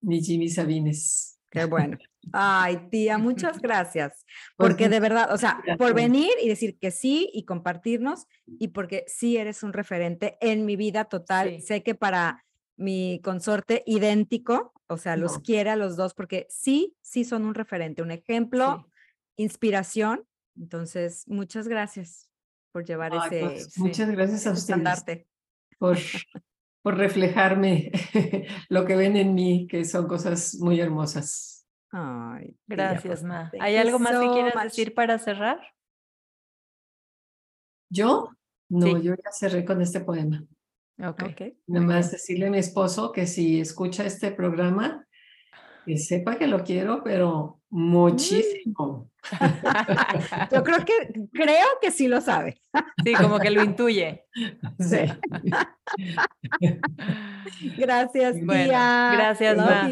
mi 0.00 0.22
Jimmy 0.22 0.48
Sabines. 0.48 1.38
Qué 1.50 1.64
bueno. 1.64 1.98
Ay, 2.32 2.88
tía, 2.90 3.18
muchas 3.18 3.58
gracias. 3.62 4.24
Porque 4.56 4.88
de 4.88 5.00
verdad, 5.00 5.32
o 5.32 5.36
sea, 5.38 5.62
por 5.78 5.94
venir 5.94 6.30
y 6.42 6.48
decir 6.48 6.78
que 6.78 6.90
sí 6.90 7.28
y 7.32 7.44
compartirnos 7.44 8.26
y 8.46 8.68
porque 8.68 9.04
sí 9.08 9.36
eres 9.36 9.62
un 9.62 9.72
referente 9.72 10.36
en 10.40 10.64
mi 10.64 10.76
vida 10.76 11.06
total. 11.06 11.48
Sí. 11.56 11.60
Sé 11.62 11.82
que 11.82 11.94
para 11.94 12.44
mi 12.76 13.20
consorte 13.22 13.82
idéntico, 13.84 14.72
o 14.86 14.96
sea, 14.96 15.16
los 15.16 15.34
No. 15.34 15.42
quiere 15.42 15.70
a 15.70 15.76
los 15.76 15.96
dos 15.96 16.14
porque 16.14 16.46
sí, 16.48 16.96
sí 17.02 17.24
son 17.24 17.44
un 17.44 17.54
referente, 17.54 18.00
un 18.02 18.10
ejemplo, 18.10 18.86
inspiración. 19.36 20.24
Entonces, 20.56 21.24
muchas 21.28 21.68
gracias 21.68 22.28
por 22.72 22.84
llevar 22.84 23.12
Ay, 23.12 23.20
ese, 23.26 23.40
pues, 23.40 23.78
muchas 23.78 24.10
gracias 24.10 24.46
a 24.46 24.52
ustedes 24.52 25.26
por, 25.78 25.96
por 26.82 26.96
reflejarme 26.96 27.90
lo 28.68 28.84
que 28.84 28.96
ven 28.96 29.16
en 29.16 29.34
mí, 29.34 29.66
que 29.68 29.84
son 29.84 30.06
cosas 30.06 30.56
muy 30.60 30.80
hermosas. 30.80 31.66
Ay, 31.92 32.48
tía, 32.48 32.56
Gracias, 32.68 33.04
pues, 33.04 33.22
Ma. 33.24 33.50
¿Hay 33.60 33.74
you 33.74 33.80
algo 33.80 33.98
más 33.98 34.12
que 34.12 34.28
quieras 34.30 34.54
much. 34.54 34.64
decir 34.64 34.94
para 34.94 35.18
cerrar? 35.18 35.58
¿Yo? 37.90 38.30
No, 38.68 38.86
Sí. 38.86 39.02
yo 39.02 39.14
ya 39.14 39.32
cerré 39.32 39.64
con 39.64 39.80
este 39.82 40.00
poema. 40.00 40.44
Ok. 41.02 41.22
Ok. 41.30 41.42
Nada 41.66 41.86
más 41.86 42.12
decirle 42.12 42.46
a 42.46 42.50
mi 42.50 42.58
esposo 42.58 43.10
que 43.10 43.26
si 43.26 43.60
escucha 43.60 44.04
este 44.04 44.30
programa, 44.30 45.06
que 45.84 45.98
sepa 45.98 46.36
que 46.36 46.46
lo 46.46 46.62
quiero, 46.62 47.02
pero 47.02 47.59
Muchísimo. 47.70 49.08
Yo 50.52 50.64
creo 50.64 50.84
que, 50.84 51.12
creo 51.32 51.66
que 51.80 51.90
sí 51.90 52.08
lo 52.08 52.20
sabe. 52.20 52.60
Sí, 53.04 53.12
como 53.14 53.38
que 53.38 53.50
lo 53.50 53.62
intuye. 53.62 54.24
Sí. 54.78 54.98
Gracias, 57.76 58.36
Bueno, 58.44 58.64
tía. 58.64 59.10
gracias, 59.12 59.56
Ma. 59.56 59.90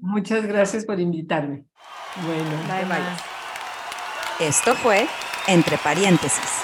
Muchas 0.00 0.46
gracias 0.46 0.84
por 0.84 0.98
invitarme. 1.00 1.64
Bueno. 2.24 2.88
Bye. 2.88 4.48
Esto 4.48 4.74
fue 4.74 5.06
Entre 5.48 5.76
Paréntesis. 5.78 6.61